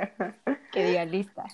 que 0.72 0.84
diga 0.84 1.04
lista. 1.04 1.44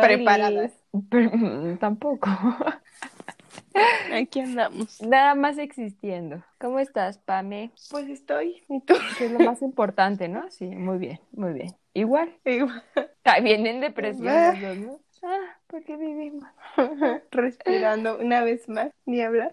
Preparadas. 0.00 0.72
Pre- 1.10 1.28
mm, 1.28 1.78
Tampoco. 1.80 2.30
Aquí 4.12 4.40
andamos. 4.40 5.00
Nada 5.02 5.34
más 5.34 5.58
existiendo. 5.58 6.42
¿Cómo 6.58 6.78
estás, 6.78 7.18
Pame? 7.18 7.72
Pues 7.90 8.08
estoy. 8.08 8.62
¿Y 8.68 8.80
tú? 8.80 8.94
Que 9.18 9.26
es 9.26 9.32
lo 9.32 9.40
más 9.40 9.62
importante, 9.62 10.28
¿no? 10.28 10.50
Sí, 10.50 10.66
muy 10.66 10.98
bien, 10.98 11.20
muy 11.32 11.52
bien. 11.52 11.74
Igual. 11.92 12.32
Igual. 12.44 12.82
Ah, 13.24 13.40
Vienen 13.40 13.80
depresión. 13.80 15.00
Ah, 15.26 15.56
¿por 15.68 15.82
qué 15.84 15.96
vivimos? 15.96 16.44
Respirando 17.30 18.18
una 18.18 18.44
vez 18.44 18.68
más, 18.68 18.92
ni 19.06 19.22
hablar. 19.22 19.50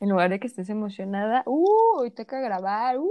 En 0.00 0.10
lugar 0.10 0.28
de 0.28 0.38
que 0.38 0.46
estés 0.46 0.68
emocionada, 0.68 1.42
¡uh! 1.46 1.96
Hoy 1.96 2.10
toca 2.10 2.40
grabar, 2.40 2.98
¡uh! 2.98 3.10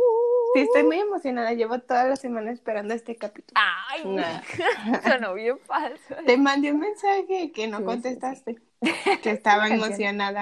Sí, 0.53 0.61
estoy 0.61 0.83
muy 0.83 0.99
emocionada. 0.99 1.53
Llevo 1.53 1.79
toda 1.79 2.03
la 2.07 2.15
semana 2.15 2.51
esperando 2.51 2.93
este 2.93 3.15
capítulo. 3.15 3.59
¡Ay! 3.89 4.05
Nah. 4.05 4.41
Sonó 5.03 5.33
bien 5.33 5.57
falso. 5.59 6.15
Te 6.27 6.37
mandé 6.37 6.71
un 6.71 6.81
mensaje 6.81 7.51
que 7.51 7.67
no 7.67 7.77
Sí, 7.77 7.83
sí, 7.83 7.85
contestaste. 7.85 8.61
Que 9.23 9.31
estaba 9.31 9.67
emocionada. 9.69 10.41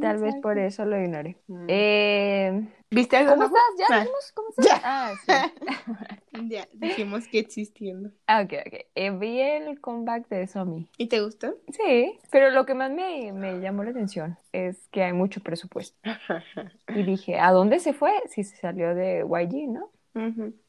Tal 0.00 0.18
vez 0.18 0.34
por 0.42 0.58
eso 0.58 0.84
lo 0.84 1.00
ignoré. 1.00 1.36
Mm. 1.46 1.66
Eh, 1.68 2.68
¿Viste 2.90 3.16
algo 3.16 3.32
¿Cómo 3.32 3.44
estás? 3.44 3.62
¿Ya 3.78 3.86
Ah, 3.90 3.98
dijimos 4.00 4.32
cómo 4.32 4.48
estás? 4.50 4.66
Ya. 4.66 4.80
Ah, 4.84 5.12
sí. 5.24 5.32
Ya, 6.48 6.66
dijimos 6.72 7.28
que 7.28 7.38
existiendo. 7.38 8.10
Ah, 8.26 8.42
ok, 8.42 8.52
ok. 8.66 8.74
Eh, 8.96 9.10
vi 9.12 9.40
el 9.40 9.80
comeback 9.80 10.28
de 10.28 10.46
Somi. 10.48 10.88
¿Y 10.98 11.06
te 11.08 11.20
gustó? 11.22 11.54
Sí, 11.70 12.18
pero 12.32 12.50
lo 12.50 12.66
que 12.66 12.74
más 12.74 12.90
me, 12.90 13.32
me 13.32 13.60
llamó 13.60 13.84
la 13.84 13.90
atención 13.90 14.36
es 14.52 14.88
que 14.88 15.04
hay 15.04 15.12
mucho 15.12 15.40
presupuesto. 15.40 15.96
Y 16.88 17.04
dije, 17.04 17.38
¿a 17.38 17.52
dónde 17.52 17.78
se 17.78 17.92
fue? 17.92 18.10
Si 18.28 18.42
se 18.42 18.56
salió 18.56 18.94
de 18.96 19.20
YG, 19.20 19.68
¿no? 19.68 19.90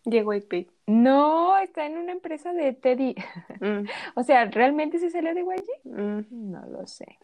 Llegó 0.06 0.34
IP. 0.34 0.70
No, 0.88 1.58
está 1.58 1.86
en 1.86 1.98
una 1.98 2.12
empresa 2.12 2.52
de 2.54 2.74
Teddy. 2.74 3.16
Mm, 3.60 3.86
O 4.16 4.24
sea, 4.24 4.46
¿realmente 4.46 5.00
se 5.00 5.10
salió 5.10 5.34
de 5.34 5.42
YG? 5.42 5.66
mm. 5.86 6.52
No 6.52 6.66
lo 6.68 6.86
sé. 6.88 7.18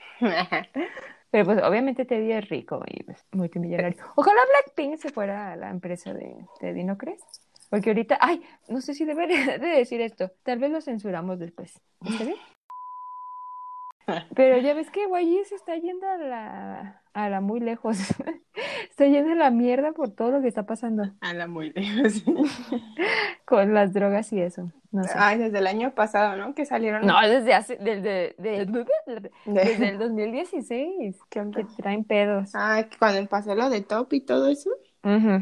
Pero 1.32 1.46
pues 1.46 1.64
obviamente 1.64 2.06
Teddy 2.06 2.34
es 2.34 2.50
rico 2.50 2.84
y 2.86 3.04
pues, 3.04 3.26
multimillonario. 3.32 3.98
Ojalá 4.16 4.42
Blackpink 4.50 4.98
se 4.98 5.10
fuera 5.10 5.54
a 5.54 5.56
la 5.56 5.70
empresa 5.70 6.14
de 6.14 6.46
Teddy, 6.60 6.84
¿no 6.84 6.98
crees? 6.98 7.22
Porque 7.70 7.90
ahorita, 7.90 8.18
ay, 8.20 8.44
no 8.68 8.82
sé 8.82 8.94
si 8.94 9.06
debería 9.06 9.58
de 9.58 9.68
decir 9.68 10.02
esto. 10.02 10.32
Tal 10.44 10.60
vez 10.60 10.72
lo 10.72 10.82
censuramos 10.82 11.40
después. 11.40 11.82
¿Está 12.06 12.26
bien? 12.26 12.38
Pero 14.36 14.58
ya 14.58 14.74
ves 14.74 14.92
que 14.92 15.08
YG 15.08 15.46
se 15.46 15.56
está 15.56 15.78
yendo 15.78 16.06
a 16.08 16.18
la, 16.18 17.01
a 17.14 17.30
la 17.30 17.42
muy 17.42 17.60
lejos. 17.60 17.98
Está 18.90 19.06
yendo 19.06 19.32
a 19.32 19.36
la 19.36 19.52
mierda 19.52 19.92
por 19.94 20.10
todo 20.10 20.32
lo 20.32 20.42
que 20.42 20.48
está 20.48 20.66
pasando 20.66 21.04
A 21.22 21.34
la 21.34 21.48
muy 21.48 21.72
lejos. 21.72 22.24
con 23.46 23.74
las 23.74 23.94
drogas 23.94 24.32
y 24.34 24.42
eso. 24.42 24.72
No 24.92 25.04
sé. 25.04 25.12
Ay, 25.16 25.38
desde 25.40 25.60
el 25.60 25.68
año 25.68 25.92
pasado, 25.96 26.36
¿no? 26.36 26.54
Que 26.54 26.66
salieron. 26.66 27.06
No, 27.06 27.16
desde 27.28 27.54
hace, 27.54 27.78
desde, 27.78 28.36
de- 28.38 28.66
desde 29.46 29.78
De- 29.78 29.90
el 29.90 29.98
2016 29.98 31.18
¿Qué 31.30 31.40
onda? 31.40 31.62
que 31.64 31.82
traen 31.82 32.04
pedos. 32.04 32.52
Ah, 32.56 32.86
cuando 33.00 33.26
pasó 33.30 33.56
lo 33.56 33.70
de 33.70 33.82
Top 33.82 34.12
y 34.14 34.22
todo 34.22 34.48
eso. 34.50 34.70
Mm, 35.04 35.38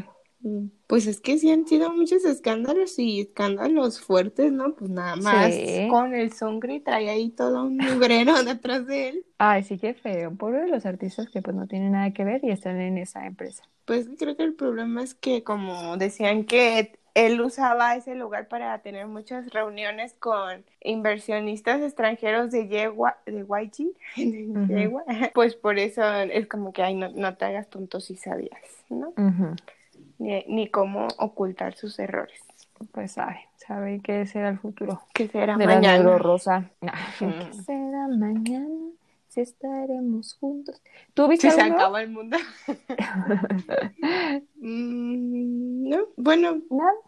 Pues 0.86 1.06
es 1.06 1.20
que 1.20 1.38
sí 1.38 1.50
han 1.50 1.66
sido 1.66 1.92
muchos 1.92 2.24
escándalos 2.24 2.98
y 2.98 3.20
escándalos 3.20 4.00
fuertes, 4.00 4.50
¿no? 4.52 4.74
Pues 4.74 4.90
nada 4.90 5.16
más 5.16 5.54
Sí. 5.54 5.86
con 5.90 6.14
el 6.14 6.32
Songri 6.32 6.80
trae 6.80 7.10
ahí 7.10 7.30
todo 7.30 7.64
un 7.64 7.76
mugrero 8.06 8.42
detrás 8.42 8.86
de 8.86 9.08
él. 9.08 9.26
Ay, 9.38 9.62
sí 9.62 9.78
que 9.78 9.94
feo. 9.94 10.34
Pobre 10.34 10.62
de 10.62 10.68
los 10.68 10.86
artistas 10.86 11.28
que 11.30 11.42
pues 11.42 11.54
no 11.56 11.66
tienen 11.66 11.92
nada 11.92 12.12
que 12.12 12.24
ver 12.24 12.42
y 12.44 12.50
están 12.50 12.80
en 12.80 12.98
esa 12.98 13.26
empresa. 13.26 13.64
Pues 13.84 14.08
creo 14.18 14.36
que 14.36 14.42
el 14.44 14.54
problema 14.54 15.02
es 15.02 15.14
que 15.14 15.42
como 15.42 15.96
decían 15.96 16.44
que 16.44 16.98
él 17.14 17.40
usaba 17.40 17.96
ese 17.96 18.14
lugar 18.14 18.48
para 18.48 18.78
tener 18.82 19.06
muchas 19.08 19.50
reuniones 19.50 20.14
con 20.14 20.64
inversionistas 20.80 21.82
extranjeros 21.82 22.50
de 22.50 22.68
Yegua, 22.68 23.18
de 23.26 23.40
YG, 23.40 23.94
de. 24.16 24.74
Yegua, 24.74 25.04
pues 25.34 25.54
por 25.56 25.78
eso 25.78 26.02
es 26.14 26.46
como 26.46 26.72
que 26.72 26.82
ay 26.82 26.94
no, 26.94 27.10
no 27.10 27.36
te 27.36 27.44
hagas 27.46 27.68
tonto 27.68 28.00
si 28.00 28.16
sabías, 28.16 28.60
¿no? 28.88 29.08
Ujú. 29.16 29.56
Ni, 30.20 30.44
ni 30.48 30.68
cómo 30.68 31.08
ocultar 31.18 31.74
sus 31.74 31.98
errores. 31.98 32.38
Pues 32.92 33.12
sabe, 33.12 33.40
sabe 33.56 34.00
que 34.02 34.26
será 34.26 34.48
el 34.50 34.58
futuro 34.58 35.02
Que 35.14 35.28
será 35.28 35.56
de 35.56 35.66
mañana. 35.66 36.16
rosa. 36.18 36.70
¿Qué 37.18 37.26
Mm. 37.26 37.52
será 37.64 38.08
mañana? 38.08 38.68
Si 39.28 39.40
estaremos 39.42 40.34
juntos. 40.40 40.82
¿Tú 41.14 41.28
viste 41.28 41.50
Si 41.50 41.54
se 41.56 41.62
acaba 41.62 42.02
el 42.02 42.10
mundo. 42.10 42.36
Mm, 44.62 45.88
no, 45.88 45.98
bueno, 46.16 46.60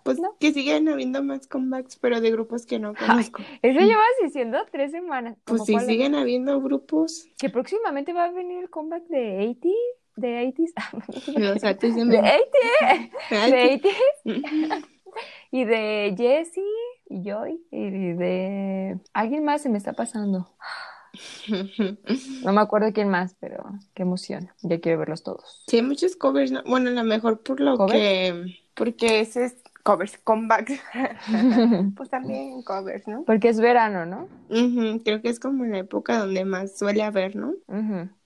pues 0.05 0.19
no. 0.19 0.37
que 0.41 0.53
siguen 0.53 0.89
habiendo 0.89 1.23
más 1.23 1.47
comebacks, 1.47 1.97
pero 1.97 2.21
de 2.21 2.31
grupos 2.31 2.65
que 2.67 2.79
no 2.79 2.95
conozco. 2.95 3.43
Eso 3.63 3.81
llevas 3.81 4.07
diciendo 4.23 4.59
tres 4.71 4.91
semanas. 4.91 5.37
Pues 5.45 5.59
¿Cómo 5.59 5.67
sí, 5.67 5.73
cuáles? 5.75 5.89
siguen 5.89 6.15
habiendo 6.15 6.61
grupos. 6.61 7.29
Que 7.39 7.51
próximamente 7.51 8.13
va 8.13 8.25
a 8.25 8.31
venir 8.33 8.63
el 8.63 8.71
comeback 8.71 9.05
de 9.09 9.49
80 9.61 9.69
de 10.17 10.53
80s. 10.55 11.39
Los 11.39 11.65
artes 11.65 11.95
de 11.97 12.05
de 12.05 12.19
80 12.19 12.37
Ay, 13.31 13.51
de 13.51 13.81
80 14.25 14.87
y 15.51 15.65
de 15.65 16.15
Jessie 16.17 16.63
y 17.09 17.23
Joy 17.23 17.61
y 17.71 18.13
de 18.13 18.99
alguien 19.13 19.45
más 19.45 19.63
se 19.63 19.69
me 19.69 19.79
está 19.79 19.93
pasando. 19.93 20.49
No 22.43 22.53
me 22.53 22.61
acuerdo 22.63 22.91
quién 22.93 23.09
más, 23.09 23.37
pero 23.39 23.65
qué 23.95 24.03
emoción. 24.03 24.51
Ya 24.63 24.81
quiero 24.81 24.99
verlos 24.99 25.23
todos. 25.23 25.63
Sí, 25.67 25.77
hay 25.77 25.83
muchos 25.83 26.17
covers, 26.17 26.51
¿no? 26.51 26.63
Bueno, 26.65 26.89
a 26.89 26.93
lo 26.93 27.05
mejor 27.05 27.41
por 27.43 27.61
lo 27.61 27.77
¿Covers? 27.77 27.93
que... 27.93 28.59
Porque 28.75 29.21
ese 29.21 29.45
es 29.45 29.57
covers, 29.83 30.19
comebacks. 30.25 30.73
Pues 31.97 32.09
también 32.09 32.63
covers, 32.63 33.07
¿no? 33.07 33.25
Porque 33.25 33.51
es 33.51 33.61
verano, 33.61 34.07
¿no? 34.07 34.29
Creo 35.05 35.21
que 35.21 35.29
es 35.29 35.39
como 35.39 35.65
la 35.65 35.79
época 35.79 36.19
donde 36.19 36.45
más 36.45 36.79
suele 36.79 37.03
haber, 37.03 37.37
¿no? 37.37 37.53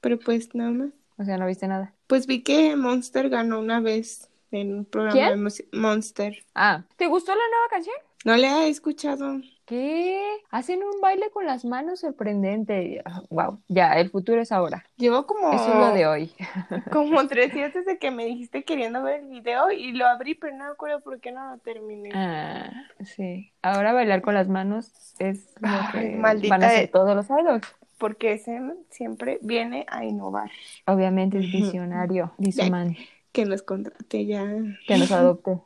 Pero 0.01 0.19
pues 0.19 0.55
nada 0.55 0.71
más. 0.71 0.91
O 1.19 1.25
sea, 1.25 1.38
no 1.38 1.47
viste 1.47 1.66
nada. 1.66 1.94
Pues 2.06 2.27
vi 2.27 2.43
que 2.43 2.77
Monster 2.77 3.28
ganó 3.28 3.59
una 3.59 3.81
vez 3.81 4.31
en 4.50 4.75
un 4.75 4.84
programa 4.84 5.15
¿Quién? 5.15 5.31
de 5.31 5.37
música. 5.37 5.69
Monster. 5.72 6.44
Ah, 6.54 6.84
¿te 6.97 7.06
gustó 7.06 7.32
la 7.32 7.41
nueva 7.50 7.69
canción? 7.71 7.97
No 8.25 8.37
le 8.37 8.49
he 8.49 8.69
escuchado. 8.69 9.41
¿Qué? 9.66 10.21
Hacen 10.50 10.81
un 10.82 11.00
baile 11.00 11.31
con 11.31 11.44
las 11.44 11.65
manos 11.65 12.00
sorprendente. 12.00 13.03
Wow, 13.31 13.60
ya, 13.66 13.94
el 13.94 14.10
futuro 14.10 14.41
es 14.41 14.53
ahora. 14.53 14.84
Llevo 14.97 15.27
como, 15.27 15.53
Eso 15.53 15.69
es 15.69 15.75
lo 15.75 15.93
de 15.93 16.06
hoy. 16.06 16.32
como 16.93 17.27
tres 17.27 17.53
días 17.53 17.75
desde 17.75 17.98
que 17.98 18.12
me 18.12 18.25
dijiste 18.25 18.65
queriendo 18.65 19.03
ver 19.03 19.21
el 19.21 19.27
video 19.27 19.72
y 19.72 19.93
lo 19.93 20.06
abrí, 20.06 20.34
pero 20.34 20.56
no 20.56 20.65
me 20.65 20.71
acuerdo 20.71 21.00
por 21.00 21.21
qué 21.21 21.33
no 21.33 21.50
lo 21.50 21.59
terminé. 21.59 22.10
Ah, 22.15 22.71
sí. 23.04 23.53
Ahora 23.62 23.93
bailar 23.93 24.22
con 24.22 24.34
las 24.34 24.48
manos 24.48 25.15
es 25.19 25.53
lo 25.60 25.69
Ay, 25.69 26.12
que 26.12 26.16
maldita 26.16 26.54
van 26.54 26.62
a 26.62 26.66
hacer 26.69 26.91
todos 26.91 27.16
los 27.16 27.27
idols. 27.28 27.66
Porque 27.99 28.34
ese 28.34 28.61
siempre 28.91 29.39
viene 29.43 29.87
a 29.89 30.05
innovar. 30.05 30.51
Obviamente 30.87 31.39
es 31.39 31.51
visionario, 31.51 32.33
man 32.71 32.97
Que 33.33 33.45
nos 33.45 33.62
contrate 33.62 34.27
ya, 34.27 34.47
que 34.87 34.99
nos 34.99 35.11
adopte. 35.11 35.59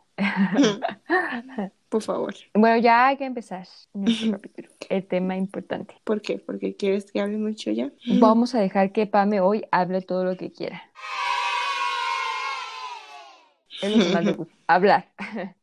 por 1.89 2.03
favor. 2.03 2.35
Bueno, 2.55 2.79
ya 2.79 3.09
hay 3.09 3.17
que 3.17 3.25
empezar 3.25 3.67
nuestro 3.93 4.33
capítulo. 4.33 4.69
El 4.89 5.07
tema 5.07 5.37
importante. 5.37 5.95
¿Por 6.05 6.21
qué? 6.23 6.39
Porque 6.39 6.77
quieres 6.77 7.11
que 7.11 7.21
hable 7.21 7.39
mucho 7.39 7.71
ya. 7.71 7.91
Vamos 8.21 8.55
a 8.55 8.61
dejar 8.61 8.93
que 8.93 9.07
Pame 9.07 9.41
hoy 9.41 9.65
hable 9.71 10.03
todo 10.03 10.25
lo 10.25 10.37
que 10.37 10.53
quiera. 10.53 10.83
Es 13.83 13.97
lo 13.97 14.05
que 14.05 14.13
más 14.13 14.25
le 14.25 14.33
gusta. 14.33 14.55
Hablar. 14.67 15.09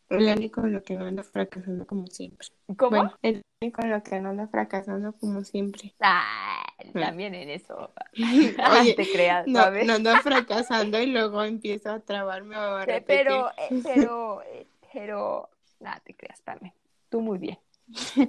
El 0.09 0.37
único 0.37 0.65
en 0.65 0.73
lo 0.73 0.83
que 0.83 0.95
no 0.95 1.05
anda 1.05 1.23
fracasando 1.23 1.85
como 1.85 2.07
siempre. 2.07 2.47
¿Cómo? 2.77 2.89
Bueno, 2.89 3.13
el 3.21 3.41
único 3.61 3.81
en 3.83 3.91
lo 3.91 4.03
que 4.03 4.19
no 4.21 4.29
anda 4.29 4.47
fracasando 4.47 5.13
como 5.13 5.43
siempre. 5.43 5.93
Ah, 5.99 6.56
también 6.93 7.33
en 7.35 7.49
eso. 7.49 7.91
Oye, 8.81 8.93
te 8.93 9.09
creas, 9.11 9.47
No, 9.47 9.63
¿sabes? 9.63 9.85
no 9.85 9.93
anda 9.93 10.19
fracasando 10.23 10.99
y 11.01 11.07
luego 11.07 11.43
empiezo 11.43 11.91
a 11.91 11.99
trabarme 11.99 12.55
o 12.57 12.77
a 12.77 12.85
Sí, 12.85 12.91
repetir. 12.91 13.25
pero, 13.25 13.49
eh, 13.57 13.81
pero, 13.83 14.41
eh, 14.43 14.67
pero, 14.93 15.49
nada, 15.79 16.01
te 16.03 16.13
creas, 16.15 16.41
Pame. 16.41 16.73
Tú 17.09 17.21
muy 17.21 17.37
bien. 17.37 17.57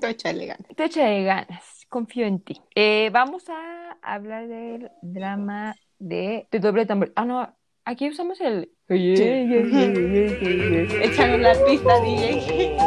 Tú 0.01 0.07
échale 0.07 0.47
ganas. 0.47 0.67
Te 0.77 0.85
echaré 0.85 1.25
ganas, 1.25 1.85
confío 1.89 2.27
en 2.27 2.41
ti. 2.41 2.61
Eh, 2.75 3.11
vamos 3.13 3.49
a 3.49 3.97
hablar 4.03 4.47
del 4.47 4.91
drama 5.03 5.75
de, 5.99 6.47
de 6.51 6.59
doble 6.61 6.87
tambor. 6.87 7.13
Ah, 7.17 7.25
no, 7.25 7.53
aquí 7.85 8.09
usamos 8.09 8.41
el... 8.41 8.71
Échame 11.03 11.39
la 11.39 11.55
pista, 11.65 12.01
DJ. 12.01 12.79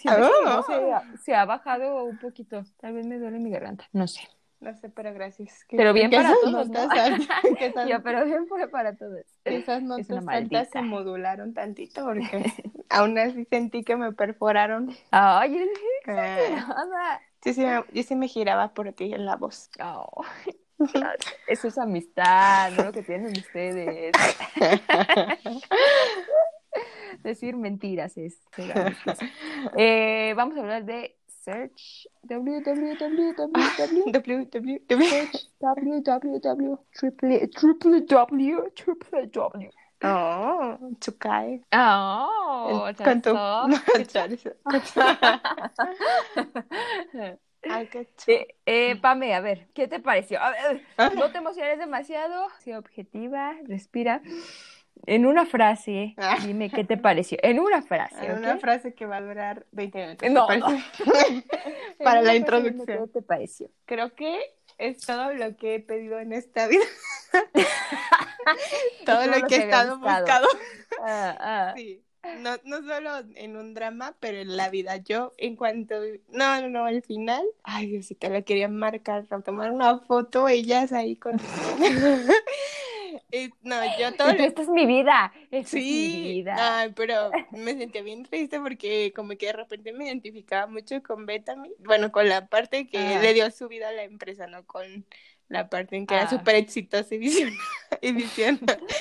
Siento 0.00 0.20
que 0.20 0.26
Oh. 0.26 0.44
no 0.44 0.62
se, 0.62 0.92
ha- 0.92 1.04
se 1.22 1.34
ha 1.34 1.44
bajado 1.44 2.04
un 2.04 2.18
poquito. 2.18 2.62
Tal 2.80 2.94
vez 2.94 3.06
me 3.06 3.18
duele 3.18 3.38
mi 3.38 3.50
garganta. 3.50 3.84
No 3.92 4.06
sé. 4.08 4.20
No 4.60 4.74
sé, 4.74 4.90
pero 4.90 5.14
gracias. 5.14 5.64
Que- 5.64 5.76
Pero 5.78 5.92
bien 5.94 6.10
que 6.10 6.16
para 6.16 6.34
todos, 6.42 6.68
¿no? 6.68 6.80
que 7.58 7.66
esas, 7.66 7.88
Ya, 7.88 8.00
pero 8.00 8.24
bien 8.26 8.46
fue 8.46 8.68
para 8.68 8.94
todos. 8.96 9.24
que 9.44 9.56
esas 9.56 9.78
Es 9.78 9.84
notas 9.84 10.10
una 10.10 10.32
altas 10.32 10.68
se 10.70 10.82
modularon 10.82 11.54
tantito 11.54 12.04
porque 12.04 12.52
aún 12.90 13.18
así 13.18 13.46
sentí 13.50 13.82
que 13.84 13.96
me 13.96 14.12
perforaron. 14.12 14.94
Ay, 15.10 15.52
yo 15.52 15.58
dije, 15.60 15.70
Eh, 16.08 16.50
nada. 16.68 17.20
yo, 17.44 17.52
sí, 17.54 17.60
me- 17.64 17.84
yo 17.92 18.02
sí 18.02 18.14
me 18.16 18.28
giraba 18.28 18.74
por 18.74 18.92
ti 18.92 19.14
en 19.14 19.24
la 19.24 19.36
voz. 19.36 19.70
Oh, 19.82 20.24
Eso 21.46 21.68
es 21.68 21.76
amistad, 21.78 22.70
no 22.72 22.84
lo 22.84 22.92
que 22.92 23.02
tienen 23.02 23.32
ustedes. 23.32 24.12
Decir 27.22 27.56
mentiras 27.56 28.16
es. 28.16 28.40
Eh, 29.76 30.32
vamos 30.36 30.56
a 30.56 30.60
hablar 30.60 30.84
de 30.84 31.16
search 31.26 32.08
www 32.22 32.96
www 34.06 34.80
Oh, 40.02 40.78
Chukai. 40.98 41.62
Oh, 41.72 42.88
Con 43.04 43.20
tu... 43.20 43.36
Eh, 48.26 48.56
eh, 48.64 48.96
Pame, 48.96 49.34
a 49.34 49.40
ver, 49.40 49.68
¿qué 49.74 49.86
te 49.86 50.00
pareció? 50.00 50.40
A 50.40 50.50
ver, 50.50 50.82
no 51.14 51.30
te 51.30 51.38
emociones 51.38 51.78
demasiado, 51.78 52.46
sé 52.60 52.74
objetiva, 52.76 53.54
respira. 53.66 54.22
En 55.06 55.26
una 55.26 55.46
frase, 55.46 56.14
dime 56.44 56.70
qué 56.70 56.84
te 56.84 56.96
pareció. 56.96 57.38
En 57.42 57.58
una 57.58 57.82
frase. 57.82 58.26
En 58.26 58.38
una 58.38 58.58
frase 58.58 58.94
que 58.94 59.06
va 59.06 59.16
a 59.16 59.22
durar 59.22 59.66
20 59.72 60.16
minutos. 60.22 60.30
No. 60.30 60.46
Para 62.04 62.22
la 62.22 62.34
introducción. 62.34 62.86
¿Qué 62.86 63.12
te 63.12 63.22
pareció? 63.22 63.70
Creo 63.86 64.14
que 64.14 64.38
es 64.78 65.00
todo 65.00 65.32
lo 65.34 65.56
que 65.56 65.76
he 65.76 65.80
pedido 65.80 66.18
en 66.18 66.32
esta 66.32 66.66
vida. 66.66 66.84
todo, 69.06 69.26
lo 69.26 69.46
que 69.46 69.56
he 69.56 69.64
estado 69.64 69.98
buscando. 69.98 70.48
Ah, 71.02 71.36
ah. 71.38 71.72
Sí. 71.76 72.02
No, 72.40 72.56
no 72.64 72.82
solo 72.82 73.10
en 73.34 73.56
un 73.56 73.72
drama, 73.72 74.14
pero 74.20 74.38
en 74.38 74.56
la 74.56 74.68
vida. 74.68 74.96
Yo, 74.98 75.32
en 75.38 75.56
cuanto. 75.56 75.94
No, 76.28 76.60
no, 76.60 76.68
no, 76.68 76.84
al 76.84 77.02
final. 77.02 77.42
Ay, 77.62 77.86
Diosito, 77.86 78.28
la 78.28 78.42
quería 78.42 78.68
marcar, 78.68 79.26
tomar 79.42 79.72
una 79.72 80.00
foto, 80.00 80.46
ellas 80.48 80.92
ahí 80.92 81.16
con. 81.16 81.40
Y, 83.32 83.50
no, 83.62 83.76
yo 83.98 84.12
todo. 84.16 84.30
Esta 84.30 84.62
es 84.62 84.68
mi 84.68 84.86
vida. 84.86 85.32
Esta 85.50 85.70
Sí, 85.70 86.06
es 86.06 86.12
mi 86.22 86.28
vida. 86.34 86.80
ay, 86.80 86.92
pero 86.94 87.30
me 87.52 87.74
sentía 87.76 88.02
bien 88.02 88.24
triste 88.24 88.60
porque 88.60 89.12
como 89.14 89.30
que 89.36 89.46
de 89.46 89.52
repente 89.52 89.92
me 89.92 90.06
identificaba 90.06 90.66
mucho 90.66 91.02
con 91.02 91.26
Bethany, 91.26 91.70
bueno, 91.78 92.10
con 92.12 92.28
la 92.28 92.46
parte 92.48 92.86
que 92.88 93.18
le 93.20 93.34
dio 93.34 93.50
su 93.50 93.68
vida 93.68 93.88
a 93.88 93.92
la 93.92 94.04
empresa, 94.04 94.46
no 94.46 94.64
con 94.66 95.04
la 95.48 95.68
parte 95.68 95.96
en 95.96 96.06
que 96.06 96.14
Ah. 96.14 96.20
era 96.22 96.30
súper 96.30 96.54
exitosa 96.54 97.12
y 97.12 97.18
visiona- 97.18 97.56
y 98.00 98.12
visiona. 98.12 98.60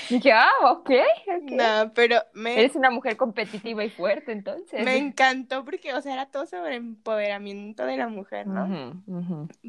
Dije, 0.10 0.32
ah, 0.32 0.50
ok. 0.72 0.90
ok. 1.28 1.52
No, 1.52 1.92
pero 1.94 2.24
me, 2.34 2.60
Eres 2.60 2.76
una 2.76 2.90
mujer 2.90 3.18
competitiva 3.18 3.84
y 3.84 3.92
fuerte, 3.92 4.32
entonces. 4.32 4.84
me 4.84 4.98
encantó 4.98 5.64
porque, 5.64 5.94
o 5.94 6.02
sea, 6.02 6.14
era 6.14 6.26
todo 6.32 6.48
sobre 6.48 6.76
empoderamiento 6.78 7.86
de 7.86 7.98
la 7.98 8.08
mujer, 8.08 8.48
¿no? 8.48 9.00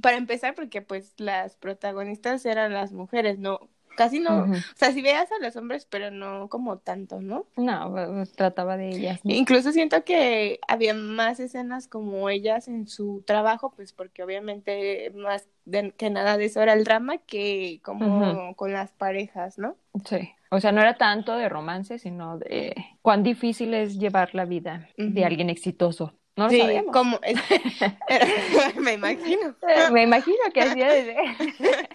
Para 0.01 0.17
empezar, 0.17 0.55
porque 0.55 0.81
pues 0.81 1.13
las 1.19 1.55
protagonistas 1.57 2.47
eran 2.47 2.73
las 2.73 2.93
mujeres, 2.93 3.39
no, 3.39 3.61
casi 4.00 4.19
no, 4.19 4.44
o 4.44 4.55
sea, 4.76 4.93
si 4.93 5.02
veías 5.02 5.31
a 5.31 5.38
los 5.44 5.55
hombres, 5.56 5.85
pero 5.85 6.11
no 6.11 6.49
como 6.49 6.79
tanto, 6.79 7.20
¿no? 7.20 7.44
No, 7.58 7.91
pues, 7.93 8.32
trataba 8.32 8.79
de 8.79 8.88
ellas. 8.88 9.20
¿no? 9.25 9.35
Incluso 9.35 9.73
siento 9.73 10.05
que 10.05 10.58
había 10.67 10.94
más 10.94 11.38
escenas 11.38 11.87
como 11.87 12.31
ellas 12.31 12.67
en 12.67 12.88
su 12.88 13.23
trabajo, 13.26 13.75
pues 13.76 13.93
porque 13.93 14.23
obviamente 14.23 15.12
más 15.14 15.47
de- 15.67 15.93
que 15.93 16.08
nada 16.08 16.38
de 16.38 16.47
eso 16.47 16.62
era 16.62 16.73
el 16.73 16.85
drama 16.85 17.19
que 17.19 17.81
como 17.85 18.56
con 18.56 18.73
las 18.73 18.91
parejas, 18.93 19.58
¿no? 19.58 19.76
Sí. 20.06 20.31
O 20.50 20.61
sea, 20.61 20.73
no 20.73 20.81
era 20.81 20.96
tanto 20.96 21.37
de 21.37 21.50
romance, 21.50 21.99
sino 21.99 22.38
de 22.38 22.75
cuán 23.03 23.23
difícil 23.23 23.75
es 23.75 23.99
llevar 23.99 24.35
la 24.35 24.46
vida 24.46 24.88
de 24.96 25.25
alguien 25.26 25.50
exitoso. 25.50 26.14
No 26.41 26.47
lo 26.47 26.51
sí, 26.51 26.59
sabemos. 26.59 26.93
como 26.93 27.19
es- 27.23 27.39
me 28.77 28.95
imagino 28.95 29.55
Me 29.93 30.03
imagino 30.03 30.39
que 30.53 30.63
así 30.63 30.81
ser. 30.81 31.17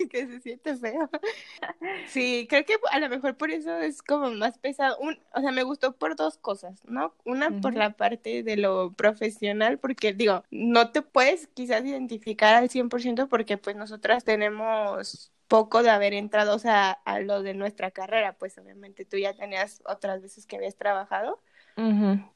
que 0.10 0.28
se 0.28 0.40
siente 0.42 0.76
feo. 0.78 1.10
Sí, 2.04 2.46
creo 2.50 2.64
que 2.66 2.76
a 2.92 3.00
lo 3.00 3.10
mejor 3.10 3.36
por 3.36 3.50
eso 3.52 3.76
es 3.78 4.02
como 4.04 4.30
más 4.32 4.58
pesado. 4.60 4.98
Un, 5.00 5.18
o 5.34 5.42
sea, 5.42 5.52
me 5.52 5.64
gustó 5.64 5.94
por 5.98 6.16
dos 6.16 6.38
cosas, 6.38 6.80
¿no? 6.86 7.16
Una 7.26 7.52
por 7.52 7.76
la 7.76 7.92
parte 7.98 8.44
de 8.44 8.58
lo 8.58 8.94
profesional, 8.94 9.80
porque 9.80 10.14
digo, 10.14 10.44
no 10.52 10.92
te 10.92 11.02
puedes 11.02 11.48
quizás 11.48 11.84
identificar 11.84 12.56
al 12.56 12.70
100% 12.70 13.28
porque 13.28 13.58
pues 13.58 13.76
nosotras 13.76 14.24
tenemos 14.24 15.32
poco 15.48 15.84
de 15.84 15.90
haber 15.90 16.14
entrado, 16.14 16.56
o 16.56 16.60
sea, 16.60 16.92
a 17.06 17.20
lo 17.20 17.42
de 17.44 17.54
nuestra 17.56 17.92
carrera, 17.92 18.34
pues 18.38 18.58
obviamente 18.58 19.06
tú 19.06 19.18
ya 19.18 19.34
tenías 19.36 19.82
otras 19.86 20.22
veces 20.22 20.46
que 20.48 20.56
habías 20.58 20.76
trabajado, 20.76 21.42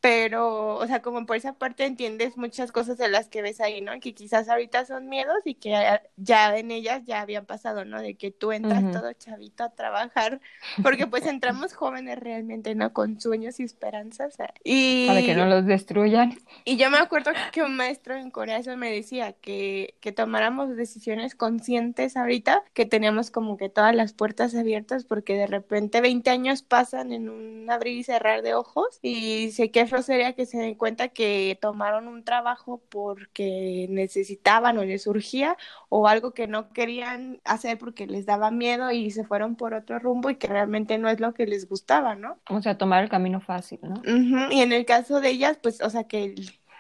Pero, 0.02 0.76
o 0.78 0.88
sea, 0.88 1.02
como 1.02 1.26
por 1.26 1.36
esa 1.36 1.54
parte 1.54 1.86
entiendes 1.86 2.38
muchas 2.38 2.72
cosas 2.72 2.98
de 2.98 3.10
las 3.10 3.28
que 3.28 3.42
ves 3.42 3.60
ahí, 3.60 3.82
¿no? 3.82 4.00
Que 4.00 4.14
quizás 4.14 4.48
ahorita 4.48 4.86
son 4.86 5.10
miedos 5.10 5.40
y 5.44 5.56
que 5.56 5.72
ya, 6.16 6.58
en 6.58 6.72
ellas 6.72 7.04
ya 7.06 7.20
habían 7.22 7.46
pasado, 7.46 7.84
¿no? 7.84 8.02
De 8.02 8.16
que 8.16 8.32
tú 8.32 8.54
entras 8.54 8.84
Ujú. 8.84 8.92
todo 8.94 9.12
chavito 9.14 9.64
a 9.66 9.70
trabajar, 9.76 10.40
porque 10.82 11.06
pues 11.08 11.26
entramos 11.26 11.74
jóvenes 11.74 12.18
realmente, 12.18 12.76
¿no? 12.76 12.94
Con 12.94 13.20
sueños 13.20 13.60
y 13.60 13.64
esperanzas. 13.64 14.36
Y, 14.64 15.08
Para 15.08 15.22
que 15.22 15.36
no 15.36 15.46
los 15.48 15.66
destruyan. 15.66 16.38
y 16.64 16.78
yo 16.78 16.90
me 16.90 16.98
acuerdo 16.98 17.32
que 17.52 17.62
un 17.64 17.76
maestro 17.76 18.16
en 18.16 18.32
Corea 18.32 18.58
eso 18.60 18.76
me 18.78 18.92
decía, 18.92 19.34
que, 19.34 19.96
que 20.00 20.12
tomáramos 20.14 20.76
decisiones 20.76 21.36
conscientes 21.36 22.16
ahorita, 22.16 22.64
que 22.74 22.86
teníamos 22.86 23.32
como 23.32 23.58
que 23.58 23.70
todas 23.70 23.94
las 23.96 24.14
puertas 24.14 24.56
abiertas, 24.56 25.04
porque 25.06 25.36
de 25.36 25.48
repente 25.48 26.00
20 26.02 26.30
años 26.30 26.62
pasan 26.64 27.12
en 27.12 27.30
un 27.30 27.70
abrir 27.70 27.98
y 27.98 28.04
cerrar 28.04 28.42
de 28.44 28.54
ojos, 28.54 29.00
y 29.02 29.29
sé 29.52 29.72
que 29.72 29.86
feo 29.88 30.02
sería 30.02 30.34
que 30.34 30.46
se 30.46 30.58
den 30.60 30.76
cuenta 30.76 31.10
que 31.10 31.58
tomaron 31.62 32.08
un 32.08 32.24
trabajo 32.24 32.82
porque 32.90 33.88
necesitaban 33.90 34.78
o 34.78 34.84
les 34.86 35.04
surgía, 35.04 35.58
o 35.90 36.08
algo 36.08 36.34
que 36.34 36.48
no 36.48 36.70
querían 36.74 37.42
hacer 37.46 37.78
porque 37.78 38.08
les 38.08 38.26
daba 38.26 38.52
miedo 38.52 38.92
y 38.92 39.12
se 39.12 39.24
fueron 39.26 39.56
por 39.56 39.74
otro 39.74 40.00
rumbo 40.00 40.30
y 40.30 40.36
que 40.38 40.48
realmente 40.48 40.98
no 40.98 41.10
es 41.10 41.20
lo 41.20 41.34
que 41.34 41.46
les 41.48 41.68
gustaba, 41.68 42.16
¿no? 42.16 42.40
O 42.50 42.62
sea, 42.62 42.78
tomar 42.78 43.04
el 43.04 43.10
camino 43.10 43.42
fácil, 43.42 43.80
¿no? 43.84 43.96
Ujú, 43.96 44.52
Y 44.52 44.62
en 44.62 44.72
el 44.74 44.86
caso 44.86 45.22
de 45.22 45.30
ellas, 45.30 45.58
pues, 45.62 45.82
o 45.82 45.90
sea, 45.90 46.06
que 46.06 46.36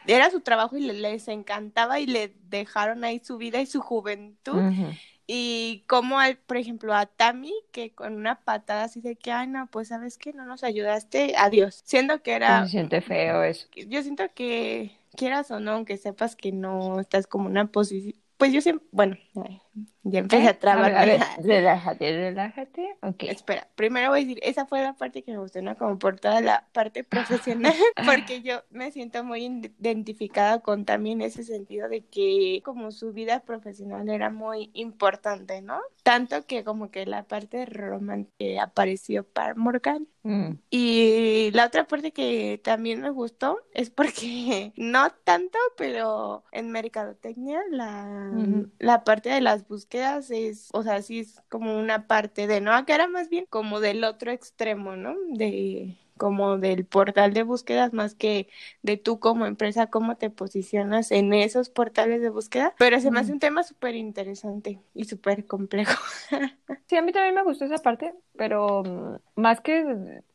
era 0.07 0.29
su 0.31 0.41
trabajo 0.41 0.77
y 0.77 0.81
le- 0.81 0.93
les 0.93 1.27
encantaba 1.27 1.99
y 1.99 2.05
le 2.07 2.33
dejaron 2.43 3.03
ahí 3.03 3.19
su 3.23 3.37
vida 3.37 3.61
y 3.61 3.65
su 3.65 3.81
juventud. 3.81 4.57
Ujú. 4.57 4.85
Y 5.31 5.83
como, 5.85 6.17
al, 6.17 6.37
por 6.37 6.57
ejemplo, 6.57 6.91
a 6.95 7.05
Tami, 7.05 7.53
que 7.71 7.91
con 7.93 8.15
una 8.15 8.41
patada 8.43 8.85
así 8.85 8.99
de 8.99 9.15
que, 9.15 9.31
ay, 9.31 9.45
no, 9.45 9.67
pues, 9.67 9.89
¿sabes 9.89 10.17
qué? 10.17 10.33
No 10.33 10.43
nos 10.43 10.63
ayudaste, 10.63 11.35
adiós. 11.37 11.81
Siendo 11.85 12.23
que 12.23 12.31
era, 12.33 12.63
Se 12.65 12.71
siente 12.71 12.99
feo 12.99 13.43
eso. 13.43 13.67
yo 13.75 14.01
siento 14.01 14.23
que 14.33 14.97
quieras 15.15 15.51
o 15.51 15.59
no, 15.59 15.73
aunque 15.73 15.97
sepas 15.97 16.35
que 16.35 16.51
no 16.51 16.99
estás 16.99 17.27
como 17.27 17.45
una 17.45 17.67
posición, 17.71 18.15
pues 18.37 18.53
yo 18.53 18.61
siempre, 18.61 18.87
bueno, 18.91 19.17
ay, 19.45 19.61
ya 20.03 20.19
empecé 20.19 20.43
¿Eh? 20.43 20.47
a 20.49 20.59
trabar. 20.59 20.95
A 20.95 21.05
ver, 21.05 21.21
a 21.21 21.37
ver, 21.37 21.45
relájate, 21.45 22.11
relájate. 22.11 22.95
Ok. 23.01 23.23
Espera, 23.23 23.67
primero 23.75 24.09
voy 24.09 24.19
a 24.21 24.25
decir, 24.25 24.39
esa 24.43 24.65
fue 24.65 24.81
la 24.81 24.93
parte 24.93 25.23
que 25.23 25.31
me 25.31 25.37
gustó, 25.39 25.61
¿no? 25.61 25.77
Como 25.77 25.99
por 25.99 26.19
toda 26.19 26.41
la 26.41 26.67
parte 26.71 27.03
profesional, 27.03 27.73
porque 28.05 28.41
yo 28.41 28.63
me 28.69 28.91
siento 28.91 29.23
muy 29.23 29.41
iden- 29.45 29.73
identificada 29.79 30.59
con 30.61 30.85
también 30.85 31.21
ese 31.21 31.43
sentido 31.43 31.89
de 31.89 32.01
que 32.05 32.61
como 32.63 32.91
su 32.91 33.13
vida 33.13 33.41
profesional 33.41 34.09
era 34.09 34.29
muy 34.29 34.71
importante, 34.73 35.61
¿no? 35.61 35.79
Tanto 36.03 36.45
que 36.45 36.63
como 36.63 36.91
que 36.91 37.05
la 37.05 37.23
parte 37.23 37.65
romántica 37.65 38.63
apareció 38.63 39.23
para 39.23 39.53
Morgan. 39.55 40.07
Mm. 40.23 40.51
Y 40.69 41.49
la 41.53 41.65
otra 41.67 41.87
parte 41.87 42.11
que 42.11 42.59
también 42.63 43.01
me 43.01 43.09
gustó 43.09 43.59
es 43.73 43.89
porque 43.89 44.73
no 44.75 45.09
tanto, 45.23 45.57
pero 45.77 46.43
en 46.51 46.71
mercadotecnia 46.71 47.61
la, 47.71 48.31
Ujú. 48.35 48.69
la 48.79 49.03
parte 49.03 49.29
de 49.29 49.41
las 49.41 49.67
búsquedas 49.69 50.31
es, 50.31 50.69
o 50.73 50.83
sea, 50.83 51.01
sí 51.01 51.19
es 51.19 51.41
como 51.49 51.79
una 51.79 52.07
parte 52.07 52.47
de, 52.47 52.59
no, 52.59 52.73
acá 52.73 52.95
era 52.95 53.07
más 53.07 53.29
bien 53.29 53.45
como 53.49 53.79
del 53.79 54.03
otro 54.03 54.31
extremo, 54.31 54.97
¿no? 54.97 55.15
De 55.29 55.97
como 56.19 56.57
del 56.57 56.85
portal 56.85 57.33
de 57.33 57.43
búsquedas 57.43 57.93
más 57.93 58.13
que 58.13 58.49
de 58.83 58.97
tú 58.97 59.19
como 59.19 59.45
empresa, 59.45 59.87
cómo 59.87 60.17
te 60.17 60.29
posicionas 60.29 61.11
en 61.11 61.33
esos 61.33 61.69
portales 61.69 62.21
de 62.21 62.29
búsqueda, 62.29 62.75
pero 62.77 62.99
se 62.99 63.09
me 63.09 63.21
hace 63.21 63.31
un 63.31 63.39
tema 63.39 63.63
súper 63.63 63.95
interesante 63.95 64.81
y 64.93 65.05
súper 65.05 65.47
complejo. 65.47 66.03
Sí, 66.87 66.97
a 66.97 67.03
mí 67.03 67.11
también 67.11 67.35
me 67.35 67.43
gustó 67.43 67.65
esa 67.65 67.77
parte, 67.77 68.15
pero 68.35 68.83
mm, 68.83 69.39
más 69.39 69.61
que 69.61 69.85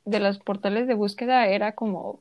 de 0.05 0.21
los 0.21 0.39
portales 0.39 0.87
de 0.87 0.95
búsqueda 0.95 1.49
era 1.49 1.73
como 1.75 2.21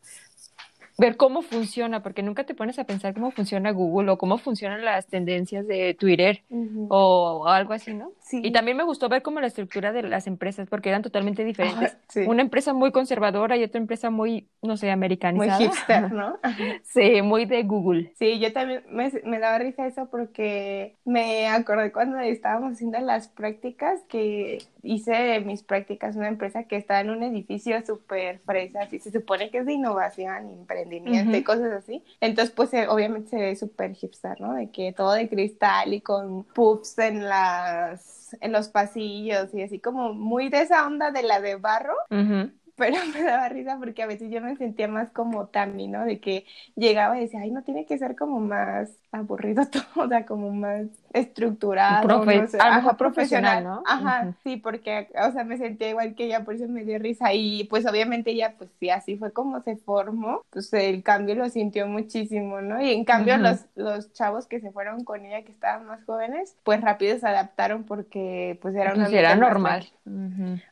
ver 0.97 1.17
cómo 1.17 1.41
funciona, 1.41 2.01
porque 2.03 2.23
nunca 2.23 2.45
te 2.45 2.55
pones 2.55 2.79
a 2.79 2.85
pensar 2.85 3.13
cómo 3.13 3.31
funciona 3.31 3.71
Google 3.71 4.11
o 4.11 4.17
cómo 4.17 4.37
funcionan 4.37 4.83
las 4.85 5.07
tendencias 5.07 5.67
de 5.67 5.93
Twitter 5.95 6.43
o, 6.89 7.41
o 7.43 7.47
algo 7.47 7.73
así, 7.73 7.93
¿no? 7.93 8.11
Sí. 8.19 8.41
Y 8.43 8.51
también 8.51 8.77
me 8.77 8.83
gustó 8.83 9.09
ver 9.09 9.21
como 9.21 9.39
la 9.39 9.47
estructura 9.47 9.91
de 9.91 10.03
las 10.03 10.27
empresas, 10.27 10.67
porque 10.69 10.89
eran 10.89 11.01
totalmente 11.01 11.43
diferentes. 11.43 11.97
Sí. 12.09 12.21
Una 12.27 12.41
empresa 12.41 12.73
muy 12.73 12.91
conservadora 12.91 13.57
y 13.57 13.63
otra 13.63 13.79
empresa 13.79 14.09
muy, 14.09 14.49
no 14.61 14.77
sé, 14.77 14.85
Muy 14.87 14.91
americanizada. 14.93 15.57
hipster, 15.57 16.11
¿no? 16.13 16.37
Sí, 16.83 17.21
muy 17.21 17.45
de 17.45 17.63
Google. 17.63 18.11
Sí, 18.15 18.39
yo 18.39 18.53
también 18.53 18.83
me, 18.89 19.11
me 19.23 19.39
daba 19.39 19.59
risa 19.59 19.87
eso 19.87 20.07
porque 20.09 20.95
me 21.05 21.47
acordé 21.47 21.91
cuando 21.91 22.19
estábamos 22.19 22.73
haciendo 22.73 22.99
las 22.99 23.27
prácticas 23.27 24.01
que 24.07 24.59
hice 24.83 25.39
mis 25.41 25.63
prácticas 25.63 26.15
en 26.15 26.19
una 26.21 26.27
empresa 26.29 26.63
que 26.65 26.75
está 26.77 26.99
en 27.01 27.09
un 27.09 27.23
edificio 27.23 27.81
súper 27.85 28.39
fresa, 28.45 28.81
así 28.81 28.99
se 28.99 29.11
supone 29.11 29.49
que 29.49 29.59
es 29.59 29.65
de 29.65 29.73
innovación, 29.73 30.49
emprendimiento 30.83 31.37
y 31.37 31.43
Ujú. 31.43 31.43
cosas 31.43 31.71
así. 31.73 32.03
Entonces, 32.21 32.53
pues 32.55 32.71
obviamente 32.89 33.29
se 33.29 33.37
ve 33.37 33.55
súper 33.55 33.93
hipster, 33.95 34.39
¿no? 34.41 34.53
De 34.53 34.71
que 34.71 34.93
todo 34.93 35.13
de 35.13 35.29
cristal 35.29 35.93
y 35.93 36.01
con 36.01 36.43
puffs 36.45 36.97
en 36.99 37.27
las 37.27 38.35
en 38.41 38.51
los 38.51 38.67
pasillos 38.69 39.53
y 39.53 39.61
así 39.61 39.79
como 39.79 40.13
muy 40.13 40.49
de 40.49 40.61
esa 40.61 40.87
onda 40.87 41.11
de 41.11 41.21
la 41.23 41.39
de 41.39 41.55
barro 41.55 41.93
Ujú. 42.11 42.51
pero 42.75 42.95
me 43.13 43.23
daba 43.23 43.49
risa 43.49 43.77
porque 43.79 44.03
a 44.03 44.07
veces 44.07 44.31
yo 44.31 44.41
me 44.41 44.55
sentía 44.57 44.87
más 44.87 45.11
como 45.11 45.47
Tammy, 45.47 45.87
¿no? 45.87 46.05
De 46.05 46.19
que 46.19 46.45
llegaba 46.75 47.17
y 47.17 47.21
decía, 47.21 47.41
ay, 47.41 47.51
no 47.51 47.63
tiene 47.63 47.85
que 47.85 47.97
ser 47.97 48.15
como 48.15 48.39
más 48.39 48.89
aburrido 49.13 49.65
todo, 49.71 50.05
o 50.05 50.07
sea, 50.07 50.25
como 50.25 50.51
más 50.51 50.87
estructurado, 51.13 52.25
no 52.25 52.47
sé, 52.47 52.57
ajá, 52.59 52.97
profesional, 52.97 53.63
¿no? 53.63 53.83
Ajá, 53.85 54.33
sí, 54.43 54.57
porque, 54.57 55.09
o 55.15 55.31
sea, 55.31 55.43
me 55.43 55.57
sentía 55.57 55.89
igual 55.89 56.15
que 56.15 56.25
ella, 56.25 56.43
por 56.43 56.55
eso 56.55 56.67
me 56.67 56.83
dio 56.83 56.97
risa 56.97 57.33
y 57.33 57.65
pues 57.65 57.85
obviamente 57.85 58.31
ella, 58.31 58.55
pues 58.57 58.71
sí, 58.79 58.89
así 58.89 59.15
fue 59.17 59.31
como 59.31 59.61
se 59.61 59.75
formó, 59.75 60.41
pues 60.49 60.73
el 60.73 61.03
cambio 61.03 61.35
lo 61.35 61.49
sintió 61.49 61.87
muchísimo, 61.87 62.61
¿no? 62.61 62.81
Y 62.81 62.91
en 62.91 63.05
cambio 63.05 63.37
los, 63.37 63.65
los 63.75 64.11
chavos 64.13 64.47
que 64.47 64.59
se 64.59 64.71
fueron 64.71 65.03
con 65.03 65.25
ella, 65.25 65.43
que 65.43 65.51
estaban 65.51 65.85
más 65.85 66.03
jóvenes, 66.05 66.55
pues 66.63 66.81
rápido 66.81 67.17
se 67.19 67.27
adaptaron 67.27 67.83
porque 67.83 68.57
pues 68.61 68.75
era 68.75 68.93
una... 68.93 69.05
Pues 69.05 69.13
era 69.13 69.35
normal. 69.35 69.87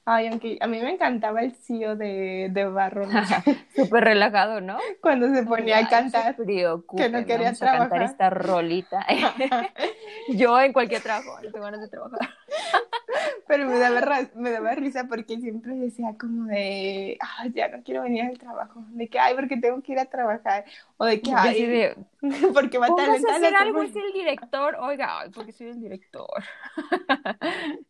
Ay, 0.06 0.28
aunque 0.28 0.58
a 0.60 0.68
mí 0.68 0.80
me 0.82 0.92
encantaba 0.92 1.42
el 1.42 1.54
CEO 1.54 1.96
de, 1.96 2.50
de 2.52 2.66
Barro. 2.66 3.06
Súper 3.76 4.04
relajado, 4.04 4.60
¿no? 4.60 4.78
Cuando 5.02 5.34
se 5.34 5.44
ponía 5.44 5.78
a 5.78 5.88
cantar. 5.88 6.36
que 6.36 7.10
no 7.10 7.26
quería 7.26 7.54
trabajar. 7.54 8.16
Rolita. 8.32 9.06
Yo 10.30 10.60
en 10.60 10.74
cualquier 10.74 11.02
trabajo, 11.02 11.38
no 11.44 11.52
tengo 11.52 11.66
ganas 11.66 11.82
de 11.82 11.88
trabajar. 11.88 12.20
Pero 13.48 13.68
me 13.68 13.78
daba, 13.78 14.30
me 14.36 14.52
daba 14.52 14.76
risa 14.76 15.08
porque 15.10 15.38
siempre 15.40 15.76
decía 15.76 16.16
como 16.18 16.46
de, 16.46 17.18
ya 17.54 17.68
no 17.68 17.84
quiero 17.84 18.04
venir 18.04 18.24
al 18.24 18.38
trabajo. 18.38 18.84
De 18.92 19.10
que, 19.10 19.20
ay, 19.20 19.36
porque 19.36 19.58
tengo 19.58 19.82
que 19.82 19.92
ir 19.92 20.00
a 20.00 20.06
trabajar. 20.06 20.64
O 20.98 21.06
de 21.06 21.22
que, 21.22 21.34
ay, 21.36 21.94
porque 22.54 22.78
va 22.78 22.88
a 22.88 23.14
hacer 23.14 23.56
algo, 23.56 23.82
es 23.82 23.96
el 23.96 24.14
director. 24.14 24.76
Oiga, 24.80 25.20
ay, 25.20 25.32
porque 25.32 25.52
soy 25.52 25.68
el 25.68 25.82
director. 25.82 26.44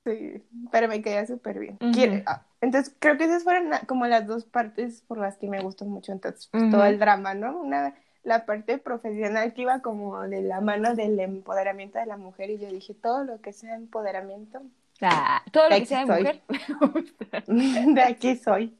Sí, 0.03 0.41
pero 0.71 0.87
me 0.87 1.01
quedé 1.01 1.27
súper 1.27 1.59
bien. 1.59 1.77
Ah, 2.25 2.43
entonces, 2.61 2.95
creo 2.99 3.17
que 3.17 3.25
esas 3.25 3.43
fueron 3.43 3.71
como 3.87 4.07
las 4.07 4.25
dos 4.25 4.45
partes 4.45 5.01
por 5.01 5.19
las 5.19 5.37
que 5.37 5.47
me 5.47 5.61
gustó 5.61 5.85
mucho. 5.85 6.11
Entonces, 6.11 6.47
pues, 6.47 6.71
todo 6.71 6.85
el 6.85 6.97
drama, 6.97 7.33
¿no? 7.33 7.59
Una 7.59 7.93
la 8.23 8.45
parte 8.45 8.77
profesional 8.77 9.53
que 9.53 9.63
iba 9.63 9.81
como 9.81 10.21
de 10.21 10.41
la 10.41 10.61
mano 10.61 10.95
del 10.95 11.19
empoderamiento 11.19 11.99
de 11.99 12.05
la 12.05 12.17
mujer 12.17 12.49
y 12.49 12.59
yo 12.59 12.67
dije, 12.67 12.93
todo 12.93 13.23
lo 13.23 13.41
que 13.41 13.53
sea 13.53 13.75
empoderamiento. 13.75 14.61
Ah, 15.01 15.41
todo 15.51 15.69
lo 15.69 15.75
que 15.75 15.85
sea 15.85 16.05
de 16.05 16.05
mujer. 16.05 16.41
de 17.47 18.01
aquí 18.01 18.35
soy. 18.35 18.77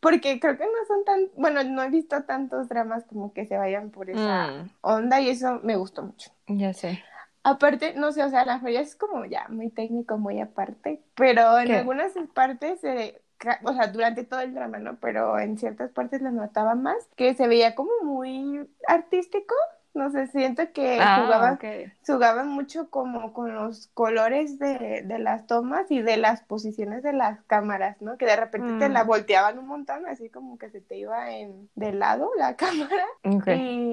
Porque 0.00 0.40
creo 0.40 0.56
que 0.56 0.64
no 0.64 0.86
son 0.88 1.04
tan, 1.04 1.28
bueno, 1.36 1.62
no 1.62 1.82
he 1.82 1.90
visto 1.90 2.22
tantos 2.24 2.68
dramas 2.68 3.04
como 3.04 3.32
que 3.32 3.46
se 3.46 3.56
vayan 3.56 3.90
por 3.90 4.10
esa 4.10 4.48
mm. 4.48 4.70
onda 4.80 5.20
y 5.20 5.28
eso 5.28 5.60
me 5.62 5.76
gustó 5.76 6.02
mucho. 6.02 6.30
Ya 6.46 6.72
sé. 6.72 7.04
Aparte, 7.42 7.94
no 7.94 8.12
sé, 8.12 8.22
o 8.22 8.28
sea, 8.28 8.44
la 8.44 8.60
feria 8.60 8.80
es 8.80 8.96
como 8.96 9.24
ya 9.24 9.46
muy 9.48 9.70
técnico, 9.70 10.18
muy 10.18 10.40
aparte, 10.40 11.02
pero 11.14 11.58
en 11.58 11.72
algunas 11.72 12.12
partes 12.34 12.80
se 12.80 13.22
o 13.64 13.72
sea, 13.72 13.88
durante 13.88 14.24
todo 14.24 14.40
el 14.40 14.54
drama, 14.54 14.78
¿no? 14.78 14.96
Pero 15.00 15.38
en 15.38 15.58
ciertas 15.58 15.90
partes 15.90 16.20
lo 16.22 16.30
notaba 16.30 16.74
más, 16.74 17.08
que 17.16 17.34
se 17.34 17.48
veía 17.48 17.74
como 17.74 17.90
muy 18.02 18.68
artístico, 18.86 19.54
no 19.92 20.10
sé, 20.10 20.28
siento 20.28 20.62
que 20.72 20.98
ah, 21.00 21.22
jugaban, 21.24 21.58
jugaban 22.06 22.48
mucho 22.48 22.90
como 22.90 23.32
con 23.32 23.54
los 23.54 23.88
colores 23.88 24.58
de, 24.58 25.02
de, 25.04 25.18
las 25.18 25.46
tomas 25.46 25.90
y 25.90 26.00
de 26.00 26.16
las 26.16 26.42
posiciones 26.42 27.02
de 27.02 27.12
las 27.12 27.40
cámaras, 27.46 28.00
¿no? 28.00 28.16
Que 28.16 28.26
de 28.26 28.36
repente 28.36 28.78
te 28.78 28.88
la 28.88 29.04
mm. 29.04 29.06
volteaban 29.06 29.58
un 29.58 29.66
montón, 29.66 30.06
así 30.06 30.30
como 30.30 30.58
que 30.58 30.70
se 30.70 30.80
te 30.80 30.96
iba 30.96 31.30
en 31.32 31.68
de 31.74 31.92
lado 31.92 32.30
la 32.38 32.56
cámara. 32.56 33.04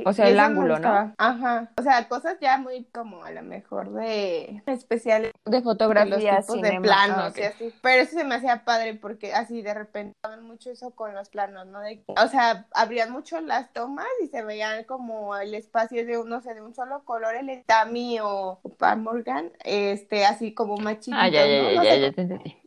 o 0.05 0.13
sea, 0.13 0.27
el 0.29 0.39
ángulo, 0.39 0.77
¿no? 0.79 1.13
Ajá. 1.17 1.71
O 1.77 1.81
sea, 1.81 2.07
cosas 2.07 2.37
ya 2.39 2.57
muy 2.57 2.85
como 2.85 3.23
a 3.23 3.31
lo 3.31 3.41
mejor 3.41 3.91
de 3.93 4.61
especiales. 4.67 5.31
De 5.45 5.61
fotografía, 5.61 6.41
de, 6.47 6.61
de 6.61 6.81
planos 6.81 7.37
y 7.37 7.43
así. 7.43 7.73
Pero 7.81 8.03
eso 8.03 8.17
se 8.17 8.23
me 8.23 8.35
hacía 8.35 8.63
padre 8.65 8.93
porque 8.93 9.33
así 9.33 9.61
de 9.61 9.73
repente 9.73 10.13
estaban 10.15 10.43
mucho 10.43 10.69
eso 10.69 10.91
con 10.91 11.15
los 11.15 11.29
planos, 11.29 11.65
¿no? 11.67 11.79
De, 11.81 12.03
o 12.07 12.27
sea, 12.27 12.67
abrían 12.73 13.11
mucho 13.11 13.41
las 13.41 13.73
tomas 13.73 14.05
y 14.23 14.27
se 14.27 14.43
veían 14.43 14.83
como 14.83 15.35
el 15.35 15.55
espacio 15.55 15.86
si 15.87 15.99
es 15.99 16.07
de 16.07 16.23
no 16.23 16.41
sé, 16.41 16.53
de 16.53 16.61
un 16.61 16.73
solo 16.73 17.03
color, 17.03 17.35
el 17.35 17.63
Tami 17.65 18.19
o, 18.19 18.59
o 18.61 18.95
Morgan, 18.97 19.51
este, 19.63 20.25
así 20.25 20.53
como 20.53 20.77
más 20.77 20.99
chiquito. 20.99 21.17
Ah, 21.19 21.29
ya, 21.29 21.45
ya, 21.45 21.83
ya, 21.83 21.95
ya, 21.95 22.11
te 22.11 22.21
entendí. 22.21 22.57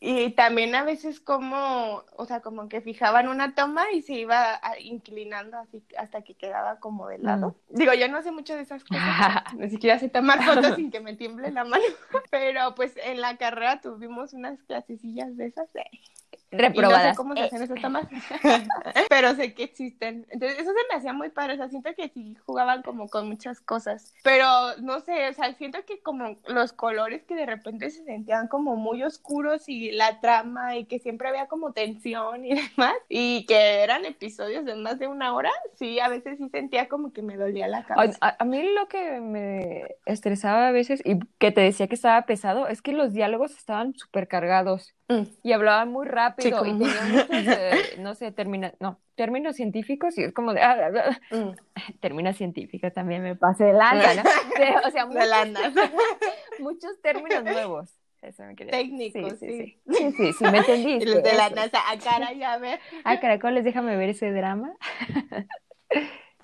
Y 0.00 0.30
también 0.32 0.74
a 0.74 0.84
veces 0.84 1.18
como, 1.18 2.02
o 2.16 2.26
sea, 2.26 2.40
como 2.40 2.68
que 2.68 2.80
fijaban 2.80 3.28
una 3.28 3.54
toma 3.54 3.84
y 3.92 4.02
se 4.02 4.12
iba 4.14 4.60
inclinando 4.80 5.58
así 5.58 5.82
hasta 5.96 6.22
que 6.22 6.34
quedaba 6.34 6.78
como 6.78 7.08
de 7.08 7.18
lado. 7.18 7.56
Mm. 7.70 7.76
Digo, 7.76 7.94
yo 7.94 8.08
no 8.08 8.22
sé 8.22 8.30
mucho 8.30 8.54
de 8.54 8.62
esas 8.62 8.84
cosas, 8.84 9.04
ni 9.56 9.70
siquiera 9.70 9.98
sé 9.98 10.08
tomar 10.08 10.42
fotos 10.42 10.74
sin 10.76 10.90
que 10.90 11.00
me 11.00 11.14
tiemble 11.14 11.50
la 11.50 11.64
mano, 11.64 11.84
pero 12.30 12.74
pues 12.74 12.94
en 13.02 13.20
la 13.20 13.36
carrera 13.36 13.80
tuvimos 13.80 14.34
unas 14.34 14.62
clasecillas 14.62 15.36
de 15.36 15.46
esas 15.46 15.72
de 15.72 15.84
reprobadas. 16.56 17.04
no 17.04 17.10
sé 17.10 17.16
cómo 17.16 17.34
se 17.34 17.42
hacen 17.42 17.62
esas 17.62 17.80
tomas, 17.80 18.06
pero 19.08 19.34
sé 19.34 19.54
que 19.54 19.64
existen. 19.64 20.26
Entonces, 20.30 20.58
eso 20.58 20.70
se 20.70 20.88
me 20.90 20.98
hacía 20.98 21.12
muy 21.12 21.30
padre. 21.30 21.54
O 21.54 21.56
sea, 21.56 21.68
siento 21.68 21.90
que 21.94 22.08
sí 22.08 22.36
jugaban 22.46 22.82
como 22.82 23.08
con 23.08 23.28
muchas 23.28 23.60
cosas. 23.60 24.14
Pero 24.22 24.46
no 24.80 25.00
sé, 25.00 25.28
o 25.28 25.32
sea, 25.32 25.54
siento 25.54 25.78
que 25.86 26.00
como 26.00 26.36
los 26.46 26.72
colores 26.72 27.24
que 27.24 27.34
de 27.34 27.46
repente 27.46 27.90
se 27.90 28.04
sentían 28.04 28.48
como 28.48 28.76
muy 28.76 29.02
oscuros 29.02 29.68
y 29.68 29.92
la 29.92 30.20
trama 30.20 30.76
y 30.76 30.86
que 30.86 30.98
siempre 30.98 31.28
había 31.28 31.46
como 31.46 31.72
tensión 31.72 32.44
y 32.44 32.54
demás. 32.76 32.94
Y 33.08 33.46
que 33.46 33.82
eran 33.82 34.04
episodios 34.04 34.64
de 34.64 34.74
más 34.76 34.98
de 34.98 35.06
una 35.06 35.34
hora, 35.34 35.50
sí, 35.74 36.00
a 36.00 36.08
veces 36.08 36.38
sí 36.38 36.48
sentía 36.48 36.88
como 36.88 37.12
que 37.12 37.22
me 37.22 37.36
dolía 37.36 37.68
la 37.68 37.84
cabeza. 37.84 38.18
A, 38.20 38.44
mí 38.44 38.62
lo 38.74 38.88
que 38.88 39.20
me 39.20 39.96
estresaba 40.06 40.68
a 40.68 40.72
veces 40.72 41.00
y 41.04 41.18
que 41.38 41.50
te 41.50 41.60
decía 41.60 41.88
que 41.88 41.94
estaba 41.94 42.22
pesado 42.26 42.68
es 42.68 42.82
que 42.82 42.92
los 42.92 43.12
diálogos 43.12 43.52
estaban 43.52 43.94
súper 43.94 44.28
cargados. 44.28 44.94
Mm. 45.08 45.22
Y 45.42 45.52
hablaban 45.52 45.90
muy 45.90 46.06
rápido 46.06 46.64
y 46.64 46.78
tenían 46.78 47.12
muchos, 47.12 47.28
eh, 47.30 47.96
no 47.98 48.14
sé, 48.14 48.32
termina, 48.32 48.72
no, 48.80 48.98
términos 49.14 49.56
científicos 49.56 50.16
y 50.16 50.24
es 50.24 50.32
como 50.32 50.54
de, 50.54 50.62
ah, 50.62 51.18
mm. 51.30 51.50
términos 52.00 52.36
científicos 52.36 52.92
también 52.92 53.22
me 53.22 53.36
pasé 53.36 53.64
de 53.64 53.72
lana, 53.74 54.14
¿no? 54.14 54.22
o 54.88 54.90
sea, 54.90 55.06
muchos, 55.06 55.84
muchos 56.58 57.00
términos 57.02 57.44
nuevos. 57.44 57.90
Eso 58.22 58.42
me. 58.44 58.54
Técnicos, 58.54 59.38
sí. 59.38 59.46
Sí, 59.46 59.78
sí, 59.86 60.12
sí, 60.12 60.32
sí, 60.32 60.44
me 60.44 60.58
entendiste. 60.58 61.04
Los 61.04 61.22
de 61.22 61.34
la 61.34 61.50
NASA, 61.50 61.78
a 61.90 61.98
cara 61.98 62.32
ya 62.32 62.56
ver. 62.56 62.80
Ah, 63.04 63.20
caracoles, 63.20 63.64
déjame 63.64 63.98
ver 63.98 64.08
ese 64.08 64.32
drama. 64.32 64.74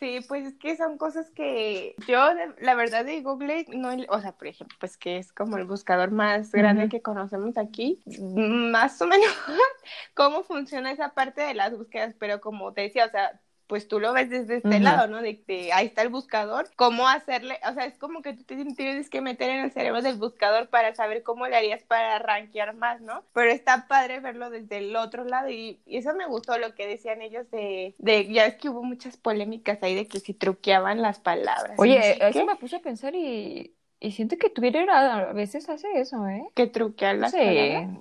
Sí, 0.00 0.20
pues 0.26 0.46
es 0.46 0.54
que 0.56 0.78
son 0.78 0.96
cosas 0.96 1.30
que 1.30 1.94
yo, 2.08 2.18
la 2.58 2.74
verdad 2.74 3.04
de 3.04 3.20
Google, 3.20 3.66
no, 3.68 3.90
o 4.08 4.20
sea, 4.22 4.32
por 4.32 4.46
ejemplo, 4.46 4.74
pues 4.80 4.96
que 4.96 5.18
es 5.18 5.30
como 5.30 5.58
el 5.58 5.66
buscador 5.66 6.10
más 6.10 6.52
grande 6.52 6.88
que 6.88 7.02
conocemos 7.02 7.58
aquí, 7.58 8.02
más 8.22 9.00
o 9.02 9.06
menos 9.06 9.28
cómo 10.14 10.42
funciona 10.42 10.90
esa 10.90 11.10
parte 11.12 11.42
de 11.42 11.52
las 11.52 11.76
búsquedas, 11.76 12.14
pero 12.18 12.40
como 12.40 12.72
te 12.72 12.80
decía, 12.80 13.04
o 13.04 13.10
sea, 13.10 13.38
pues 13.70 13.86
tú 13.86 14.00
lo 14.00 14.12
ves 14.12 14.28
desde 14.28 14.56
este 14.56 14.80
lado, 14.80 15.06
¿no? 15.06 15.22
De 15.22 15.40
que 15.42 15.72
ahí 15.72 15.86
está 15.86 16.02
el 16.02 16.08
buscador, 16.08 16.68
cómo 16.74 17.06
hacerle, 17.06 17.56
o 17.70 17.72
sea, 17.72 17.84
es 17.84 17.96
como 17.96 18.20
que 18.20 18.32
tú 18.32 18.42
tienes 18.74 19.08
que 19.08 19.20
meter 19.20 19.48
en 19.48 19.60
el 19.60 19.70
cerebro 19.70 20.02
del 20.02 20.16
buscador 20.16 20.68
para 20.68 20.92
saber 20.96 21.22
cómo 21.22 21.46
le 21.46 21.56
harías 21.56 21.84
para 21.84 22.18
rankear 22.18 22.74
más, 22.74 23.00
¿no? 23.00 23.22
Pero 23.32 23.52
está 23.52 23.86
padre 23.86 24.18
verlo 24.18 24.50
desde 24.50 24.78
el 24.78 24.96
otro 24.96 25.22
lado 25.22 25.50
y, 25.50 25.78
eso 25.86 26.12
me 26.14 26.26
gustó 26.26 26.58
lo 26.58 26.74
que 26.74 26.88
decían 26.88 27.22
ellos 27.22 27.48
de, 27.52 27.94
de, 27.98 28.26
ya 28.26 28.46
es 28.46 28.56
que 28.56 28.70
hubo 28.70 28.82
muchas 28.82 29.16
polémicas 29.16 29.80
ahí 29.84 29.94
de 29.94 30.08
que 30.08 30.18
si 30.18 30.34
truqueaban 30.34 31.00
las 31.00 31.20
palabras. 31.20 31.78
Oye, 31.78 32.18
eso 32.28 32.44
me 32.44 32.56
puse 32.56 32.74
a 32.74 32.80
pensar 32.80 33.14
y 33.14 33.76
y 34.00 34.12
siento 34.12 34.38
que 34.38 34.48
Twitter 34.48 34.88
a 34.88 35.32
veces 35.34 35.68
hace 35.68 35.86
eso, 36.00 36.26
¿eh? 36.26 36.44
Que 36.54 36.66
truquear 36.66 37.16
las 37.16 37.32
sí, 37.32 37.38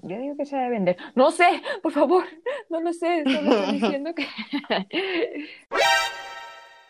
yo 0.03 0.17
digo 0.17 0.37
que 0.37 0.45
se 0.45 0.55
debe 0.55 0.69
vender. 0.69 0.97
No 1.13 1.29
sé, 1.29 1.61
por 1.83 1.91
favor, 1.91 2.23
no 2.69 2.79
lo 2.79 2.93
sé, 2.93 3.23
solo 3.25 3.51
estoy 3.51 3.73
diciendo 3.79 4.15
que... 4.15 4.25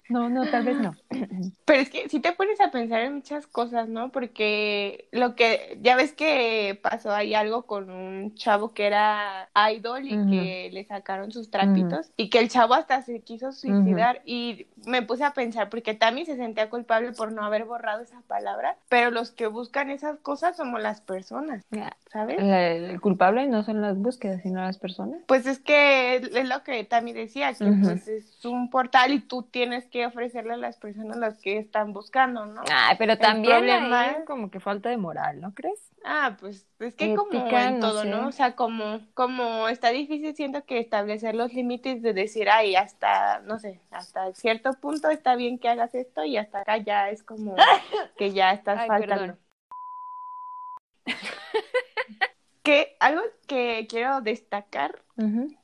No, 0.10 0.28
no, 0.28 0.50
tal 0.50 0.66
vez 0.66 0.78
no. 0.80 0.96
Pero 1.66 1.82
es 1.82 1.90
que 1.90 2.10
si 2.10 2.20
te 2.20 2.32
pones 2.34 2.60
a 2.60 2.72
pensar 2.72 3.02
en 3.02 3.14
muchas 3.14 3.46
cosas, 3.46 3.88
¿no? 3.88 4.12
Porque 4.12 5.08
lo 5.12 5.36
que, 5.36 5.78
ya 5.82 5.96
ves 5.96 6.14
que 6.14 6.78
pasó 6.82 7.12
ahí 7.12 7.36
algo 7.36 7.64
con 7.64 7.92
un 7.92 8.34
chavo 8.34 8.74
que 8.74 8.88
era 8.88 9.50
idol 9.72 10.06
y 10.06 10.30
que 10.30 10.70
le 10.74 10.84
sacaron 10.84 11.32
sus 11.32 11.52
trapitos 11.52 12.12
y 12.18 12.30
que 12.30 12.40
el 12.40 12.50
chavo 12.50 12.74
hasta 12.74 13.04
se 13.04 13.22
quiso 13.22 13.52
suicidar 13.52 14.22
y 14.26 14.66
me 14.86 15.04
puse 15.04 15.24
a 15.24 15.34
pensar 15.34 15.70
porque 15.70 15.94
Tammy 15.94 16.26
se 16.26 16.38
sentía 16.38 16.70
culpable 16.70 17.12
por 17.12 17.32
no 17.32 17.44
haber 17.44 17.66
borrado 17.66 18.02
esa 18.02 18.22
palabra, 18.22 18.78
pero 18.90 19.12
los 19.12 19.32
que 19.32 19.46
buscan 19.48 19.92
esas 19.92 20.18
cosas 20.20 20.58
somos 20.58 20.82
las 20.82 21.02
personas, 21.02 21.64
¿sabes? 22.12 22.38
El 22.40 23.00
culpable 23.00 23.46
no 23.48 23.64
son 23.64 23.82
las 23.82 23.98
búsquedas, 23.98 24.42
sino 24.42 24.62
las 24.62 24.80
personas. 24.80 25.20
Pues 25.28 25.46
es 25.46 25.60
que 25.60 26.16
es 26.16 26.50
lo 26.50 26.64
que 26.64 26.84
Tammy 26.84 27.14
decía, 27.14 27.54
que 27.54 27.72
pues 27.84 28.08
es 28.08 28.44
un 28.46 28.72
portal 28.72 29.14
y 29.14 29.20
tú 29.20 29.44
tienes 29.44 29.86
que 29.86 29.99
ofrecerle 30.06 30.54
a 30.54 30.58
las 30.58 30.78
personas 30.78 31.18
las 31.18 31.40
que 31.40 31.58
están 31.58 31.94
buscando, 31.94 32.46
¿no? 32.46 32.62
Ah, 32.72 32.96
pero 32.98 33.18
también 33.18 33.70
hay 33.70 34.24
como 34.26 34.50
que 34.52 34.60
falta 34.60 34.90
de 34.90 34.98
moral, 34.98 35.42
¿no 35.42 35.54
crees? 35.54 35.92
Ah, 36.04 36.38
pues 36.40 36.68
es 36.80 36.96
que 36.96 37.16
como 37.16 37.48
en 37.50 37.80
todo, 37.80 38.06
¿no? 38.06 38.28
O 38.28 38.32
sea, 38.32 38.56
como, 38.56 39.02
como 39.14 39.68
está 39.68 39.90
difícil, 39.90 40.36
siento 40.36 40.64
que 40.66 40.80
establecer 40.80 41.36
los 41.36 41.54
límites 41.54 42.02
de 42.02 42.14
decir, 42.14 42.50
ay, 42.50 42.76
hasta, 42.76 43.40
no 43.42 43.60
sé, 43.60 43.82
hasta 43.92 44.34
cierto 44.34 44.74
punto 44.74 45.10
está 45.10 45.36
bien 45.36 45.60
que 45.60 45.70
hagas 45.70 45.94
esto 45.96 46.24
y 46.24 46.38
hasta 46.38 46.62
acá 46.62 46.78
ya 46.78 47.10
es 47.10 47.24
como 47.24 47.56
que 48.18 48.32
ya 48.32 48.52
estás 48.52 48.88
faltando. 48.88 49.38
que 52.64 52.96
algo 53.00 53.22
que 53.48 53.88
quiero 53.90 54.22
destacar 54.22 55.02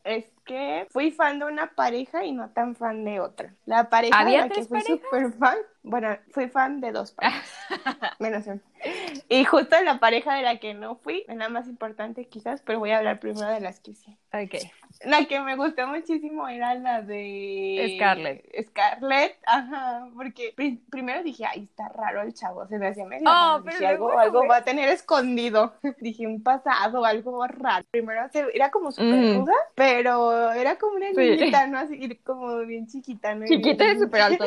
es 0.03 0.34
que 0.45 0.87
fui 0.91 1.11
fan 1.11 1.39
de 1.39 1.45
una 1.45 1.71
pareja 1.75 2.23
y 2.23 2.31
no 2.31 2.49
tan 2.51 2.75
fan 2.75 3.03
de 3.03 3.19
otra. 3.19 3.53
La 3.65 3.89
pareja 3.89 4.19
¿Había 4.19 4.43
de 4.43 4.43
la 4.43 4.47
que 4.49 4.53
tres 4.55 4.67
fui 4.67 4.79
parejas? 4.79 4.99
súper 5.09 5.33
fan, 5.33 5.57
bueno, 5.83 6.17
fui 6.31 6.47
fan 6.49 6.79
de 6.81 6.91
dos 6.91 7.11
parejas, 7.11 7.51
menos 8.19 8.45
una. 8.47 8.61
Y 9.29 9.43
justo 9.45 9.75
la 9.83 9.99
pareja 9.99 10.35
de 10.35 10.43
la 10.43 10.59
que 10.59 10.73
no 10.75 10.95
fui, 10.97 11.25
es 11.27 11.35
la 11.37 11.49
más 11.49 11.67
importante 11.67 12.27
quizás, 12.27 12.61
pero 12.61 12.79
voy 12.79 12.91
a 12.91 12.99
hablar 12.99 13.19
primero 13.19 13.49
de 13.51 13.59
las 13.59 13.79
que 13.79 13.93
sí. 13.95 14.17
Ok. 14.31 14.55
La 15.03 15.25
que 15.25 15.39
me 15.41 15.55
gustó 15.55 15.87
muchísimo 15.87 16.47
era 16.47 16.73
la 16.75 17.01
de 17.01 17.95
Scarlett. 17.95 18.45
Scarlett, 18.69 19.37
ajá, 19.45 20.07
porque 20.15 20.53
pri- 20.55 20.81
primero 20.89 21.21
dije, 21.23 21.45
ay, 21.45 21.63
está 21.63 21.89
raro 21.89 22.21
el 22.21 22.33
chavo, 22.33 22.65
se 22.67 22.77
me 22.77 22.87
hacía 22.89 23.05
medio 23.05 23.29
Oh, 23.29 23.61
pero 23.63 23.77
Dije, 23.77 23.87
algo, 23.87 24.17
algo 24.17 24.47
va 24.47 24.57
a 24.57 24.63
tener 24.63 24.89
escondido. 24.89 25.73
dije, 25.99 26.27
un 26.27 26.43
pasado, 26.43 27.03
algo 27.05 27.45
raro. 27.47 27.85
Primero 27.91 28.27
se- 28.31 28.45
era 28.53 28.69
como 28.71 28.91
súper 28.91 29.05
Mm. 29.15 29.35
ruda, 29.39 29.53
pero 30.35 30.51
era 30.53 30.77
como 30.77 30.95
una 30.95 31.09
Sí. 31.09 31.15
niñita, 31.17 31.67
¿no? 31.67 31.79
Así 31.79 32.15
como 32.23 32.57
bien 32.59 32.87
chiquita, 32.87 33.35
¿no? 33.35 33.45
Chiquita 33.45 33.85
y 33.91 33.97
súper 33.99 34.21
alta. 34.21 34.45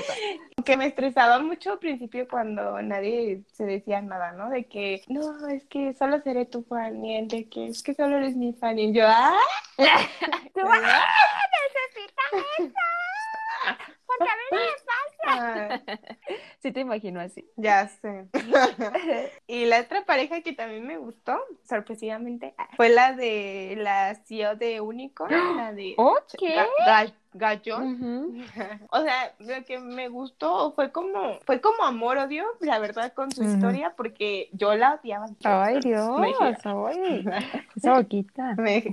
que 0.64 0.76
me 0.76 0.86
estresaba 0.86 1.38
mucho 1.40 1.72
al 1.72 1.78
principio 1.78 2.28
cuando 2.28 2.80
nadie 2.82 3.42
se 3.52 3.64
decía 3.64 4.00
nada, 4.02 4.32
¿no? 4.32 4.50
De 4.50 4.64
que, 4.66 5.02
no, 5.08 5.48
es 5.48 5.64
que 5.66 5.94
solo 5.94 6.20
seré 6.22 6.46
tu 6.46 6.62
fan, 6.64 7.04
y 7.04 7.16
el 7.16 7.28
de 7.28 7.48
que 7.48 7.68
es 7.68 7.82
que 7.82 7.94
solo 7.94 8.18
eres 8.18 8.36
mi 8.36 8.52
fan, 8.52 8.78
y 8.78 8.92
yo, 8.92 9.04
¡ah! 9.06 9.38
Tú, 10.54 10.60
¿verdad? 10.62 11.00
Porque 14.06 14.30
a 14.30 14.56
mí 14.56 14.62
Ah, 15.30 15.80
Sí 16.60 16.72
te 16.72 16.80
imagino 16.80 17.20
así. 17.20 17.48
ya 17.56 17.86
sé. 17.88 18.26
y 19.46 19.64
la 19.66 19.80
otra 19.80 20.04
pareja 20.04 20.40
que 20.42 20.52
también 20.52 20.86
me 20.86 20.96
gustó, 20.98 21.38
sorpresivamente, 21.62 22.54
fue 22.76 22.88
la 22.88 23.12
de 23.12 23.74
la 23.78 24.14
CEO 24.26 24.56
de 24.56 24.80
Unicorn, 24.80 25.56
la 25.56 25.72
de 25.72 25.94
Ok. 25.96 26.34
Ga- 26.40 26.66
Ga- 26.86 27.14
Gallón. 27.34 28.44
O 28.90 29.02
sea, 29.02 29.34
lo 29.38 29.64
que 29.64 29.78
me 29.78 30.08
gustó 30.08 30.72
fue 30.72 30.90
como, 30.90 31.38
fue 31.44 31.60
como 31.60 31.84
amor-odio, 31.84 32.44
la 32.60 32.78
verdad, 32.78 33.12
con 33.12 33.30
su 33.30 33.44
historia, 33.44 33.92
porque 33.96 34.48
yo 34.52 34.74
la 34.74 34.94
odiaba. 34.94 35.26
Ay, 35.44 35.78
Dios. 35.80 36.18
Me. 36.18 36.28
Ay, 36.40 37.24
esa 37.76 37.94
boquita. 37.94 38.54
Me- 38.56 38.84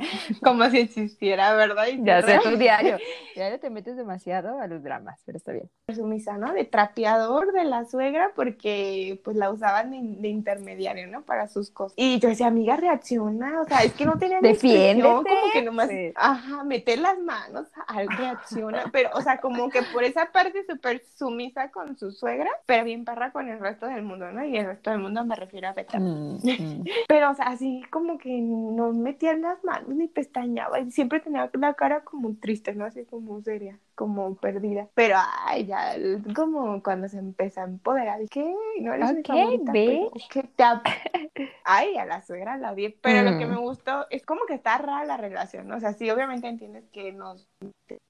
como 0.43 0.69
si 0.69 0.79
existiera, 0.79 1.55
¿verdad? 1.55 1.87
Y 1.87 2.03
Ya 2.03 2.21
sé 2.21 2.39
tu 2.43 2.57
diario. 2.57 2.97
Diario 3.35 3.59
te 3.59 3.69
metes 3.69 3.95
demasiado 3.97 4.59
a 4.59 4.67
los 4.67 4.83
dramas, 4.83 5.21
pero 5.25 5.37
está 5.37 5.51
bien. 5.53 5.69
sumisa, 5.93 6.37
¿no? 6.37 6.53
De 6.53 6.65
trapeador 6.65 7.51
de 7.53 7.63
la 7.65 7.85
suegra 7.85 8.31
porque 8.35 9.19
pues 9.23 9.35
la 9.37 9.51
usaban 9.51 9.91
de, 9.91 9.99
de 10.21 10.27
intermediario, 10.29 11.07
¿no? 11.07 11.23
Para 11.23 11.47
sus 11.47 11.69
cosas. 11.71 11.93
Y 11.97 12.19
yo 12.19 12.29
decía, 12.29 12.47
amiga, 12.47 12.75
reacciona, 12.77 13.61
o 13.61 13.65
sea, 13.65 13.79
es 13.83 13.93
que 13.93 14.05
no 14.05 14.17
tenía 14.17 14.39
Defiéndete. 14.41 15.03
como 15.09 15.51
que 15.53 15.61
nomás, 15.63 15.89
Sí. 15.89 16.11
ajá, 16.15 16.63
meter 16.63 16.99
las 16.99 17.19
manos, 17.19 17.67
al 17.87 18.07
reacciona, 18.07 18.89
pero, 18.91 19.09
o 19.13 19.21
sea, 19.21 19.39
como 19.39 19.69
que 19.69 19.81
por 19.93 20.03
esa 20.03 20.31
parte 20.31 20.65
súper 20.67 21.03
sumisa 21.15 21.69
con 21.71 21.97
su 21.97 22.11
suegra, 22.11 22.49
pero 22.65 22.83
bien 22.83 23.05
parra 23.05 23.31
con 23.31 23.47
el 23.49 23.59
resto 23.59 23.85
del 23.87 24.03
mundo, 24.03 24.31
¿no? 24.31 24.43
Y 24.45 24.57
el 24.57 24.65
resto 24.65 24.89
del 24.91 24.99
mundo 24.99 25.23
me 25.25 25.35
refiero 25.35 25.67
a 25.67 25.73
Beta. 25.73 25.99
Mm, 25.99 26.37
mm. 26.43 26.83
Pero, 27.07 27.31
o 27.31 27.35
sea, 27.35 27.45
así 27.47 27.83
como 27.91 28.17
que 28.17 28.29
no 28.41 28.91
metía 28.93 29.33
las 29.35 29.63
manos 29.63 29.89
ni 29.89 30.07
pestañaba 30.07 30.79
y 30.79 30.91
siempre 30.91 31.19
tenía 31.19 31.49
la 31.53 31.73
cara 31.73 32.03
como 32.03 32.35
triste, 32.37 32.73
¿no? 32.73 32.85
Así 32.85 33.05
como 33.05 33.41
seria, 33.41 33.79
como 33.95 34.35
perdida. 34.35 34.87
Pero, 34.95 35.15
ay, 35.45 35.65
ya, 35.65 35.93
como 36.35 36.81
cuando 36.83 37.07
se 37.07 37.17
empezó 37.19 37.44
a 37.57 37.63
empoderar, 37.63 38.19
dije, 38.19 38.43
no 38.81 38.93
eres 38.93 39.11
mi 39.13 39.19
Ok, 39.21 39.27
favorita, 39.27 39.71
pero 39.71 40.11
bitch. 40.13 40.29
que 40.29 40.43
te 40.43 40.63
Ay, 41.65 41.97
a 41.97 42.05
la 42.05 42.21
suegra 42.21 42.57
la 42.57 42.71
odié, 42.71 42.97
pero 43.01 43.23
lo 43.23 43.37
que 43.37 43.45
Mm. 43.45 43.49
me 43.51 43.57
gustó 43.57 44.05
es 44.09 44.25
como 44.25 44.45
que 44.45 44.53
está 44.55 44.77
rara 44.77 45.05
la 45.05 45.17
relación, 45.17 45.67
¿no? 45.67 45.77
O 45.77 45.79
sea, 45.79 45.93
sí, 45.93 46.09
obviamente 46.09 46.47
entiendes 46.47 46.85
que 46.91 47.11
nos, 47.11 47.47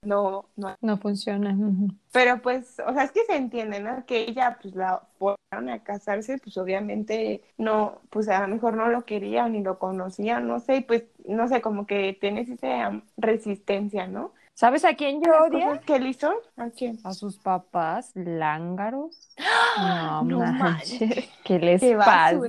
no, 0.03 0.45
no 0.55 0.75
No 0.81 0.97
funciona. 0.97 1.55
pero 2.11 2.41
pues, 2.41 2.79
o 2.85 2.93
sea, 2.93 3.03
es 3.03 3.11
que 3.11 3.25
se 3.25 3.35
entiende, 3.35 3.79
¿no? 3.79 4.05
Que 4.05 4.21
ella, 4.29 4.57
pues, 4.61 4.75
la 4.75 5.01
fueron 5.17 5.69
a 5.69 5.83
casarse, 5.83 6.37
pues, 6.37 6.57
obviamente 6.57 7.43
no, 7.57 8.01
pues, 8.09 8.29
a 8.29 8.41
lo 8.41 8.48
mejor 8.48 8.75
no 8.75 8.87
lo 8.89 9.05
quería 9.05 9.48
ni 9.50 9.61
lo 9.63 9.79
conocía, 9.79 10.39
no 10.39 10.59
sé, 10.59 10.77
y 10.77 10.81
pues, 10.81 11.03
no 11.25 11.48
sé, 11.48 11.61
como 11.61 11.85
que 11.87 12.17
tienes 12.19 12.50
esa 12.50 13.01
resistencia, 13.17 14.07
¿no? 14.07 14.33
¿Sabes 14.55 14.85
a 14.85 14.94
quién 14.94 15.22
yo 15.22 15.31
odio? 15.44 15.81
que 15.85 15.98
él 15.98 16.07
hizo, 16.07 16.33
¿a 16.55 16.70
quién? 16.70 16.98
A 17.03 17.13
sus 17.13 17.37
papás 17.37 18.11
lángaros. 18.15 19.29
No, 19.77 20.24
No 20.24 20.39
manches. 20.39 21.29
¿Qué 21.44 21.59
les 21.59 21.81
Qué 21.81 21.94
pasa? 21.98 22.39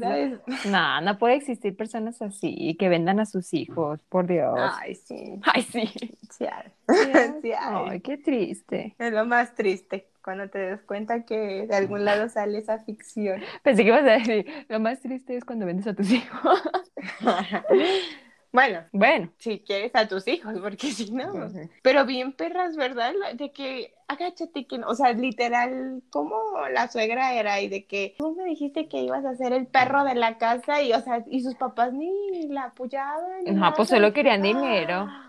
No, 0.70 1.00
no 1.00 1.18
puede 1.18 1.34
existir 1.34 1.76
personas 1.76 2.22
así 2.22 2.76
que 2.78 2.88
vendan 2.88 3.18
a 3.18 3.26
sus 3.26 3.52
hijos, 3.54 3.98
por 4.08 4.28
Dios. 4.28 4.54
Ay, 4.56 4.94
sí, 4.94 5.40
Ay, 5.52 5.62
sí. 5.62 5.90
sí, 6.30 6.44
hay. 6.44 6.70
Sí, 7.42 7.50
Ay, 7.58 7.88
hay. 7.90 8.00
qué 8.00 8.16
triste. 8.18 8.94
Es 9.00 9.12
lo 9.12 9.26
más 9.26 9.56
triste, 9.56 10.06
cuando 10.22 10.48
te 10.48 10.70
das 10.70 10.82
cuenta 10.82 11.24
que 11.24 11.66
de 11.66 11.74
algún 11.74 12.04
lado 12.04 12.28
sale 12.28 12.58
esa 12.58 12.78
ficción. 12.78 13.42
Pensé 13.64 13.82
que 13.82 13.88
ibas 13.88 14.02
a 14.02 14.12
decir, 14.18 14.46
lo 14.68 14.78
más 14.78 15.00
triste 15.00 15.36
es 15.36 15.44
cuando 15.44 15.66
vendes 15.66 15.88
a 15.88 15.94
tus 15.94 16.08
hijos. 16.12 16.62
bueno, 18.52 18.80
Bueno. 18.92 19.30
si 19.38 19.60
quieres 19.60 19.94
a 19.94 20.08
tus 20.08 20.26
hijos, 20.28 20.54
porque 20.60 20.88
si 20.92 21.10
no... 21.12 21.32
Pero 21.82 22.04
bien 22.06 22.32
perras, 22.32 22.76
¿verdad? 22.76 23.12
De 23.34 23.52
que 23.52 23.94
agáchate 24.08 24.66
que 24.66 24.78
no, 24.78 24.88
o 24.88 24.94
sea, 24.94 25.12
literal, 25.12 26.02
como 26.10 26.36
la 26.72 26.88
suegra 26.88 27.34
era 27.34 27.60
y 27.60 27.68
de 27.68 27.86
que 27.86 28.14
tú 28.18 28.34
me 28.36 28.44
dijiste 28.44 28.88
que 28.88 28.98
ibas 28.98 29.24
a 29.24 29.34
ser 29.34 29.52
el 29.52 29.66
perro 29.66 30.04
de 30.04 30.14
la 30.14 30.38
casa 30.38 30.80
y, 30.82 30.92
o 30.92 31.00
sea, 31.00 31.24
y 31.28 31.42
sus 31.42 31.54
papás 31.56 31.92
ni 31.92 32.46
la 32.48 32.64
apoyaban. 32.64 33.44
No, 33.46 33.52
nada. 33.52 33.74
pues 33.74 33.88
solo 33.88 34.12
querían 34.12 34.42
dinero. 34.42 35.06
Ah, 35.08 35.25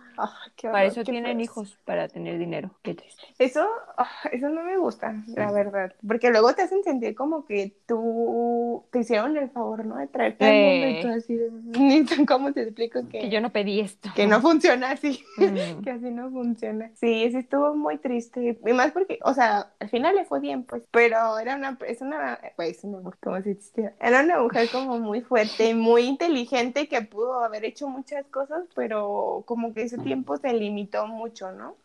qué 0.56 0.70
Para 0.70 0.88
horror, 0.88 0.88
eso 0.88 1.04
qué 1.04 1.12
tienen 1.12 1.40
feos. 1.40 1.40
hijos, 1.40 1.80
para 1.86 2.08
tener 2.08 2.38
dinero. 2.38 2.72
Qué 2.84 2.94
triste. 2.96 3.24
Eso, 3.40 3.66
ah, 3.98 4.10
eso 4.32 4.50
no 4.50 4.64
me 4.64 4.78
gusta, 4.78 5.16
la 5.28 5.52
verdad, 5.52 5.94
porque 6.08 6.30
luego 6.32 6.54
te 6.54 6.64
hacen 6.64 6.84
sentir 6.84 7.16
como 7.16 7.46
que 7.46 7.78
tú 7.86 8.86
te 8.92 9.00
hicieron 9.00 9.38
el 9.38 9.50
favor, 9.50 9.86
¿no? 9.86 9.98
De 9.98 10.08
traerte 10.08 10.46
al 10.46 10.56
mundo 10.56 10.88
y 10.88 11.02
tú 11.02 11.08
así, 11.10 11.40
¿cómo 12.28 12.54
te 12.54 12.64
explico 12.64 13.02
que, 13.10 13.20
Que 13.20 13.30
yo 13.30 13.42
no 13.42 13.52
pedí 13.52 13.80
esto. 13.80 14.10
que 14.16 14.28
no 14.28 14.42
funciona 14.42 14.92
así? 14.92 15.24
Mm. 15.38 15.82
que 15.84 15.92
así 15.92 16.12
no 16.12 16.30
funciona. 16.32 16.92
Sí, 16.96 17.30
sí 17.32 17.38
estuvo 17.38 17.76
muy 17.76 17.98
triste. 17.98 18.60
Y 18.66 18.74
más 18.74 18.92
porque, 18.92 19.20
o 19.24 19.34
sea, 19.34 19.72
al 19.80 19.90
final 19.90 20.16
le 20.16 20.26
fue 20.26 20.40
bien, 20.40 20.64
pues. 20.64 20.84
Pero 20.92 21.38
era 21.40 21.56
una, 21.56 21.78
es 21.88 22.02
una, 22.02 22.40
pues, 22.56 22.84
una 22.84 23.00
mujer 23.00 23.20
como 23.22 23.42
si. 23.42 23.58
Era 24.00 24.22
una 24.24 24.40
mujer 24.42 24.70
como 24.72 25.00
muy 25.00 25.22
fuerte, 25.22 25.74
muy 25.76 26.04
inteligente 26.04 26.88
que 26.88 27.02
pudo 27.02 27.44
haber 27.44 27.66
hecho 27.66 27.88
muchas 27.88 28.26
cosas, 28.28 28.64
pero 28.76 29.44
como 29.46 29.74
que 29.74 29.84
ese 29.84 29.98
tiempo 30.08 30.38
se 30.38 30.54
limitó 30.54 31.08
mucho, 31.08 31.52
¿no? 31.52 31.76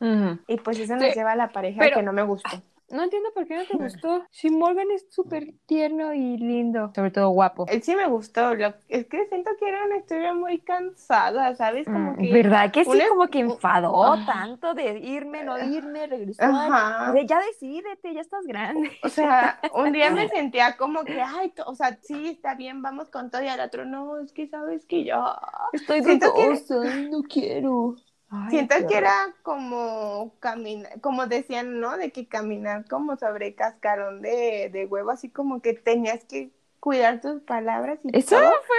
Y 0.46 0.56
pues 0.58 0.78
eso 0.78 0.94
Sí, 0.98 1.04
nos 1.06 1.14
lleva 1.14 1.32
a 1.32 1.36
la 1.36 1.48
pareja 1.48 1.78
pero- 1.80 1.96
que 1.96 2.02
no 2.02 2.12
me 2.12 2.22
gustó. 2.22 2.50
No 2.90 3.02
entiendo 3.04 3.30
por 3.32 3.46
qué 3.46 3.56
no 3.56 3.64
te 3.64 3.74
gustó. 3.78 4.22
Si 4.30 4.50
Morgan 4.50 4.90
es 4.94 5.06
súper 5.08 5.54
tierno 5.64 6.12
y 6.12 6.36
lindo. 6.36 6.92
Sobre 6.94 7.10
todo 7.10 7.30
guapo. 7.30 7.64
Él 7.70 7.82
sí 7.82 7.96
me 7.96 8.06
gustó. 8.06 8.54
Lo, 8.54 8.74
es 8.90 9.06
que 9.06 9.26
siento 9.28 9.50
que 9.58 9.66
era 9.66 9.86
una 9.86 9.96
historia 9.96 10.34
muy 10.34 10.58
cansada, 10.58 11.54
¿sabes? 11.54 11.86
Como 11.86 12.12
Mm, 12.12 12.16
que. 12.18 12.32
¿Verdad 12.34 12.70
que 12.70 12.84
sí? 12.84 12.90
una- 12.90 13.08
Como 13.08 13.28
que 13.28 13.38
enfadó 13.38 14.12
Ajá. 14.12 14.26
tanto 14.32 14.74
de 14.74 14.98
irme, 14.98 15.42
no 15.42 15.58
irme, 15.58 16.06
regresar. 16.06 16.50
Ajá. 16.50 17.12
De, 17.12 17.24
ya 17.26 17.40
decídete, 17.40 18.12
ya 18.12 18.20
estás 18.20 18.46
grande. 18.46 18.90
O 19.02 19.08
sea, 19.08 19.58
un 19.74 19.92
día 19.92 20.10
me 20.10 20.28
sentía 20.28 20.76
como 20.76 21.02
que, 21.04 21.18
ay, 21.22 21.50
o 21.64 21.74
sea, 21.74 21.98
sí, 22.02 22.28
está 22.28 22.56
bien, 22.56 22.82
vamos 22.82 23.08
con 23.08 23.30
todo, 23.30 23.42
y 23.42 23.48
al 23.48 23.60
otro, 23.60 23.86
no, 23.86 24.18
es 24.20 24.34
que 24.34 24.48
sabes 24.48 24.84
que 24.84 25.04
yo 25.04 25.34
Estoy 25.72 26.02
Siento 26.04 26.34
que- 26.34 26.44
dudosa, 26.44 26.74
no 27.10 27.22
quiero. 27.22 27.96
Ay, 28.32 28.48
siento 28.48 28.74
qué 28.74 28.86
que 28.86 28.96
era 28.98 29.34
como 29.42 30.36
caminar, 30.40 31.00
como 31.00 31.26
decían, 31.26 31.80
¿no? 31.80 31.96
De 31.96 32.12
que 32.12 32.28
caminar 32.28 32.86
como 32.88 33.16
sobre 33.16 33.54
cascarón 33.54 34.22
de, 34.22 34.70
de 34.72 34.86
huevo, 34.86 35.10
así 35.10 35.30
como 35.30 35.60
que 35.62 35.74
tenías 35.74 36.24
que 36.24 36.52
cuidar 36.82 37.20
tus 37.20 37.40
palabras 37.42 38.00
y 38.02 38.18
Eso 38.18 38.34
todo. 38.34 38.52
fue 38.66 38.76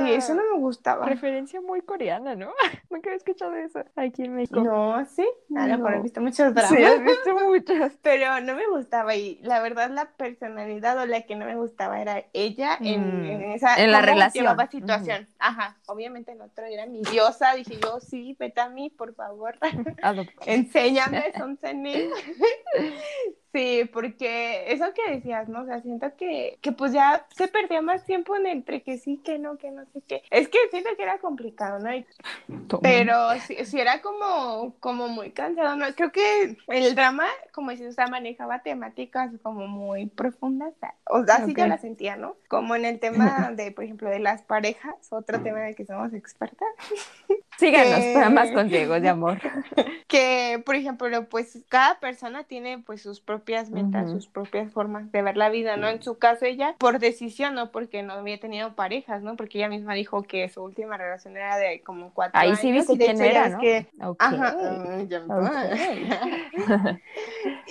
una 0.00 0.08
Y 0.08 0.14
eso 0.14 0.34
no 0.34 0.42
me 0.54 0.58
gustaba. 0.58 1.04
referencia 1.04 1.60
muy 1.60 1.82
coreana, 1.82 2.34
¿no? 2.34 2.50
Nunca 2.90 3.10
había 3.10 3.18
escuchado 3.18 3.54
eso 3.56 3.84
aquí 3.94 4.24
en 4.24 4.36
México. 4.36 4.60
No, 4.60 5.04
sí, 5.04 5.28
a 5.54 5.66
lo 5.66 5.76
mejor 5.76 5.94
he 5.96 6.00
visto 6.00 6.22
muchos 6.22 6.54
dramas. 6.54 6.70
Sí, 6.70 6.82
has 6.82 7.02
visto 7.04 7.34
muchas. 7.34 7.92
Pero 8.02 8.40
no 8.40 8.54
me 8.54 8.66
gustaba 8.68 9.14
y 9.16 9.38
la 9.42 9.60
verdad 9.60 9.90
la 9.90 10.06
personalidad 10.12 10.98
o 10.98 11.04
la 11.04 11.26
que 11.26 11.36
no 11.36 11.44
me 11.44 11.56
gustaba 11.56 12.00
era 12.00 12.24
ella 12.32 12.78
en, 12.80 13.20
Mm, 13.20 13.24
en 13.26 13.42
esa 13.52 13.76
en 13.76 13.92
la 13.92 14.00
relación. 14.00 14.56
situación. 14.70 15.28
Ajá, 15.38 15.76
obviamente 15.88 16.32
el 16.32 16.40
otro 16.40 16.64
era 16.64 16.86
mi 16.86 17.02
diosa, 17.02 17.52
dije 17.54 17.78
yo, 17.82 18.00
sí, 18.00 18.34
vete 18.38 18.62
a 18.62 18.70
mí, 18.70 18.88
por 18.88 19.14
favor, 19.14 19.58
enséñame, 20.46 21.32
son. 21.36 21.58
Sí, 23.56 23.88
porque 23.90 24.70
eso 24.70 24.84
que 24.92 25.14
decías, 25.14 25.48
¿no? 25.48 25.62
O 25.62 25.64
sea, 25.64 25.80
siento 25.80 26.14
que, 26.18 26.58
que 26.60 26.72
pues 26.72 26.92
ya 26.92 27.26
se 27.34 27.48
perdía 27.48 27.80
más 27.80 28.04
tiempo 28.04 28.36
en 28.36 28.46
entre 28.46 28.82
que 28.82 28.98
sí, 28.98 29.18
que 29.24 29.38
no, 29.38 29.56
que 29.56 29.70
no 29.70 29.86
sé 29.94 30.02
qué. 30.06 30.22
Es 30.30 30.48
que 30.48 30.58
siento 30.70 30.90
que 30.94 31.02
era 31.02 31.16
complicado, 31.20 31.78
¿no? 31.78 31.88
pero 32.82 33.30
sí, 33.46 33.56
sí, 33.64 33.80
era 33.80 34.02
como, 34.02 34.74
como 34.78 35.08
muy 35.08 35.30
cansado, 35.30 35.74
¿no? 35.74 35.86
Creo 35.94 36.12
que 36.12 36.58
el 36.68 36.94
drama, 36.94 37.24
como 37.52 37.70
dices, 37.70 37.88
o 37.88 37.92
sea, 37.92 38.08
manejaba 38.08 38.58
temáticas 38.58 39.30
como 39.42 39.66
muy 39.66 40.04
profundas. 40.04 40.74
O 41.06 41.24
sea, 41.24 41.36
así 41.36 41.54
yo 41.54 41.66
la 41.66 41.78
sentía, 41.78 42.16
¿no? 42.16 42.36
Como 42.48 42.76
en 42.76 42.84
el 42.84 42.98
tema 42.98 43.52
de, 43.56 43.72
por 43.72 43.84
ejemplo, 43.84 44.10
de 44.10 44.18
las 44.18 44.42
parejas, 44.42 44.94
otro 45.08 45.40
tema 45.40 45.60
en 45.62 45.68
el 45.68 45.76
que 45.76 45.86
somos 45.86 46.12
expertas. 46.12 46.68
Síganos 47.56 48.04
para 48.12 48.28
más 48.28 48.50
consejos 48.50 49.00
de 49.00 49.08
amor. 49.08 49.38
Que, 50.06 50.62
por 50.64 50.76
ejemplo, 50.76 51.28
pues 51.28 51.58
cada 51.68 51.98
persona 51.98 52.44
tiene 52.44 52.78
pues 52.78 53.02
sus 53.02 53.20
propias 53.46 53.70
metas, 53.70 54.10
sus 54.10 54.26
propias 54.26 54.72
formas 54.72 55.12
de 55.12 55.22
ver 55.22 55.36
la 55.36 55.48
vida, 55.50 55.76
¿no? 55.76 55.88
En 55.88 56.02
su 56.02 56.18
caso 56.18 56.44
ella, 56.44 56.74
por 56.78 56.98
decisión, 56.98 57.54
no 57.54 57.70
porque 57.70 58.02
no 58.02 58.14
había 58.14 58.40
tenido 58.40 58.74
parejas, 58.74 59.22
¿no? 59.22 59.36
Porque 59.36 59.58
ella 59.58 59.68
misma 59.68 59.94
dijo 59.94 60.24
que 60.24 60.48
su 60.48 60.64
última 60.64 60.96
relación 60.96 61.36
era 61.36 61.56
de 61.56 61.80
como 61.82 62.10
cuatro 62.12 62.40
Ahí 62.40 62.48
años. 62.48 62.58
sí 62.58 62.72
viste 62.72 62.96
quién 62.96 63.22
era, 63.22 63.50
¿no? 63.50 63.60
Que... 63.60 63.86
Ajá. 64.18 64.56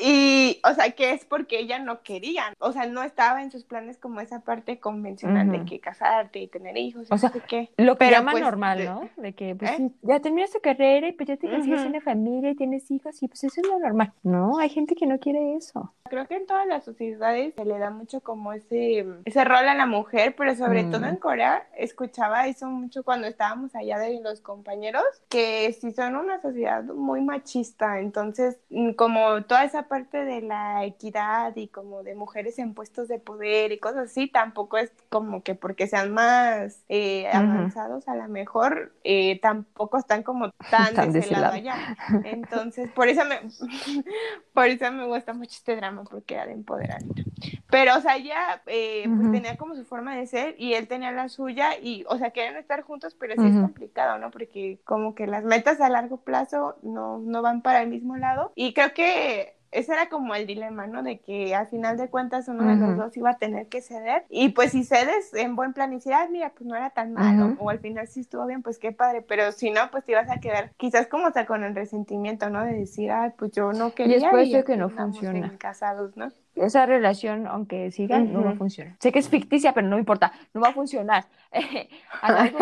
y, 0.01 0.61
o 0.63 0.73
sea, 0.73 0.91
que 0.91 1.11
es 1.11 1.25
porque 1.25 1.59
ella 1.59 1.79
no 1.79 2.03
quería, 2.03 2.53
o 2.59 2.71
sea, 2.71 2.85
no 2.85 3.03
estaba 3.03 3.43
en 3.43 3.51
sus 3.51 3.65
planes 3.65 3.97
como 3.97 4.21
esa 4.21 4.39
parte 4.39 4.79
convencional 4.79 5.51
de 5.51 5.65
que 5.65 5.81
casarte 5.81 6.39
y 6.39 6.47
tener 6.47 6.77
hijos. 6.77 7.07
O 7.09 7.17
sea, 7.17 7.33
qué. 7.49 7.69
lo 7.75 7.97
que 7.97 8.09
llama 8.09 8.31
pues, 8.31 8.43
normal, 8.43 8.85
¿no? 8.85 9.09
De 9.17 9.33
que 9.33 9.55
pues, 9.55 9.71
¿Eh? 9.71 9.91
ya 10.03 10.21
terminas 10.21 10.51
tu 10.51 10.61
carrera 10.61 11.09
y 11.09 11.11
pues 11.11 11.27
ya 11.27 11.35
te 11.35 11.49
consigues 11.49 11.81
una 11.81 11.99
familia 11.99 12.51
y 12.51 12.55
tienes 12.55 12.89
hijos 12.91 13.21
y 13.21 13.27
pues 13.27 13.43
eso 13.43 13.59
es 13.59 13.67
lo 13.67 13.77
normal. 13.77 14.13
No, 14.23 14.57
hay 14.57 14.69
gente 14.69 14.95
que 14.95 15.05
no 15.05 15.19
quiere 15.19 15.54
eso. 15.55 15.93
Creo 16.07 16.27
que 16.27 16.35
en 16.35 16.45
todas 16.45 16.67
las 16.67 16.85
sociedades 16.85 17.55
se 17.55 17.65
le 17.65 17.79
da 17.79 17.89
mucho 17.89 18.21
como 18.21 18.53
ese, 18.53 19.05
ese 19.25 19.43
rol 19.43 19.67
a 19.67 19.73
la 19.73 19.87
mujer, 19.87 20.35
pero 20.37 20.55
sobre 20.55 20.83
todo 20.83 21.01
mm. 21.01 21.05
en 21.05 21.15
Corea 21.17 21.67
escuchaba 21.77 22.47
eso 22.47 22.67
mucho 22.67 23.03
cuando 23.03 23.27
estábamos 23.27 23.75
allá 23.75 23.97
de 23.97 24.19
los 24.21 24.41
compañeros, 24.41 25.03
que 25.29 25.73
si 25.73 25.91
son 25.93 26.15
una 26.15 26.41
sociedad 26.41 26.83
muy 26.83 27.21
machista, 27.21 27.99
entonces 27.99 28.57
mm, 28.69 28.91
como 28.91 29.43
toda 29.43 29.63
esa 29.63 29.83
parte 29.83 30.23
de 30.25 30.41
la 30.41 30.85
equidad 30.85 31.55
y 31.55 31.67
como 31.67 32.03
de 32.03 32.15
mujeres 32.15 32.59
en 32.59 32.73
puestos 32.73 33.07
de 33.07 33.19
poder 33.19 33.71
y 33.71 33.79
cosas 33.79 34.11
así, 34.11 34.27
tampoco 34.27 34.77
es 34.77 34.91
como 35.09 35.43
que 35.43 35.55
porque 35.55 35.87
sean 35.87 36.13
más 36.13 36.83
eh, 36.89 37.27
avanzados 37.31 38.07
a 38.07 38.15
lo 38.15 38.27
mejor, 38.27 38.93
eh, 39.03 39.39
tampoco 39.41 39.97
están 39.97 40.23
como 40.23 40.51
tan, 40.69 41.11
de 41.11 41.19
ese 41.19 41.31
lado 41.31 41.55
allá. 41.55 41.97
Entonces, 42.25 42.91
por 42.91 43.07
eso 43.07 43.23
me, 43.25 43.39
por 44.53 44.67
eso 44.67 44.91
me 44.91 45.05
gusta 45.05 45.33
mucho 45.33 45.44
este 45.53 45.75
drama, 45.75 46.03
porque 46.03 46.36
era 46.36 46.45
de 46.45 46.53
empoderamiento. 46.53 47.23
Pero, 47.69 47.97
o 47.97 48.01
sea, 48.01 48.15
ella 48.17 48.62
eh, 48.67 49.05
pues 49.08 49.31
tenía 49.31 49.58
como 49.58 49.75
su 49.75 49.86
forma 49.86 50.15
de 50.15 50.27
ser 50.27 50.55
y 50.58 50.73
él 50.73 50.88
tenía 50.88 51.12
la 51.12 51.29
suya 51.29 51.77
y, 51.81 52.05
o 52.08 52.17
sea, 52.17 52.31
querían 52.31 52.58
estar 52.58 52.81
juntos, 52.81 53.15
pero 53.19 53.34
sí 53.36 53.47
es 53.47 53.55
complicado, 53.55 54.17
¿no? 54.17 54.31
Porque 54.31 54.79
como 54.84 55.15
que 55.15 55.27
las 55.27 55.43
metas 55.43 55.81
a 55.81 55.89
largo 55.89 56.17
plazo 56.17 56.77
no, 56.84 57.19
no 57.19 57.41
van 57.41 57.62
para 57.62 57.81
el 57.81 57.89
mismo 57.89 58.17
lado. 58.17 58.51
Y 58.55 58.73
creo 58.73 58.93
que 58.93 59.55
ese 59.75 59.93
era 59.93 60.07
como 60.07 60.33
el 60.35 60.47
dilema, 60.47 60.88
¿no? 60.88 61.03
De 61.03 61.19
que 61.19 61.53
al 61.53 61.67
final 61.67 61.97
de 61.97 62.07
cuentas 62.07 62.47
uno 62.47 62.63
de 62.63 62.75
los 62.75 62.97
dos 62.97 63.17
iba 63.17 63.31
a 63.31 63.38
tener 63.38 63.67
que 63.67 63.81
ceder. 63.81 64.23
Y 64.29 64.49
pues 64.49 64.71
si 64.71 64.83
cedes 64.83 65.33
en 65.33 65.55
buen 65.55 65.73
plan 65.73 65.91
y 65.93 65.99
si, 65.99 66.11
ah, 66.11 66.27
mira, 66.31 66.51
pues 66.51 66.65
no 66.65 66.75
era 66.75 66.89
tan 66.91 67.13
malo. 67.13 67.55
O 67.59 67.69
al 67.69 67.79
final 67.79 68.07
sí 68.07 68.21
estuvo 68.21 68.45
bien, 68.45 68.63
pues 68.63 68.79
qué 68.79 68.91
padre. 68.91 69.21
Pero 69.21 69.51
si 69.51 69.71
no, 69.71 69.91
pues 69.91 70.05
te 70.05 70.13
ibas 70.13 70.29
a 70.29 70.39
quedar 70.39 70.71
quizás 70.77 71.07
como 71.07 71.27
hasta 71.27 71.45
con 71.45 71.63
el 71.63 71.75
resentimiento, 71.75 72.49
¿no? 72.49 72.63
De 72.63 72.73
decir, 72.73 73.11
ah, 73.11 73.33
pues 73.38 73.51
yo 73.51 73.73
no 73.73 73.93
quería. 73.93 74.17
Y 74.17 74.19
después 74.21 74.51
de 74.51 74.63
que 74.63 74.77
no 74.77 74.89
funciona. 74.89 75.57
Casados, 75.57 76.15
¿no? 76.15 76.29
Esa 76.55 76.85
relación, 76.85 77.47
aunque 77.47 77.91
siga, 77.91 78.19
no 78.19 78.43
va 78.43 78.51
a 78.51 78.55
funcionar. 78.55 78.95
Sé 78.99 79.11
que 79.11 79.19
es 79.19 79.27
ficticia, 79.27 79.73
pero 79.73 79.88
no 79.88 79.99
importa, 79.99 80.31
no 80.53 80.61
va 80.61 80.69
a 80.69 80.73
funcionar. 80.73 81.25
a 82.21 82.31
las 82.31 82.53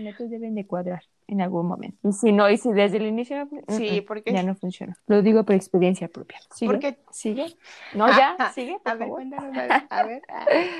metas 0.00 0.30
deben 0.30 0.54
de 0.54 0.64
cuadrar 0.64 1.02
en 1.32 1.40
algún 1.40 1.66
momento. 1.66 1.96
Y 2.08 2.12
si 2.12 2.32
no, 2.32 2.48
y 2.48 2.56
si 2.56 2.72
desde 2.72 2.98
el 2.98 3.06
inicio 3.06 3.48
sí, 3.68 4.02
porque... 4.02 4.32
ya 4.32 4.42
no 4.42 4.54
funciona. 4.54 4.96
Lo 5.06 5.22
digo 5.22 5.44
por 5.44 5.54
experiencia 5.54 6.08
propia. 6.08 6.38
¿Sigue? 6.54 6.70
Porque... 6.70 6.98
¿Sigue? 7.10 7.56
No, 7.94 8.08
ya, 8.08 8.36
sigue. 8.54 8.78
a 8.84 8.94
ver, 8.94 9.08
cuéntanos, 9.08 9.56
a 9.90 10.02
ver. 10.04 10.22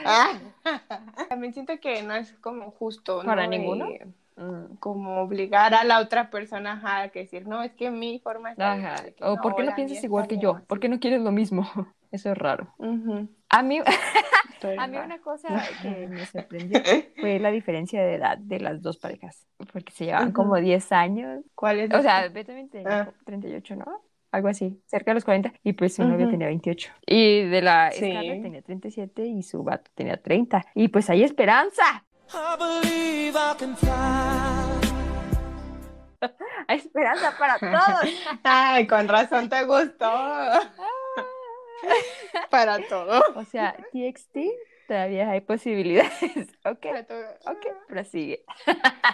Ah. 0.04 0.38
También 1.28 1.52
siento 1.52 1.78
que 1.80 2.02
no 2.02 2.14
es 2.14 2.32
como 2.34 2.70
justo. 2.72 3.22
¿Para 3.24 3.46
ninguno? 3.46 3.88
Mm, 4.36 4.76
como 4.78 5.20
obligar 5.20 5.74
a 5.74 5.84
la 5.84 6.00
otra 6.00 6.30
persona 6.30 6.80
a 6.84 7.08
decir, 7.08 7.46
no, 7.46 7.62
es 7.62 7.72
que 7.72 7.90
mi 7.90 8.18
forma 8.18 8.52
es... 8.52 8.58
Ajá. 8.58 8.96
o 9.20 9.36
¿por 9.36 9.56
qué 9.56 9.62
no 9.62 9.74
piensas 9.74 10.02
igual 10.04 10.26
que 10.26 10.38
yo? 10.38 10.60
¿Por 10.66 10.80
qué 10.80 10.88
no 10.88 11.00
quieres 11.00 11.20
lo 11.20 11.32
mismo? 11.32 11.66
Eso 12.10 12.30
es 12.30 12.36
raro. 12.36 12.68
A 13.48 13.62
mí, 13.62 13.80
a 14.78 14.86
mí 14.86 14.96
una 14.96 15.20
cosa 15.20 15.48
que 15.82 16.06
me 16.08 16.24
sorprendió 16.26 16.80
fue 17.20 17.38
la 17.38 17.50
diferencia 17.50 18.02
de 18.02 18.14
edad 18.14 18.38
de 18.38 18.60
las 18.60 18.82
dos 18.82 18.98
parejas, 18.98 19.46
porque 19.72 19.92
se 19.92 20.06
llevaban 20.06 20.32
como 20.32 20.56
10 20.56 20.92
años. 20.92 21.44
¿Cuál 21.54 21.80
es? 21.80 21.94
O 21.94 22.02
sea, 22.02 22.28
Beto 22.28 22.52
tenía 22.70 23.12
38, 23.24 23.76
¿no? 23.76 24.02
Algo 24.30 24.48
así, 24.48 24.80
cerca 24.86 25.10
de 25.10 25.16
los 25.16 25.24
40, 25.24 25.52
y 25.62 25.74
pues 25.74 25.94
su 25.94 26.04
novio 26.04 26.28
tenía 26.30 26.46
28. 26.46 26.90
Y 27.06 27.42
de 27.42 27.60
la 27.60 27.90
sí. 27.92 28.00
tenía 28.00 28.62
37 28.62 29.26
y 29.26 29.42
su 29.42 29.62
vato 29.62 29.90
tenía 29.94 30.16
30. 30.16 30.64
Y 30.74 30.88
pues 30.88 31.10
hay 31.10 31.22
esperanza. 31.22 32.04
hay 36.68 36.78
esperanza 36.78 37.34
para 37.38 37.58
todos. 37.58 38.10
Ay, 38.42 38.86
con 38.86 39.06
razón 39.06 39.50
te 39.50 39.64
gustó. 39.64 40.10
Para 42.50 42.86
todo. 42.88 43.22
O 43.34 43.44
sea, 43.44 43.76
TXT 43.92 44.36
todavía 44.86 45.30
hay 45.30 45.40
posibilidades. 45.40 46.12
Ok, 46.64 46.86
ok, 47.46 47.66
prosigue. 47.88 48.44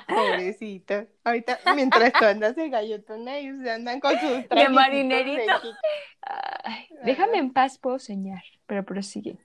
Pobrecito. 0.06 1.06
Ahorita, 1.28 1.58
mientras 1.74 2.12
tú 2.12 2.24
andas 2.24 2.56
de 2.56 2.68
gallotona, 2.70 3.36
ellos 3.36 3.66
andan 3.68 4.00
con 4.00 4.18
sus 4.18 4.48
De 4.48 4.68
marinerito. 4.68 5.52
déjame 7.04 7.38
en 7.38 7.52
paz, 7.52 7.78
puedo 7.78 7.98
soñar, 7.98 8.42
pero 8.66 8.84
prosigue. 8.84 9.36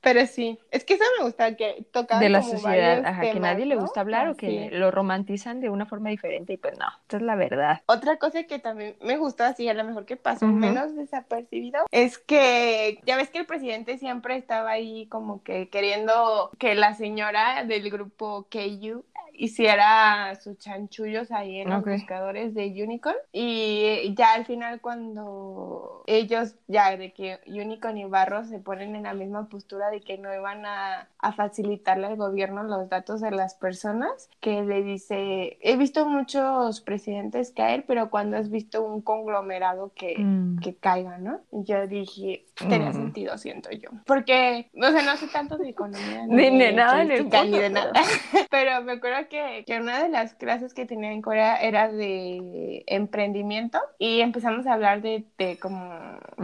Pero 0.00 0.26
sí, 0.26 0.58
es 0.70 0.84
que 0.84 0.94
eso 0.94 1.04
me 1.18 1.24
gusta, 1.24 1.56
que 1.56 1.84
toca 1.90 2.18
De 2.18 2.28
la 2.28 2.42
sociedad, 2.42 3.04
ajá, 3.04 3.20
que 3.22 3.40
nadie 3.40 3.66
le 3.66 3.76
gusta 3.76 4.00
hablar 4.00 4.28
o 4.28 4.36
que 4.36 4.70
lo 4.70 4.90
romantizan 4.90 5.60
de 5.60 5.70
una 5.70 5.86
forma 5.86 6.10
diferente 6.10 6.52
y 6.52 6.56
pues 6.56 6.78
no, 6.78 6.86
esta 7.02 7.16
es 7.16 7.22
la 7.22 7.34
verdad. 7.34 7.82
Otra 7.86 8.16
cosa 8.16 8.44
que 8.44 8.58
también 8.58 8.96
me 9.02 9.16
gustó, 9.16 9.44
así 9.44 9.68
a 9.68 9.74
lo 9.74 9.84
mejor 9.84 10.06
que 10.06 10.16
pasó 10.16 10.46
menos 10.46 10.94
desapercibido, 10.94 11.84
es 11.90 12.18
que 12.18 13.00
ya 13.04 13.16
ves 13.16 13.30
que 13.30 13.38
el 13.38 13.46
presidente 13.46 13.98
siempre 13.98 14.36
estaba 14.36 14.70
ahí 14.70 15.06
como 15.06 15.42
que 15.42 15.68
queriendo 15.68 16.50
que 16.58 16.74
la 16.74 16.94
señora 16.94 17.64
del 17.64 17.90
grupo 17.90 18.46
KU 18.50 19.04
hiciera 19.38 20.34
sus 20.36 20.58
chanchullos 20.58 21.30
ahí 21.30 21.60
en 21.60 21.70
los 21.70 21.84
buscadores 21.84 22.54
de 22.54 22.66
Unicorn. 22.66 23.16
Y 23.32 24.14
ya 24.16 24.34
al 24.34 24.44
final 24.44 24.80
cuando 24.80 26.02
ellos 26.06 26.56
ya 26.66 26.96
de 26.96 27.12
que 27.12 27.38
Unicorn 27.46 27.96
y 27.98 28.04
Barros 28.04 28.48
se 28.48 28.58
ponen 28.58 28.96
en 28.96 29.04
la 29.04 29.14
misma 29.14 29.48
postura 29.48 29.90
de 29.90 30.00
que 30.00 30.18
no 30.18 30.34
iban 30.34 30.66
a, 30.66 31.08
a 31.18 31.32
facilitarle 31.32 32.06
al 32.06 32.16
gobierno 32.16 32.62
los 32.62 32.88
datos 32.88 33.20
de 33.20 33.30
las 33.30 33.54
personas 33.54 34.28
que 34.40 34.62
le 34.62 34.82
dice 34.82 35.58
he 35.60 35.76
visto 35.76 36.08
muchos 36.08 36.80
presidentes 36.80 37.52
caer 37.52 37.84
pero 37.86 38.10
cuando 38.10 38.36
has 38.36 38.50
visto 38.50 38.82
un 38.82 39.02
conglomerado 39.02 39.92
que, 39.94 40.16
mm. 40.18 40.58
que 40.60 40.74
caiga 40.76 41.18
¿no? 41.18 41.40
yo 41.50 41.86
dije 41.86 42.46
tenía 42.56 42.92
sentido 42.92 43.36
siento 43.38 43.70
yo 43.70 43.90
porque 44.06 44.70
o 44.74 44.90
sea 44.90 45.02
no 45.02 45.16
sé 45.16 45.28
tanto 45.28 45.58
de 45.58 45.68
economía 45.68 46.26
ni, 46.26 46.58
de 46.58 46.72
nada 46.72 47.04
ni 47.04 47.58
de 47.58 47.70
nada. 47.70 47.92
Pero 48.50 48.82
me 48.82 48.92
acuerdo 48.92 49.27
que, 49.28 49.64
una 49.80 50.02
de 50.02 50.08
las 50.08 50.34
clases 50.34 50.74
que 50.74 50.86
tenía 50.86 51.12
en 51.12 51.22
Corea 51.22 51.56
era 51.56 51.90
de 51.90 52.84
emprendimiento 52.86 53.78
y 53.98 54.20
empezamos 54.20 54.66
a 54.66 54.74
hablar 54.74 55.02
de, 55.02 55.24
de 55.38 55.58
como 55.58 55.92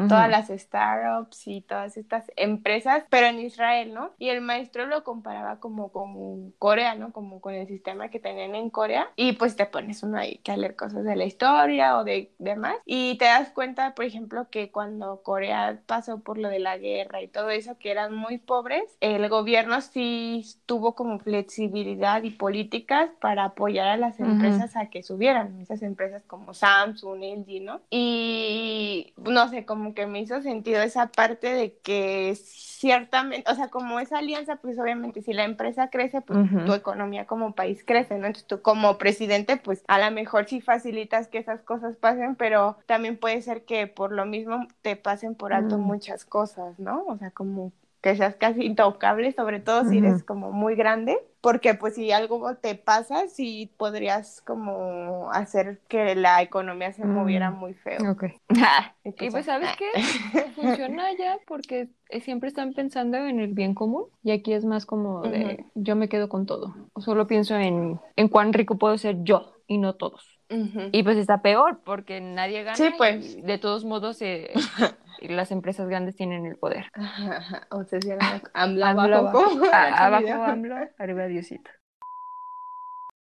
todas 0.09 0.29
las 0.29 0.49
startups 0.49 1.47
y 1.47 1.61
todas 1.61 1.97
estas 1.97 2.31
empresas, 2.37 3.05
pero 3.09 3.27
en 3.27 3.41
Israel, 3.41 3.95
¿no? 3.95 4.11
Y 4.19 4.29
el 4.29 4.41
maestro 4.41 4.87
lo 4.87 5.05
comparaba 5.05 5.61
como 5.61 5.91
con 5.91 6.53
Corea, 6.53 6.95
¿no? 6.95 7.13
Como 7.13 7.41
con 7.41 7.55
el 7.55 7.67
sistema 7.67 8.09
que 8.09 8.21
tenían 8.21 8.55
en 8.55 8.71
Corea 8.71 9.09
y 9.17 9.33
pues 9.33 9.57
te 9.57 9.67
pones 9.67 10.03
uno 10.03 10.19
ahí 10.19 10.39
que 10.39 10.53
a 10.53 10.57
leer 10.57 10.77
cosas 10.77 11.05
de 11.05 11.17
la 11.17 11.25
historia 11.25 11.99
o 11.99 12.05
de 12.05 12.33
demás 12.39 12.77
y 12.85 13.17
te 13.19 13.27
das 13.27 13.51
cuenta, 13.51 13.95
por 13.95 14.05
ejemplo, 14.05 14.49
que 14.51 14.71
cuando 14.71 15.23
Corea 15.23 15.81
pasó 15.87 16.21
por 16.21 16.39
lo 16.39 16.49
de 16.49 16.59
la 16.59 16.79
guerra 16.79 17.23
y 17.23 17.29
todo 17.29 17.51
eso, 17.51 17.79
que 17.79 17.91
eran 17.91 18.15
muy 18.15 18.39
pobres, 18.39 18.85
el 19.01 19.29
gobierno 19.29 19.81
sí 19.81 20.45
tuvo 20.67 20.95
como 20.95 21.19
flexibilidad 21.19 22.23
y 22.23 22.31
política 22.31 22.74
para 23.21 23.45
apoyar 23.45 23.89
a 23.89 23.97
las 23.97 24.19
empresas 24.21 24.77
a 24.77 24.87
que 24.91 25.03
subieran, 25.03 25.61
esas 25.61 25.83
empresas 25.83 26.23
como 26.27 26.55
Samsung, 26.55 27.23
LG, 27.23 27.63
¿no? 27.63 27.81
Y 27.91 29.13
no 29.17 29.49
sé, 29.49 29.65
como 29.65 29.95
que 29.95 30.07
me 30.07 30.21
hizo 30.21 30.43
sentido 30.43 30.83
esa 30.83 31.07
parte 31.09 31.53
de 31.55 31.77
que 31.79 32.35
ciertamente, 32.37 33.51
o 33.51 33.55
sea, 33.55 33.69
como 33.69 34.01
esa 34.01 34.19
alianza, 34.19 34.57
pues 34.57 34.79
obviamente 34.79 35.23
si 35.23 35.33
la 35.33 35.45
empresa 35.45 35.89
crece, 35.91 36.21
pues 36.21 36.39
tu 36.67 36.73
economía 36.75 37.27
como 37.27 37.55
país 37.55 37.83
crece, 37.85 38.19
¿no? 38.19 38.27
Entonces 38.27 38.47
tú 38.47 38.61
como 38.63 38.99
presidente, 38.99 39.57
pues 39.57 39.83
a 39.89 39.99
lo 39.99 40.11
mejor 40.15 40.47
sí 40.47 40.61
facilitas 40.61 41.29
que 41.29 41.39
esas 41.39 41.63
cosas 41.63 41.97
pasen, 41.97 42.35
pero 42.37 42.77
también 42.87 43.17
puede 43.17 43.41
ser 43.43 43.65
que 43.65 43.87
por 43.87 44.13
lo 44.13 44.27
mismo 44.27 44.67
te 44.83 44.97
pasen 44.97 45.35
por 45.35 45.53
alto 45.55 45.79
Mm. 45.79 45.81
muchas 45.83 46.25
cosas, 46.25 46.79
¿no? 46.79 47.05
O 47.07 47.17
sea, 47.17 47.31
como 47.31 47.73
que 48.05 48.15
seas 48.17 48.37
casi 48.37 48.65
intocable, 48.67 49.33
sobre 49.33 49.61
todo 49.61 49.85
si 49.89 49.97
eres 49.97 50.17
Ujú. 50.17 50.27
como 50.27 50.53
muy 50.53 50.75
grande, 50.75 51.17
porque 51.41 51.73
pues 51.73 51.95
si 51.95 52.13
algo 52.13 52.55
te 52.57 52.75
pasa, 52.75 53.29
sí 53.29 53.73
podrías 53.79 54.43
como 54.43 55.31
hacer 55.33 55.81
que 55.89 56.15
la 56.15 56.43
economía 56.43 56.93
se 56.93 57.07
moviera 57.07 57.51
Mm. 57.51 57.59
muy 57.59 57.73
feo. 57.73 58.11
Ok. 58.13 58.25
Y 59.05 59.11
pues, 59.13 59.33
pues, 59.33 59.47
¿sabes 59.47 59.71
ah. 59.73 59.77
qué? 59.79 60.03
Funciona 60.55 61.05
ya 61.19 61.39
porque 61.47 61.89
siempre 62.23 62.49
están 62.51 62.75
pensando 62.75 63.17
en 63.17 63.41
el 63.41 63.55
bien 63.55 63.75
común 63.75 64.05
y 64.23 64.33
aquí 64.33 64.53
es 64.53 64.67
más 64.67 64.85
como 64.85 65.23
de 65.23 65.65
yo 65.75 65.97
me 65.97 66.11
quedo 66.11 66.29
con 66.29 66.45
todo. 66.45 66.75
O 66.93 67.01
solo 67.01 67.27
pienso 67.27 67.57
en, 67.57 67.99
en 68.17 68.29
cuán 68.29 68.53
rico 68.53 68.77
puedo 68.77 68.99
ser 68.99 69.17
yo 69.25 69.55
y 69.67 69.79
no 69.79 69.95
todos. 69.95 70.23
Ujú. 70.51 70.91
Y 70.93 71.03
pues 71.05 71.17
está 71.17 71.41
peor 71.41 71.81
porque 71.85 72.21
nadie 72.21 72.65
gana. 72.65 72.77
Sí, 72.77 72.91
pues. 72.99 73.37
y 73.37 73.41
de 73.41 73.57
todos 73.57 73.87
modos, 73.87 74.21
eh, 74.21 74.51
las 75.21 75.51
empresas 75.51 75.89
grandes 75.89 76.17
tienen 76.17 76.47
el 76.47 76.57
poder. 76.57 76.87
Ajá, 76.93 77.37
ajá. 77.39 77.67
O 77.71 77.85
sea, 77.85 78.01
si 78.01 78.11
era 78.11 78.41
AMLO 78.55 78.85
AMLO 78.87 79.17
abajo, 79.19 79.39
abajo, 79.39 79.65
a- 79.73 79.89
abajo. 80.07 80.43
AMLO, 80.45 80.77
arriba 80.99 81.27
Diosito. 81.27 81.71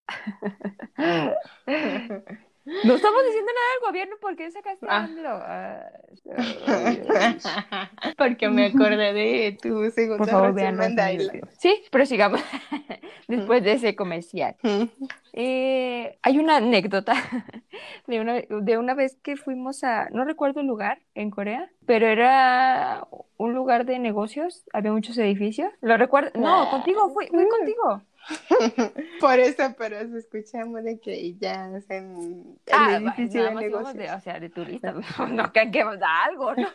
No 2.66 2.94
estamos 2.94 3.24
diciendo 3.26 3.52
nada 3.54 3.68
del 3.74 3.90
gobierno 3.90 4.16
sacaste 4.52 4.86
Ah. 4.88 5.08
Ah, 5.28 5.90
ay, 6.68 6.98
Dios. 6.98 7.44
Porque 8.18 8.50
me 8.50 8.68
acordé 8.68 9.14
de 9.14 9.58
tu 9.62 9.84
Por. 9.84 10.18
Mandaila. 10.76 11.34
Sí, 11.58 11.84
pero 11.92 12.06
sigamos 12.06 12.42
después 13.28 13.64
de 13.64 13.74
ese 13.74 13.96
comercial. 13.96 14.56
Eh, 15.34 16.18
hay 16.22 16.38
una 16.38 16.58
anécdota 16.58 17.14
de 18.08 18.20
una, 18.20 18.42
de 18.48 18.78
una 18.78 18.94
vez 18.94 19.18
que 19.24 19.38
fuimos 19.38 19.84
a, 19.84 20.10
no 20.12 20.26
recuerdo 20.26 20.60
el 20.62 20.68
lugar 20.68 21.00
en 21.16 21.32
Corea, 21.32 21.70
pero 21.86 22.08
era 22.08 23.08
un 23.38 23.54
lugar 23.54 23.86
de 23.86 23.98
negocios, 23.98 24.66
había 24.72 24.92
muchos 24.92 25.18
edificios. 25.18 25.72
¿Lo 25.82 25.98
recuerdo? 25.98 26.32
No, 26.40 26.70
contigo, 26.70 27.10
fui, 27.12 27.28
fui 27.28 27.48
contigo. 27.48 28.02
Por 29.20 29.40
eso, 29.40 29.64
pero 29.78 30.00
se 30.08 30.18
escuchamos 30.18 30.84
de 30.84 31.00
que 31.00 31.34
ya 31.36 31.66
hacen 31.76 32.58
el 32.66 32.74
Ah, 32.74 32.98
edificio 32.98 33.44
de 33.44 33.56
negocios. 33.56 33.94
de, 33.94 34.12
o 34.12 34.20
sea, 34.20 34.40
de 34.40 34.50
turista, 34.50 34.94
no 35.32 35.52
que 35.52 35.72
que 35.72 35.84
da 35.84 36.24
algo, 36.26 36.54
¿no? 36.56 36.68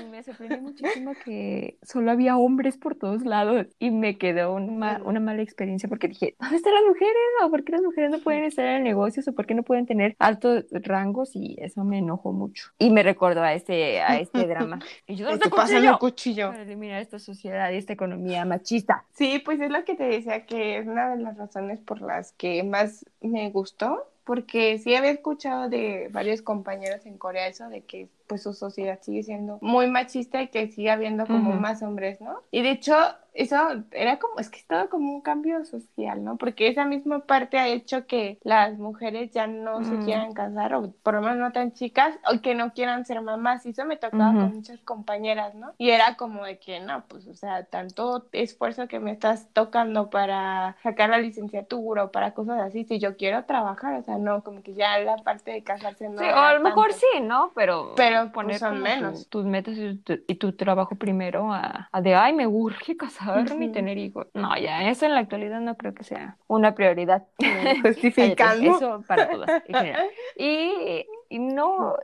Y 0.00 0.04
me 0.10 0.22
sorprendió 0.22 0.60
muchísimo 0.60 1.12
que 1.24 1.78
solo 1.82 2.10
había 2.10 2.36
hombres 2.36 2.76
por 2.76 2.94
todos 2.94 3.24
lados 3.24 3.66
y 3.78 3.90
me 3.90 4.18
quedó 4.18 4.54
una, 4.54 5.00
una 5.04 5.20
mala 5.20 5.42
experiencia 5.42 5.88
porque 5.88 6.08
dije, 6.08 6.36
¿dónde 6.38 6.56
están 6.56 6.74
las 6.74 6.84
mujeres? 6.84 7.14
¿O 7.42 7.50
por 7.50 7.64
qué 7.64 7.72
las 7.72 7.82
mujeres 7.82 8.10
no 8.10 8.18
pueden 8.20 8.44
estar 8.44 8.66
en 8.66 8.84
negocios? 8.84 9.26
¿O 9.28 9.32
por 9.32 9.46
qué 9.46 9.54
no 9.54 9.62
pueden 9.62 9.86
tener 9.86 10.16
altos 10.18 10.66
rangos? 10.70 11.34
Y 11.34 11.56
eso 11.58 11.84
me 11.84 11.98
enojó 11.98 12.32
mucho. 12.32 12.70
Y 12.78 12.90
me 12.90 13.02
recordó 13.02 13.42
a 13.42 13.54
este, 13.54 14.00
a 14.00 14.18
este 14.18 14.46
drama. 14.46 14.78
Y 15.06 15.16
yo, 15.16 15.26
¿dónde 15.26 15.44
está 15.44 15.78
el 15.78 15.98
cuchillo. 15.98 16.50
Para 16.50 16.62
eliminar 16.62 17.00
esta 17.00 17.18
sociedad 17.18 17.70
y 17.70 17.76
esta 17.76 17.92
economía 17.92 18.44
machista. 18.44 19.04
Sí, 19.12 19.40
pues 19.44 19.60
es 19.60 19.70
lo 19.72 19.84
que 19.84 19.94
te 19.94 20.04
decía, 20.04 20.46
que 20.46 20.78
es 20.78 20.86
una 20.86 21.14
de 21.14 21.22
las 21.22 21.36
razones 21.36 21.80
por 21.80 22.00
las 22.00 22.32
que 22.32 22.62
más 22.62 23.04
me 23.20 23.50
gustó, 23.50 24.06
porque 24.24 24.78
sí 24.78 24.94
había 24.94 25.10
escuchado 25.10 25.68
de 25.68 26.08
varios 26.12 26.42
compañeros 26.42 27.04
en 27.06 27.18
Corea 27.18 27.48
eso 27.48 27.68
de 27.68 27.82
que 27.82 28.08
pues 28.26 28.42
su 28.42 28.52
sociedad 28.52 29.00
sigue 29.02 29.22
siendo 29.24 29.58
muy 29.60 29.88
machista 29.88 30.40
y 30.42 30.48
que 30.48 30.68
sigue 30.68 30.90
habiendo 30.90 31.26
como 31.26 31.54
más 31.54 31.82
hombres, 31.82 32.20
¿no? 32.20 32.40
Y 32.50 32.62
de 32.62 32.70
hecho, 32.70 32.94
eso 33.34 33.56
era 33.92 34.18
como, 34.18 34.38
es 34.38 34.50
que 34.50 34.58
es 34.58 34.66
todo 34.66 34.88
como 34.90 35.12
un 35.14 35.20
cambio 35.22 35.64
social, 35.64 36.22
¿no? 36.24 36.36
Porque 36.36 36.68
esa 36.68 36.84
misma 36.84 37.20
parte 37.20 37.58
ha 37.58 37.68
hecho 37.68 38.06
que 38.06 38.38
las 38.42 38.78
mujeres 38.78 39.30
ya 39.32 39.46
no 39.46 39.84
se 39.84 39.96
Mm. 39.96 40.02
quieran 40.04 40.32
casar, 40.34 40.74
o 40.74 40.92
por 41.02 41.14
lo 41.14 41.20
menos 41.22 41.36
no 41.38 41.52
tan 41.52 41.72
chicas, 41.72 42.14
o 42.32 42.40
que 42.40 42.54
no 42.54 42.72
quieran 42.72 43.04
ser 43.06 43.20
mamás. 43.22 43.64
Y 43.66 43.70
eso 43.70 43.84
me 43.84 43.96
tocaba 43.96 44.32
con 44.32 44.54
muchas 44.56 44.80
compañeras, 44.80 45.54
¿no? 45.54 45.72
Y 45.78 45.90
era 45.90 46.16
como 46.16 46.44
de 46.44 46.58
que, 46.58 46.80
no, 46.80 47.04
pues, 47.08 47.26
o 47.26 47.34
sea, 47.34 47.64
tanto 47.64 48.26
esfuerzo 48.32 48.88
que 48.88 49.00
me 49.00 49.12
estás 49.12 49.48
tocando 49.52 50.10
para 50.10 50.76
sacar 50.82 51.10
la 51.10 51.18
licenciatura 51.18 52.04
o 52.04 52.10
para 52.12 52.34
cosas 52.34 52.60
así, 52.60 52.84
si 52.84 52.98
yo 52.98 53.16
quiero 53.16 53.44
trabajar, 53.44 53.94
o 53.94 54.02
sea, 54.02 54.18
no, 54.18 54.42
como 54.42 54.62
que 54.62 54.74
ya 54.74 54.98
la 54.98 55.16
parte 55.16 55.52
de 55.52 55.62
casarse 55.62 56.08
no. 56.08 56.18
Sí, 56.18 56.24
o 56.28 56.36
a 56.36 56.54
lo 56.54 56.60
mejor 56.60 56.88
tanto. 56.90 57.06
sí, 57.12 57.20
¿no? 57.20 57.52
Pero, 57.54 57.94
Pero, 57.96 58.30
pues, 58.32 58.58
son 58.58 58.82
menos. 58.82 59.28
tu- 59.28 59.40
tus 59.42 59.46
metas 59.46 59.76
y 59.76 59.96
tu, 59.98 60.14
y 60.26 60.34
tu 60.36 60.52
trabajo 60.54 60.96
primero 60.96 61.52
a, 61.52 61.88
a 61.90 62.00
de, 62.00 62.14
ay, 62.14 62.32
me 62.34 62.46
urge 62.46 62.96
casarme 63.24 63.64
y 63.64 63.68
Ujú. 63.68 63.74
tener 63.74 63.98
hijos. 63.98 64.26
No, 64.34 64.56
ya, 64.58 64.88
eso 64.88 65.06
en 65.06 65.14
la 65.14 65.20
actualidad 65.20 65.60
no 65.60 65.76
creo 65.76 65.94
que 65.94 66.04
sea 66.04 66.36
una 66.48 66.74
prioridad. 66.74 67.26
Justificando. 67.82 68.76
Eso 68.76 69.02
para 69.06 69.28
todas, 69.30 69.62
en 69.66 69.74
general. 69.74 70.06
Y, 70.36 71.06
y 71.28 71.38
no, 71.38 71.94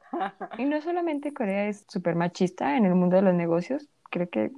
y 0.59 0.65
no 0.65 0.81
solamente 0.81 1.33
Corea 1.33 1.67
es 1.69 1.85
súper 1.89 2.15
machista 2.15 2.77
en 2.77 2.85
el 2.87 2.95
mundo 2.95 3.17
de 3.17 3.23
los 3.23 3.35
negocios, 3.35 3.89
creo 4.11 4.29
que 4.29 4.51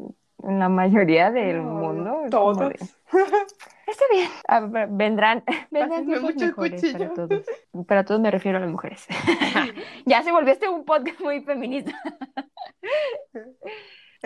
en 0.42 0.58
la 0.58 0.68
mayoría 0.68 1.30
del 1.30 1.58
No, 1.62 1.70
mundo 1.72 2.22
todos. 2.30 2.58
de, 2.58 2.74
Está 2.74 4.04
bien. 4.12 4.28
Ah, 4.48 4.60
vendrán, 4.60 5.42
vendrán 5.70 6.06
Pásenme 6.06 6.12
tiempos 6.12 6.22
mucho 6.22 6.44
el 6.44 6.50
mejores 6.50 6.92
para 6.92 7.12
todos. 7.14 7.42
Para 7.86 8.04
todos 8.04 8.20
me 8.20 8.30
refiero 8.30 8.58
a 8.58 8.60
las 8.60 8.70
mujeres. 8.70 9.06
ya 10.06 10.22
se 10.22 10.32
volvió 10.32 10.52
este 10.52 10.68
un 10.68 10.84
podcast 10.84 11.20
muy 11.20 11.40
feminista. 11.42 11.92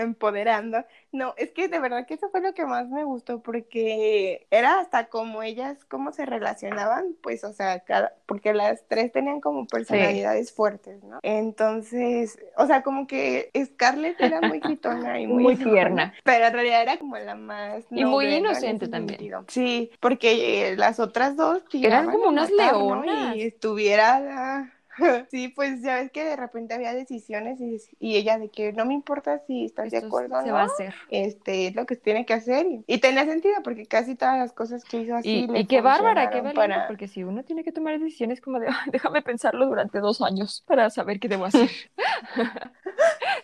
Empoderando. 0.02 0.84
No, 1.12 1.34
es 1.36 1.52
que 1.52 1.68
de 1.68 1.78
verdad 1.78 2.06
que 2.06 2.14
eso 2.14 2.28
fue 2.30 2.40
lo 2.40 2.54
que 2.54 2.66
más 2.66 2.88
me 2.88 3.04
gustó 3.04 3.42
porque 3.42 4.46
era 4.50 4.80
hasta 4.80 5.08
como 5.08 5.42
ellas, 5.42 5.84
cómo 5.86 6.12
se 6.12 6.26
relacionaban, 6.26 7.16
pues, 7.22 7.44
o 7.44 7.52
sea, 7.52 7.80
cada, 7.80 8.14
porque 8.26 8.52
las 8.54 8.86
tres 8.88 9.12
tenían 9.12 9.40
como 9.40 9.66
personalidades 9.66 10.52
fuertes, 10.52 11.02
¿no? 11.04 11.18
Entonces, 11.22 12.38
o 12.56 12.66
sea, 12.66 12.82
como 12.82 13.06
que 13.06 13.50
Scarlett 13.64 14.20
era 14.20 14.40
muy 14.42 14.60
gritona 14.60 15.20
y 15.20 15.26
muy, 15.26 15.56
tierna. 15.56 16.14
pero 16.24 16.46
en 16.46 16.52
realidad 16.52 16.82
era 16.82 16.98
como 16.98 17.16
la 17.18 17.34
más 17.34 17.84
Y 17.90 18.04
muy 18.04 18.26
inocente 18.34 18.88
también. 18.88 19.18
sentido. 19.18 19.44
Sí, 19.48 19.90
porque 20.00 20.68
eh, 20.72 20.76
las 20.76 21.00
otras 21.00 21.36
dos 21.36 21.62
Eran 21.72 22.06
como 22.10 22.28
unas 22.28 22.50
matar, 22.50 22.74
¿no? 22.74 23.04
leonas. 23.04 23.36
Y 23.36 23.42
estuviera 23.42 24.20
la- 24.20 24.70
Sí, 25.30 25.48
pues 25.48 25.82
ya 25.82 25.96
ves 25.96 26.10
que 26.12 26.24
de 26.24 26.36
repente 26.36 26.74
había 26.74 26.92
decisiones 26.94 27.60
y, 27.60 27.78
y 27.98 28.16
ella 28.16 28.38
de 28.38 28.48
que 28.48 28.72
no 28.72 28.84
me 28.86 28.94
importa 28.94 29.40
si 29.46 29.64
estás 29.64 29.90
de 29.90 29.98
acuerdo 29.98 30.38
o 30.38 30.42
se 30.42 30.48
no, 30.48 30.54
va 30.54 30.62
a 30.62 30.66
hacer. 30.66 30.94
este 31.10 31.66
es 31.68 31.74
lo 31.74 31.86
que 31.86 31.94
se 31.96 32.00
tiene 32.02 32.24
que 32.26 32.34
hacer 32.34 32.66
y, 32.66 32.84
y 32.86 32.98
tenía 32.98 33.24
sentido 33.24 33.54
porque 33.64 33.86
casi 33.86 34.14
todas 34.14 34.38
las 34.38 34.52
cosas 34.52 34.84
que 34.84 34.98
hizo 34.98 35.16
así 35.16 35.28
Y, 35.30 35.46
le 35.48 35.60
y 35.60 35.66
qué 35.66 35.80
bárbara, 35.80 36.30
qué 36.30 36.36
valiente, 36.40 36.54
para- 36.56 36.86
porque 36.86 37.08
si 37.08 37.24
uno 37.24 37.42
tiene 37.44 37.64
que 37.64 37.72
tomar 37.72 37.98
decisiones 37.98 38.40
como 38.40 38.60
de, 38.60 38.68
"Ay, 38.68 38.90
déjame 38.92 39.22
pensarlo 39.22 39.66
durante 39.66 39.98
dos 40.00 40.20
años 40.22 40.62
para 40.66 40.88
saber 40.90 41.18
qué 41.20 41.28
debo 41.28 41.46
hacer. 41.46 41.68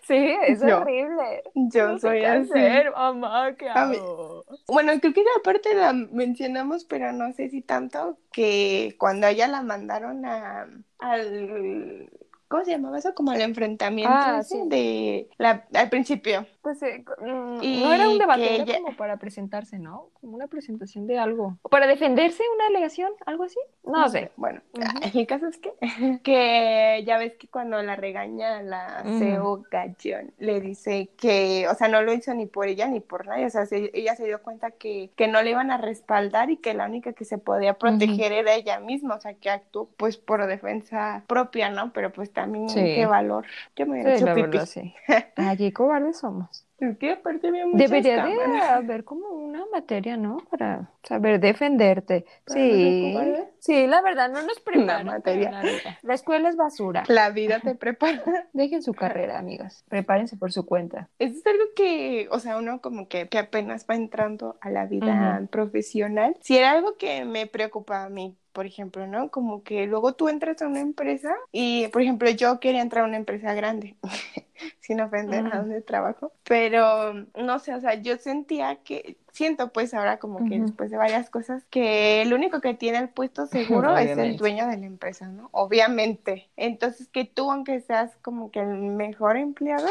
sí, 0.06 0.36
es 0.46 0.62
Yo- 0.62 0.78
horrible. 0.80 1.42
yo 1.54 1.88
No 1.88 1.98
soy 1.98 2.20
qué 2.20 2.26
así 2.26 2.50
hacer, 2.52 2.90
mamá, 2.92 3.56
¿qué 3.56 3.68
mí- 3.86 3.96
hago? 3.96 4.44
bueno 4.66 4.92
creo 5.00 5.12
que 5.12 5.20
esa 5.20 5.42
parte 5.44 5.74
la 5.74 5.92
mencionamos 5.92 6.84
pero 6.84 7.12
no 7.12 7.32
sé 7.32 7.48
si 7.50 7.62
tanto 7.62 8.18
que 8.32 8.96
cuando 8.98 9.26
ella 9.26 9.48
la 9.48 9.62
mandaron 9.62 10.24
a 10.26 10.68
al 10.98 12.10
¿Cómo 12.50 12.64
se 12.64 12.72
llamaba 12.72 12.98
eso? 12.98 13.14
Como 13.14 13.30
al 13.30 13.40
enfrentamiento 13.40 14.12
Ah, 14.12 14.38
ese 14.40 14.60
sí. 14.62 14.68
de 14.68 15.28
la, 15.38 15.64
al 15.72 15.88
principio. 15.88 16.44
Pues 16.62 16.82
eh, 16.82 17.04
mm, 17.22 17.62
Y 17.62 17.80
no 17.80 17.92
era 17.92 18.08
un 18.08 18.18
debate, 18.18 18.56
era 18.56 18.64
ella- 18.64 18.78
como 18.82 18.96
para 18.96 19.16
presentarse, 19.18 19.78
¿no? 19.78 20.08
Como 20.20 20.34
una 20.34 20.48
presentación 20.48 21.06
de 21.06 21.16
algo. 21.18 21.56
¿O 21.62 21.68
para 21.68 21.86
defenderse 21.86 22.42
una 22.56 22.66
alegación? 22.66 23.12
¿Algo 23.24 23.44
así? 23.44 23.58
No 23.84 24.08
sé. 24.08 24.32
Bueno, 24.36 24.60
el 25.14 25.26
caso 25.28 25.46
es 25.46 25.58
que, 25.58 25.72
que 26.24 27.04
ya 27.06 27.18
ves 27.18 27.34
que 27.36 27.46
cuando 27.46 27.80
la 27.82 27.94
regaña 27.96 28.62
la. 28.62 29.04
CEO 29.18 29.62
Gallón, 29.70 30.32
le 30.38 30.60
dice 30.60 31.10
que, 31.16 31.66
o 31.70 31.74
sea, 31.74 31.86
no 31.88 32.02
lo 32.02 32.12
hizo 32.12 32.34
ni 32.34 32.46
por 32.46 32.66
ella 32.66 32.88
ni 32.88 32.98
por 33.00 33.26
nadie, 33.26 33.46
o 33.46 33.50
sea, 33.50 33.64
se- 33.66 33.90
ella 33.94 34.16
se 34.16 34.24
dio 34.26 34.42
cuenta 34.42 34.72
que, 34.72 35.10
que 35.14 35.28
no 35.28 35.40
le 35.42 35.50
iban 35.50 35.70
a 35.70 35.76
respaldar 35.78 36.50
y 36.50 36.56
que 36.56 36.74
la 36.74 36.86
única 36.86 37.12
que 37.12 37.24
se 37.24 37.38
podía 37.38 37.74
proteger 37.74 38.32
era 38.32 38.54
ella 38.54 38.80
misma, 38.80 39.14
o 39.14 39.20
sea, 39.20 39.34
que 39.34 39.50
actuó 39.50 39.88
pues 39.96 40.16
por 40.16 40.44
defensa 40.46 41.22
propia, 41.26 41.70
¿no? 41.70 41.92
Pero 41.92 42.12
pues 42.12 42.30
también 42.40 42.68
Sí. 42.68 42.94
qué 42.94 43.06
valor. 43.06 43.44
Yo 43.76 43.86
me 43.86 43.92
hubiera 43.92 44.16
Sí, 44.16 44.24
hecho 44.24 44.34
pipí. 44.34 44.58
sí. 44.66 44.94
Ay, 45.36 45.56
qué 45.56 45.72
cobardes 45.72 46.18
somos. 46.18 46.66
Es 46.78 46.96
que 46.96 47.10
aparte 47.12 47.48
había 47.48 47.66
Debería 47.66 48.24
de 48.24 48.58
haber 48.70 49.04
como 49.04 49.28
una 49.28 49.66
materia, 49.70 50.16
¿no? 50.16 50.38
Para 50.50 50.90
saber 51.02 51.38
defenderte. 51.38 52.24
Para 52.46 52.58
Sí, 52.58 53.36
sí, 53.58 53.86
la 53.86 54.00
verdad, 54.00 54.30
no 54.30 54.42
nos 54.42 54.58
preparan 54.60 55.04
para 55.06 55.18
materia. 55.18 55.50
la 55.50 55.60
vida. 55.60 55.98
La 56.02 56.14
escuela 56.14 56.48
es 56.48 56.56
basura. 56.56 57.04
La 57.08 57.28
vida 57.30 57.60
te 57.60 57.74
prepara. 57.74 58.22
Dejen 58.54 58.82
su 58.82 58.94
carrera, 58.94 59.38
amigas. 59.38 59.84
Prepárense 59.90 60.38
por 60.38 60.52
su 60.52 60.64
cuenta. 60.64 61.10
Eso 61.18 61.36
es 61.38 61.46
algo 61.46 61.64
que, 61.76 62.28
o 62.30 62.38
sea, 62.38 62.56
uno 62.56 62.80
como 62.80 63.08
que, 63.08 63.28
que 63.28 63.38
apenas 63.38 63.84
va 63.88 63.94
entrando 63.94 64.56
a 64.62 64.70
la 64.70 64.86
vida 64.86 65.36
Ujú. 65.40 65.48
profesional. 65.48 66.34
Si 66.40 66.56
era 66.56 66.70
algo 66.70 66.96
que 66.96 67.26
me 67.26 67.46
preocupa 67.46 68.04
a 68.04 68.08
mí, 68.08 68.38
por 68.52 68.66
ejemplo, 68.66 69.06
¿no? 69.06 69.30
Como 69.30 69.62
que 69.62 69.86
luego 69.86 70.14
tú 70.14 70.28
entras 70.28 70.60
a 70.62 70.66
una 70.68 70.80
empresa 70.80 71.34
y, 71.52 71.88
por 71.88 72.02
ejemplo, 72.02 72.30
yo 72.30 72.60
quería 72.60 72.82
entrar 72.82 73.04
a 73.04 73.08
una 73.08 73.16
empresa 73.16 73.54
grande, 73.54 73.96
sin 74.80 75.00
ofender 75.00 75.46
a 75.46 75.48
Ujú. 75.48 75.56
donde 75.58 75.82
trabajo, 75.82 76.32
pero 76.44 77.14
no 77.36 77.58
sé, 77.58 77.74
o 77.74 77.80
sea, 77.80 77.94
yo 77.94 78.16
sentía 78.18 78.76
que 78.82 79.18
siento 79.32 79.72
pues 79.72 79.94
ahora 79.94 80.18
como 80.18 80.44
que 80.44 80.58
después 80.58 80.90
de 80.90 80.96
varias 80.96 81.30
cosas 81.30 81.64
que 81.70 82.22
el 82.22 82.32
único 82.34 82.60
que 82.60 82.74
tiene 82.74 82.98
el 82.98 83.08
puesto 83.08 83.46
seguro 83.46 83.96
es 83.96 84.18
el 84.18 84.36
dueño 84.36 84.66
de 84.66 84.76
la 84.76 84.86
empresa, 84.86 85.28
¿no? 85.28 85.48
Obviamente. 85.52 86.50
Entonces 86.56 87.08
que 87.08 87.24
tú 87.24 87.50
aunque 87.50 87.80
seas 87.80 88.16
como 88.22 88.50
que 88.50 88.60
el 88.60 88.68
mejor 88.68 89.36
empleado, 89.36 89.88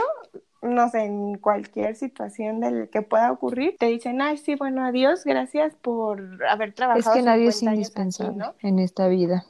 no 0.61 0.89
sé, 0.89 1.05
en 1.05 1.37
cualquier 1.37 1.95
situación 1.95 2.59
del 2.59 2.89
que 2.89 3.01
pueda 3.01 3.31
ocurrir, 3.31 3.75
te 3.79 3.87
dicen, 3.87 4.21
ay, 4.21 4.37
sí, 4.37 4.55
bueno, 4.55 4.83
adiós, 4.83 5.23
gracias 5.23 5.75
por 5.75 6.43
haber 6.47 6.73
trabajado. 6.73 7.15
Es 7.15 7.17
que 7.17 7.23
nadie 7.23 7.47
es 7.47 7.63
indispensable 7.63 8.45
en 8.61 8.79
esta 8.79 9.07
vida. 9.07 9.45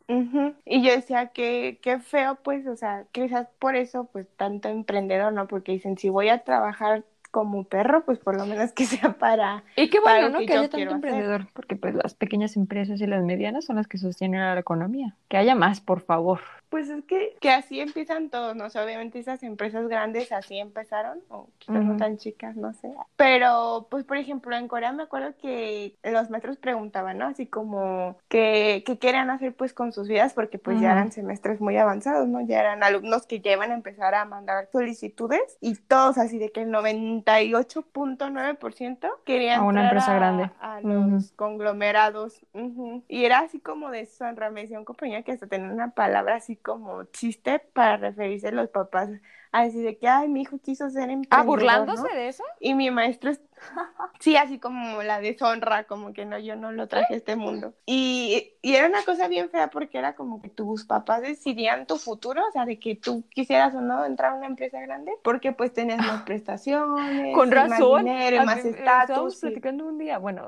Y 0.66 0.84
yo 0.84 0.92
decía 0.92 1.28
que 1.28 1.80
qué 1.82 2.00
feo, 2.00 2.38
pues, 2.44 2.68
o 2.68 2.76
sea, 2.76 3.06
quizás 3.12 3.48
por 3.60 3.76
eso, 3.76 4.10
pues, 4.12 4.28
tanto 4.38 4.70
emprendedor, 4.70 5.34
¿no? 5.34 5.48
Porque 5.48 5.72
dicen, 5.72 5.98
si 5.98 6.10
voy 6.10 6.30
a 6.30 6.44
trabajar 6.44 7.04
como 7.32 7.64
perro, 7.64 8.04
pues 8.06 8.20
por 8.20 8.36
lo 8.36 8.46
menos 8.46 8.72
que 8.72 8.86
sea 8.86 9.14
para. 9.14 9.64
Y 9.76 9.90
qué 9.90 10.00
bueno, 10.00 10.30
¿no? 10.30 10.40
Que, 10.40 10.54
haya 10.54 10.70
tanto 10.70 10.96
emprendedor, 10.96 11.48
porque 11.54 11.76
pues 11.76 11.96
las 11.96 12.14
pequeñas 12.14 12.56
empresas 12.56 13.00
y 13.02 13.08
las 13.08 13.24
medianas 13.24 13.66
son 13.66 13.76
las 13.76 13.88
que 13.88 13.98
sostienen 13.98 14.42
a 14.42 14.54
la 14.54 14.60
economía. 14.60 15.16
Que 15.28 15.38
haya 15.38 15.56
más, 15.56 15.82
por 15.82 16.02
favor. 16.02 16.40
Pues 16.70 16.90
es 16.90 17.04
que, 17.06 17.36
que 17.42 17.50
así 17.50 17.80
empiezan 17.80 18.30
todos, 18.30 18.56
¿no? 18.56 18.66
O 18.66 18.68
obviamente 18.68 19.18
esas 19.20 19.42
empresas 19.44 19.88
grandes 19.88 20.32
así 20.32 20.60
empezaron, 20.60 21.20
o 21.30 21.48
quizás 21.58 21.84
no 21.84 21.98
tan 21.98 22.18
chicas, 22.18 22.56
no 22.56 22.74
sé. 22.74 22.94
Pero, 23.16 23.88
pues, 23.90 24.04
por 24.04 24.18
ejemplo, 24.18 24.56
en 24.56 24.68
Corea 24.68 24.92
me 24.92 25.02
acuerdo 25.04 25.34
que 25.42 25.96
los 26.04 26.30
maestros 26.30 26.58
preguntaban, 26.58 27.18
¿no? 27.18 27.26
Así 27.26 27.48
como, 27.48 28.18
¿qué, 28.28 28.84
qué 28.86 29.00
querían 29.00 29.32
hacer, 29.32 29.56
pues, 29.56 29.74
con 29.74 29.92
sus 29.94 30.08
vidas? 30.08 30.34
Porque, 30.34 30.60
pues, 30.60 30.80
ya 30.80 30.92
eran 30.92 31.12
semestres 31.12 31.60
muy 31.60 31.76
avanzados, 31.78 32.28
¿no? 32.28 32.40
Ya 32.42 32.60
eran 32.60 32.84
alumnos 32.84 33.26
que 33.26 33.40
ya 33.40 33.54
iban 33.54 33.72
a 33.72 33.74
empezar 33.74 34.14
a 34.14 34.26
mandar 34.26 34.70
solicitudes 34.72 35.58
y 35.62 35.74
todos 35.76 36.20
así 36.20 36.38
de 36.38 36.52
que 36.52 36.62
el 36.62 36.70
98.9% 36.70 39.10
querían 39.26 39.62
a 39.62 39.64
una 39.64 39.86
empresa 39.86 40.14
grande. 40.14 40.52
A 40.60 40.82
los 40.82 41.32
conglomerados. 41.32 42.40
Y 43.08 43.26
era 43.26 43.40
así 43.40 43.60
como 43.60 43.90
de 43.90 44.06
Sonra, 44.06 44.52
me 44.52 44.62
decía 44.62 44.78
un 44.78 44.86
compañero 44.86 45.24
que 45.24 45.32
hasta 45.32 45.48
tenía 45.48 45.72
una 45.72 45.90
palabra 45.92 46.36
así 46.36 46.59
como 46.64 47.04
chiste 47.06 47.60
para 47.60 47.98
referirse 47.98 48.50
a 48.50 48.52
los 48.52 48.70
papás 48.70 49.10
a 49.52 49.64
decir 49.64 49.84
de 49.84 49.98
que, 49.98 50.08
ay, 50.08 50.28
mi 50.30 50.42
hijo 50.42 50.60
quiso 50.60 50.90
ser 50.90 51.10
emprendedor, 51.10 51.40
¿Ah, 51.40 51.44
burlándose 51.44 52.08
de 52.14 52.28
eso? 52.28 52.44
Y 52.60 52.76
mi 52.76 52.92
maestro, 52.92 53.32
es... 53.32 53.42
sí, 54.20 54.36
así 54.36 54.60
como 54.60 55.02
la 55.02 55.20
deshonra, 55.22 55.86
como 55.86 56.14
que 56.14 56.26
no, 56.26 56.38
yo 56.38 56.56
no 56.56 56.72
lo 56.72 56.88
traje 56.88 57.16
a 57.16 57.18
este 57.18 57.36
mundo. 57.36 57.74
Y, 57.86 58.54
y, 58.62 58.76
era 58.76 58.88
una 58.88 59.04
cosa 59.04 59.28
bien 59.28 59.50
fea 59.50 59.70
porque 59.70 59.98
era 59.98 60.14
como 60.14 60.40
que 60.42 60.50
tus 60.50 60.86
papás 60.86 61.22
decidían 61.22 61.88
tu 61.88 61.98
futuro, 61.98 62.44
o 62.48 62.52
sea, 62.52 62.66
de 62.66 62.80
que 62.80 62.96
tú 62.96 63.24
quisieras 63.30 63.74
o 63.74 63.82
no 63.82 64.06
entrar 64.06 64.34
a 64.34 64.36
una 64.36 64.46
empresa 64.46 64.80
grande, 64.82 65.14
porque 65.24 65.52
pues 65.52 65.74
tenías 65.74 65.98
más 65.98 66.22
prestaciones, 66.26 67.36
Con 67.36 67.52
razón. 67.52 68.06
más 68.06 68.06
dinero, 68.06 68.46
más 68.46 68.64
estatus. 68.64 69.38
platicando 69.38 69.88
un 69.88 69.98
día, 69.98 70.20
bueno, 70.20 70.44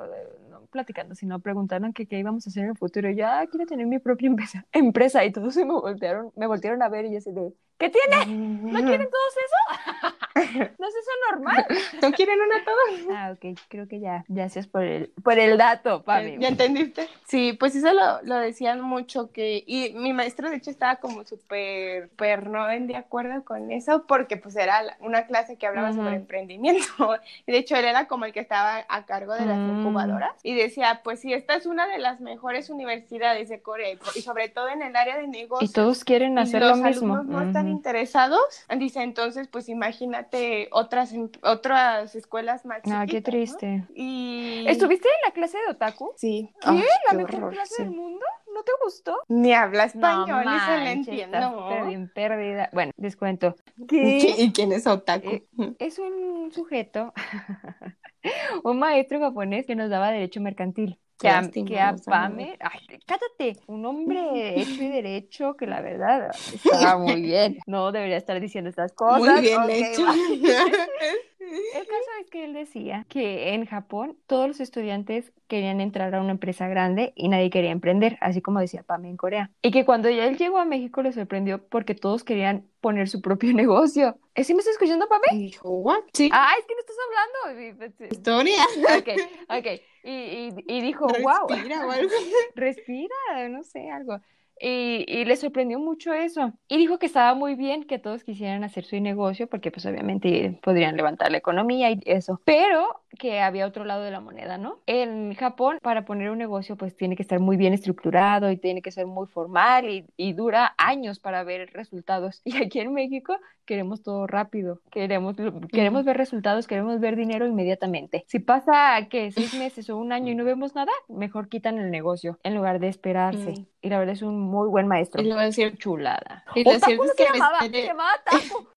platicando, 0.72 1.16
sino 1.16 1.40
preguntaron 1.40 1.94
que 1.94 2.08
qué 2.08 2.18
íbamos 2.20 2.48
a 2.48 2.50
hacer 2.50 2.64
en 2.64 2.70
el 2.72 2.78
futuro. 2.78 3.10
Y 3.10 3.16
ya 3.16 3.46
quiero 3.48 3.66
tener 3.68 3.86
mi 3.88 4.00
propia 4.00 4.28
empresa, 4.30 4.66
empresa 4.72 5.26
y 5.26 5.32
todos 5.32 5.54
se 5.54 5.66
me 5.66 5.74
voltearon, 5.74 6.32
me 6.36 6.48
voltearon 6.48 6.82
a 6.82 6.90
ver 6.90 7.06
y 7.06 7.12
yo 7.12 7.18
así 7.20 7.32
de, 7.32 7.54
¿qué 7.82 7.90
tiene? 7.90 8.26
¿No 8.72 8.80
quieren 8.84 9.10
todos 9.10 9.34
eso? 9.46 10.16
¿No 10.80 10.88
es 10.88 10.96
eso 10.96 11.12
normal? 11.32 11.66
¿No 12.02 12.12
quieren 12.12 12.40
una 12.40 12.64
todos? 12.64 13.16
Ah, 13.16 13.34
ok, 13.34 13.60
creo 13.68 13.88
que 13.88 14.00
ya, 14.00 14.24
gracias 14.28 14.68
por 14.68 14.84
el, 14.84 15.12
por 15.24 15.40
el 15.40 15.58
dato, 15.58 16.04
Pami. 16.04 16.38
¿Ya 16.40 16.50
entendiste? 16.50 17.08
Sí, 17.26 17.54
pues 17.54 17.76
eso 17.76 17.92
lo, 17.94 18.22
lo 18.22 18.38
decían 18.38 18.82
mucho 18.82 19.32
que, 19.32 19.64
y 19.66 19.94
mi 19.96 20.14
maestro 20.14 20.50
de 20.50 20.58
hecho 20.58 20.70
estaba 20.70 20.98
como 20.98 21.24
súper, 21.26 22.10
súper 22.10 22.48
no 22.48 22.70
en 22.70 22.86
de 22.86 22.96
acuerdo 22.96 23.44
con 23.44 23.72
eso, 23.72 24.06
porque 24.08 24.38
pues 24.38 24.56
era 24.56 24.82
una 25.00 25.26
clase 25.26 25.58
que 25.58 25.66
hablaba 25.66 25.92
sobre 25.92 26.16
emprendimiento, 26.16 27.18
y 27.48 27.52
de 27.52 27.58
hecho 27.58 27.76
él 27.76 27.86
era 27.86 28.08
como 28.08 28.26
el 28.26 28.34
que 28.34 28.42
estaba 28.42 28.86
a 28.88 29.06
cargo 29.06 29.34
de 29.34 29.46
las 29.46 29.58
mm. 29.58 29.80
incubadoras, 29.80 30.34
y 30.44 30.54
decía, 30.54 31.02
pues 31.04 31.20
si 31.22 31.34
esta 31.34 31.56
es 31.56 31.66
una 31.66 31.88
de 31.88 31.98
las 31.98 32.22
mejores 32.22 32.70
universidades 32.70 33.50
de 33.50 33.62
Corea, 33.62 33.98
y 34.16 34.22
sobre 34.22 34.50
todo 34.50 34.70
en 34.70 34.84
el 34.84 34.96
área 34.96 35.18
de 35.18 35.28
negocios. 35.28 35.72
Y 35.72 35.74
todos 35.74 36.04
quieren 36.04 36.38
hacer 36.38 36.62
lo 36.62 36.76
mismo. 36.76 37.18
Los 37.18 37.26
no 37.26 37.42
están 37.42 37.71
interesados, 37.72 38.66
dice, 38.78 39.02
entonces 39.02 39.48
pues 39.48 39.70
imagínate 39.70 40.70
otras, 40.72 41.14
otras 41.44 42.16
escuelas 42.16 42.66
más 42.66 42.82
Ah, 42.92 43.06
qué 43.08 43.22
triste. 43.22 43.86
Y... 43.96 44.66
¿Estuviste 44.68 45.08
en 45.08 45.30
la 45.30 45.34
clase 45.34 45.58
de 45.58 45.72
otaku? 45.72 46.14
Sí. 46.18 46.54
¿Qué? 46.62 46.68
Ah, 46.68 46.82
¿La 47.12 47.18
mejor 47.18 47.52
clase 47.52 47.84
del 47.84 47.92
mundo? 47.92 48.26
¿No 48.54 48.64
te 48.64 48.72
gustó? 48.84 49.18
Ni 49.28 49.54
habla 49.54 49.86
español, 49.86 50.44
no, 50.46 50.52
ni 50.52 50.60
se 50.60 50.78
le 50.78 50.92
entiende. 50.92 51.40
No. 51.40 51.86
bien 51.86 52.12
perdida. 52.14 52.70
Bueno, 52.74 52.92
les 52.98 53.16
cuento. 53.16 53.56
¿Y 53.90 54.52
quién 54.52 54.72
es 54.72 54.88
otaku? 54.88 55.30
Eh, 55.30 55.48
es 55.80 56.00
un 56.00 56.52
sujeto, 56.52 57.14
un 58.64 58.80
maestro 58.80 59.20
japonés 59.20 59.66
que 59.66 59.76
nos 59.76 59.90
daba 59.90 60.12
derecho 60.12 60.42
mercantil 60.42 60.98
que 61.22 61.30
a, 61.30 61.50
que 61.50 61.80
a 61.80 61.96
Pame, 62.04 62.58
ay, 62.60 63.00
cállate, 63.06 63.62
un 63.68 63.86
hombre 63.86 64.60
hecho 64.60 64.84
y 64.84 64.88
derecho 64.88 65.56
que 65.56 65.68
la 65.68 65.82
verdad 65.82 66.32
estaba 66.54 66.98
muy 66.98 67.22
bien. 67.22 67.60
No 67.68 67.92
debería 67.92 68.18
estar 68.18 68.40
diciendo 68.40 68.70
estas 68.70 68.92
cosas. 68.94 69.20
Muy 69.20 69.42
bien 69.42 69.62
hecho. 69.70 70.06
El 70.12 71.86
caso 71.86 72.10
es 72.22 72.30
que 72.32 72.46
él 72.46 72.54
decía 72.54 73.06
que 73.10 73.54
en 73.54 73.66
Japón 73.66 74.18
todos 74.26 74.48
los 74.48 74.60
estudiantes 74.60 75.34
querían 75.48 75.82
entrar 75.82 76.16
a 76.16 76.22
una 76.22 76.32
empresa 76.32 76.68
grande 76.68 77.14
y 77.16 77.28
nadie 77.28 77.50
quería 77.50 77.72
emprender, 77.72 78.18
así 78.22 78.42
como 78.42 78.60
decía 78.60 78.84
Pame 78.84 79.10
en 79.10 79.18
Corea. 79.18 79.52
Y 79.62 79.72
que 79.72 79.86
cuando 79.86 80.08
él 80.08 80.38
llegó 80.38 80.58
a 80.60 80.66
México 80.66 81.02
le 81.02 81.12
sorprendió 81.12 81.64
porque 81.68 81.94
todos 81.94 82.24
querían 82.24 82.71
poner 82.82 83.08
su 83.08 83.22
propio 83.22 83.54
negocio. 83.54 84.18
¿Es 84.36 84.48
¿Sí 84.48 84.54
me 84.54 84.60
estás 84.60 84.74
escuchando? 84.74 85.08
Dijo, 85.32 85.70
¿what? 85.70 86.04
Sí. 86.14 86.30
Ah, 86.34 86.54
es 86.60 86.66
que 86.66 86.74
no 86.74 86.80
estás 86.82 86.98
hablando. 87.06 87.96
Pues, 87.98 88.12
Historia. 88.12 88.66
Ok, 88.98 89.10
ok. 89.50 89.82
Y, 90.04 90.12
y, 90.12 90.54
y 90.68 90.82
dijo, 90.82 91.08
wow. 91.22 91.48
Respira 91.48 91.82
algo. 91.82 92.12
Respira, 92.56 93.50
no 93.50 93.64
sé, 93.64 93.90
algo. 93.90 94.20
Y, 94.62 95.06
y, 95.08 95.26
le 95.26 95.36
sorprendió 95.36 95.80
mucho 95.80 96.14
eso. 96.14 96.54
Y 96.68 96.78
dijo 96.78 97.00
que 97.00 97.08
estaba 97.08 97.34
muy 97.34 97.56
bien 97.56 97.84
que 97.86 97.98
todos 97.98 98.24
quisieran 98.24 98.64
hacer 98.64 98.86
su 98.86 99.00
negocio 99.00 99.48
porque 99.48 99.72
pues 99.72 99.86
obviamente 99.86 100.60
podrían 100.62 100.96
levantar 100.96 101.32
la 101.32 101.38
economía 101.38 101.92
y 101.92 102.00
eso. 102.06 102.40
Pero 102.46 103.02
que 103.18 103.42
había 103.42 103.66
otro 103.66 103.86
lado 103.86 104.04
de 104.04 104.12
la 104.12 104.20
moneda, 104.20 104.58
¿no? 104.58 104.80
En 104.86 105.34
Japón 105.34 105.80
para 105.82 106.06
poner 106.06 106.30
un 106.30 106.38
negocio 106.38 106.76
pues 106.76 106.96
tiene 106.96 107.16
que 107.16 107.24
estar 107.24 107.40
muy 107.40 107.58
bien 107.58 107.74
estructurado 107.74 108.52
y 108.52 108.58
tiene 108.58 108.82
que 108.82 108.92
ser 108.92 109.06
muy 109.06 109.28
formal 109.28 109.90
y, 109.90 110.06
y 110.16 110.34
dura 110.34 110.74
años 110.78 111.20
para 111.20 111.44
ver 111.44 111.72
resultados. 111.74 112.42
Y 112.52 112.58
aquí 112.62 112.80
en 112.80 112.94
México 112.94 113.38
queremos 113.66 114.04
todo 114.04 114.28
rápido, 114.28 114.82
queremos, 114.92 115.38
queremos 115.72 116.04
ver 116.04 116.18
resultados, 116.18 116.68
queremos 116.68 117.00
ver 117.00 117.16
dinero 117.16 117.48
inmediatamente. 117.48 118.26
Si 118.28 118.40
pasa 118.40 119.08
que 119.10 119.32
seis 119.32 119.54
meses 119.58 119.90
o 119.90 119.98
un 119.98 120.12
año 120.12 120.32
y 120.32 120.36
no 120.36 120.44
vemos 120.44 120.76
nada, 120.76 120.92
mejor 121.08 121.48
quitan 121.48 121.78
el 121.78 121.90
negocio 121.90 122.38
en 122.44 122.56
lugar 122.56 122.80
de 122.80 122.90
esperarse. 122.90 123.66
Y 123.82 123.90
la 123.90 124.00
verdad 124.00 124.14
es 124.14 124.22
un 124.22 124.40
muy 124.40 124.70
buen 124.70 124.88
maestro. 124.88 125.22
Y 125.22 125.26
lo 125.26 125.36
decir 125.36 125.78
chulada. 125.78 126.46
Y 126.56 126.64
lo 126.64 126.80
cierto 126.80 127.06
es 127.06 127.14
que 127.14 127.26
se 127.26 127.34
llamaba, 127.34 127.60
se 127.60 127.70
llamaba 127.70 128.12
Taco. 128.24 128.72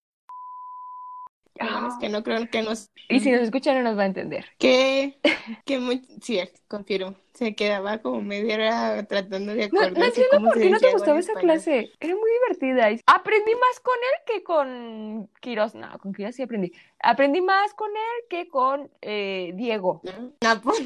es 1.54 1.94
que 2.00 2.08
no 2.08 2.22
creo 2.22 2.48
que 2.48 2.62
nos... 2.62 2.90
Y 3.10 3.20
si 3.20 3.30
nos 3.30 3.42
escucha 3.42 3.74
no 3.74 3.82
nos 3.82 3.98
va 3.98 4.04
a 4.04 4.06
entender. 4.06 4.46
Que, 4.58 5.18
que 5.66 5.78
muy... 5.78 6.02
Sí, 6.22 6.40
confirmo. 6.68 7.14
Se 7.34 7.54
quedaba 7.54 7.98
como 7.98 8.22
media 8.22 8.54
hora 8.54 9.06
tratando 9.06 9.54
de 9.54 9.64
acordarse 9.64 9.92
No, 9.92 9.98
no 9.98 10.04
entiendo 10.06 10.40
por 10.40 10.58
qué 10.58 10.70
no 10.70 10.78
te 10.78 10.92
gustaba 10.92 11.18
esa 11.18 11.34
clase. 11.34 11.92
Era 12.00 12.14
muy 12.14 12.30
divertida. 12.30 13.02
Aprendí 13.06 13.52
más 13.54 13.80
con 13.80 13.94
él 13.94 14.24
que 14.26 14.42
con 14.42 15.30
Quiroz. 15.40 15.74
No, 15.74 15.98
con 15.98 16.14
Quiroz 16.14 16.34
sí 16.34 16.42
aprendí. 16.42 16.72
Aprendí 17.00 17.42
más 17.42 17.74
con 17.74 17.90
él 17.90 18.28
que 18.30 18.48
con 18.48 18.90
eh, 19.02 19.52
Diego. 19.54 20.00
No, 20.40 20.60
pues... 20.62 20.82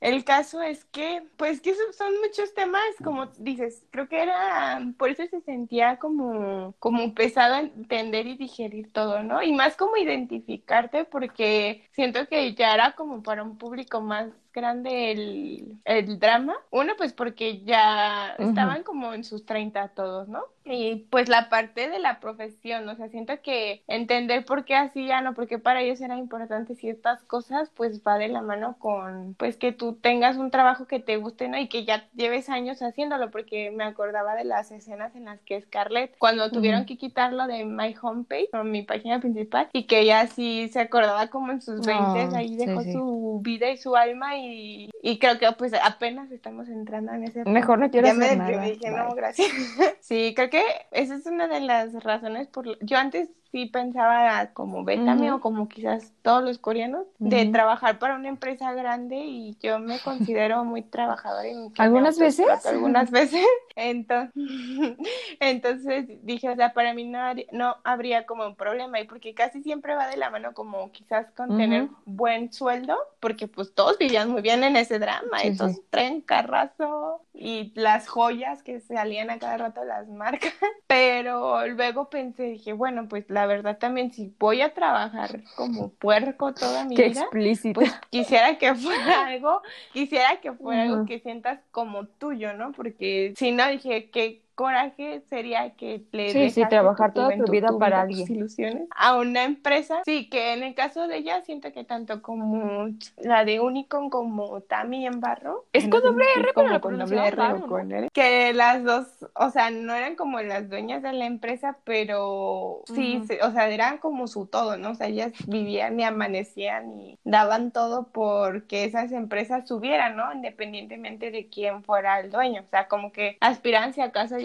El 0.00 0.24
caso 0.24 0.62
es 0.62 0.84
que, 0.86 1.24
pues 1.36 1.60
que 1.60 1.74
son 1.92 2.14
muchos 2.20 2.54
temas, 2.54 2.82
como 3.02 3.26
dices, 3.38 3.84
creo 3.90 4.08
que 4.08 4.22
era, 4.22 4.80
por 4.96 5.10
eso 5.10 5.24
se 5.26 5.40
sentía 5.40 5.98
como, 5.98 6.74
como 6.78 7.14
pesado 7.14 7.56
entender 7.56 8.26
y 8.28 8.36
digerir 8.36 8.92
todo, 8.92 9.24
¿no? 9.24 9.42
Y 9.42 9.52
más 9.52 9.76
como 9.76 9.96
identificarte, 9.96 11.04
porque 11.04 11.88
siento 11.92 12.28
que 12.28 12.54
ya 12.54 12.74
era 12.74 12.92
como 12.94 13.22
para 13.24 13.42
un 13.42 13.58
público 13.58 14.00
más 14.00 14.30
grande 14.58 15.12
el, 15.12 15.78
el 15.84 16.18
drama. 16.18 16.56
Uno, 16.70 16.92
pues 16.96 17.12
porque 17.12 17.60
ya 17.64 18.34
estaban 18.38 18.82
como 18.82 19.14
en 19.14 19.24
sus 19.24 19.46
30 19.46 19.88
todos, 19.88 20.28
¿no? 20.28 20.44
Y 20.70 21.06
pues 21.10 21.28
la 21.28 21.48
parte 21.48 21.88
de 21.88 21.98
la 21.98 22.20
profesión, 22.20 22.86
o 22.88 22.94
sea, 22.94 23.08
siento 23.08 23.40
que 23.42 23.82
entender 23.86 24.44
por 24.44 24.64
qué 24.64 24.76
hacían 24.76 25.26
o 25.26 25.34
por 25.34 25.48
qué 25.48 25.58
para 25.58 25.80
ellos 25.80 26.00
era 26.00 26.18
importante 26.18 26.74
ciertas 26.74 27.22
cosas, 27.24 27.70
pues 27.74 28.02
va 28.06 28.18
de 28.18 28.28
la 28.28 28.42
mano 28.42 28.76
con, 28.78 29.34
pues 29.34 29.56
que 29.56 29.72
tú 29.72 29.94
tengas 29.94 30.36
un 30.36 30.50
trabajo 30.50 30.86
que 30.86 31.00
te 31.00 31.16
guste, 31.16 31.48
¿no? 31.48 31.58
Y 31.58 31.68
que 31.68 31.84
ya 31.84 32.06
lleves 32.14 32.50
años 32.50 32.82
haciéndolo, 32.82 33.30
porque 33.30 33.70
me 33.70 33.84
acordaba 33.84 34.34
de 34.34 34.44
las 34.44 34.70
escenas 34.70 35.14
en 35.16 35.24
las 35.24 35.40
que 35.40 35.60
Scarlett, 35.60 36.16
cuando 36.18 36.50
tuvieron 36.50 36.84
que 36.84 36.98
quitarlo 36.98 37.46
de 37.46 37.64
My 37.64 37.94
Homepage, 38.00 38.50
o 38.52 38.64
mi 38.64 38.82
página 38.82 39.20
principal, 39.20 39.68
y 39.72 39.84
que 39.84 40.00
ella 40.00 40.26
sí 40.26 40.68
se 40.68 40.80
acordaba 40.80 41.28
como 41.28 41.52
en 41.52 41.62
sus 41.62 41.86
20, 41.86 42.36
ahí 42.36 42.56
dejó 42.56 42.82
su 42.82 43.40
vida 43.42 43.70
y 43.70 43.78
su 43.78 43.96
alma 43.96 44.36
y 44.36 44.47
y, 44.48 45.18
creo 45.18 45.38
que 45.38 45.50
pues 45.52 45.72
apenas 45.74 46.30
estamos 46.30 46.68
entrando 46.68 47.12
en 47.12 47.24
ese 47.24 47.44
Mejor 47.44 47.78
no 47.78 47.90
quiero 47.90 48.06
ya 48.06 48.12
hacer 48.12 48.38
me 48.38 48.70
dije, 48.72 48.90
no, 48.90 49.14
gracias. 49.14 49.48
sí, 50.00 50.32
creo 50.34 50.50
que 50.50 50.62
esa 50.90 51.16
es 51.16 51.26
una 51.26 51.48
de 51.48 51.60
las 51.60 51.94
razones 52.02 52.48
por 52.48 52.78
yo 52.84 52.98
antes 52.98 53.30
sí 53.52 53.66
pensaba 53.66 54.50
como 54.52 54.84
Betami 54.84 55.30
o 55.30 55.40
como 55.40 55.68
quizás 55.68 56.12
todos 56.22 56.42
los 56.42 56.58
coreanos, 56.58 57.06
de 57.18 57.46
trabajar 57.46 57.98
para 57.98 58.16
una 58.16 58.28
empresa 58.28 58.72
grande 58.72 59.16
y 59.16 59.56
yo 59.60 59.78
me 59.78 59.98
considero 60.00 60.64
muy 60.64 60.82
trabajadora. 60.82 61.48
En 61.48 61.72
¿Algunas 61.78 62.18
veces? 62.18 62.46
Algunas 62.66 63.10
veces. 63.10 63.44
Entonces, 63.76 64.32
entonces 65.40 66.06
dije, 66.22 66.48
o 66.50 66.56
sea, 66.56 66.72
para 66.72 66.94
mí 66.94 67.04
no, 67.04 67.18
no 67.52 67.76
habría 67.84 68.26
como 68.26 68.46
un 68.46 68.56
problema 68.56 69.00
y 69.00 69.04
porque 69.04 69.34
casi 69.34 69.62
siempre 69.62 69.94
va 69.94 70.08
de 70.08 70.16
la 70.16 70.30
mano 70.30 70.52
como 70.52 70.90
quizás 70.92 71.30
con 71.32 71.56
tener 71.56 71.88
buen 72.04 72.52
sueldo, 72.52 72.96
porque 73.20 73.48
pues 73.48 73.74
todos 73.74 73.98
vivían 73.98 74.30
muy 74.30 74.42
bien 74.42 74.64
en 74.64 74.76
ese 74.76 74.98
drama, 74.98 75.42
entonces 75.42 75.82
tren, 75.90 76.20
carrazo 76.20 77.22
y 77.34 77.72
las 77.74 78.08
joyas 78.08 78.62
que 78.62 78.80
salían 78.80 79.30
a 79.30 79.38
cada 79.38 79.56
rato 79.56 79.84
las 79.84 80.08
marcas, 80.08 80.52
pero 80.86 81.66
luego 81.68 82.10
pensé, 82.10 82.44
dije, 82.44 82.72
bueno, 82.72 83.08
pues 83.08 83.28
la 83.28 83.37
verdad 83.46 83.78
también 83.78 84.12
si 84.12 84.32
voy 84.38 84.60
a 84.60 84.74
trabajar 84.74 85.42
como 85.56 85.90
puerco 85.90 86.54
toda 86.54 86.84
mi 86.84 86.96
vida, 86.96 87.06
explícito. 87.06 87.80
pues 87.80 87.92
quisiera 88.10 88.58
que 88.58 88.74
fuera 88.74 89.26
algo, 89.28 89.62
quisiera 89.92 90.40
que 90.40 90.52
fuera 90.52 90.82
algo 90.82 91.06
que 91.06 91.20
sientas 91.20 91.60
como 91.70 92.06
tuyo, 92.06 92.54
¿no? 92.54 92.72
Porque 92.72 93.34
si 93.36 93.52
no 93.52 93.68
dije 93.68 94.10
que 94.10 94.42
coraje 94.58 95.22
sería 95.30 95.70
que 95.76 96.02
le 96.10 96.32
sí, 96.32 96.50
sí, 96.50 96.68
trabajar 96.68 97.14
toda 97.14 97.30
tu 97.36 97.44
vida 97.44 97.68
para 97.78 98.00
alguien. 98.00 98.26
Ilusiones 98.28 98.88
a 98.90 99.16
una 99.16 99.44
empresa. 99.44 100.02
Sí, 100.04 100.28
que 100.28 100.52
en 100.52 100.64
el 100.64 100.74
caso 100.74 101.06
de 101.06 101.18
ella 101.18 101.42
siento 101.42 101.72
que 101.72 101.84
tanto 101.84 102.22
como 102.22 102.88
la 103.18 103.44
de 103.44 103.60
Unicon 103.60 104.10
como 104.10 104.60
Tami 104.62 105.06
en 105.06 105.20
Barro. 105.20 105.66
Es 105.72 105.86
con 105.86 106.02
doble 106.02 106.24
R, 106.34 106.48
pero 106.56 106.80
con 106.80 106.98
doble 106.98 107.28
R 107.28 107.60
con 107.68 107.92
R. 107.92 108.08
Que 108.12 108.52
las 108.52 108.82
dos, 108.82 109.06
o 109.34 109.50
sea, 109.50 109.70
no 109.70 109.94
eran 109.94 110.16
como 110.16 110.40
las 110.40 110.68
dueñas 110.68 111.04
de 111.04 111.12
la 111.12 111.26
empresa, 111.26 111.78
pero 111.84 112.82
sí, 112.86 113.22
o 113.40 113.52
sea, 113.52 113.68
eran 113.68 113.98
como 113.98 114.26
su 114.26 114.46
todo, 114.46 114.76
¿no? 114.76 114.90
O 114.90 114.94
sea, 114.96 115.06
ellas 115.06 115.34
vivían 115.46 116.00
y 116.00 116.02
amanecían 116.02 116.98
y 116.98 117.16
daban 117.22 117.70
todo 117.70 118.08
porque 118.12 118.82
esas 118.82 119.12
empresas 119.12 119.68
subieran, 119.68 120.16
¿no? 120.16 120.32
Independientemente 120.32 121.30
de 121.30 121.46
quién 121.46 121.84
fuera 121.84 122.18
el 122.18 122.32
dueño. 122.32 122.62
O 122.62 122.66
sea, 122.66 122.88
como 122.88 123.12
que 123.12 123.36
aspiran 123.40 123.94
si 123.94 124.00
acaso 124.00 124.36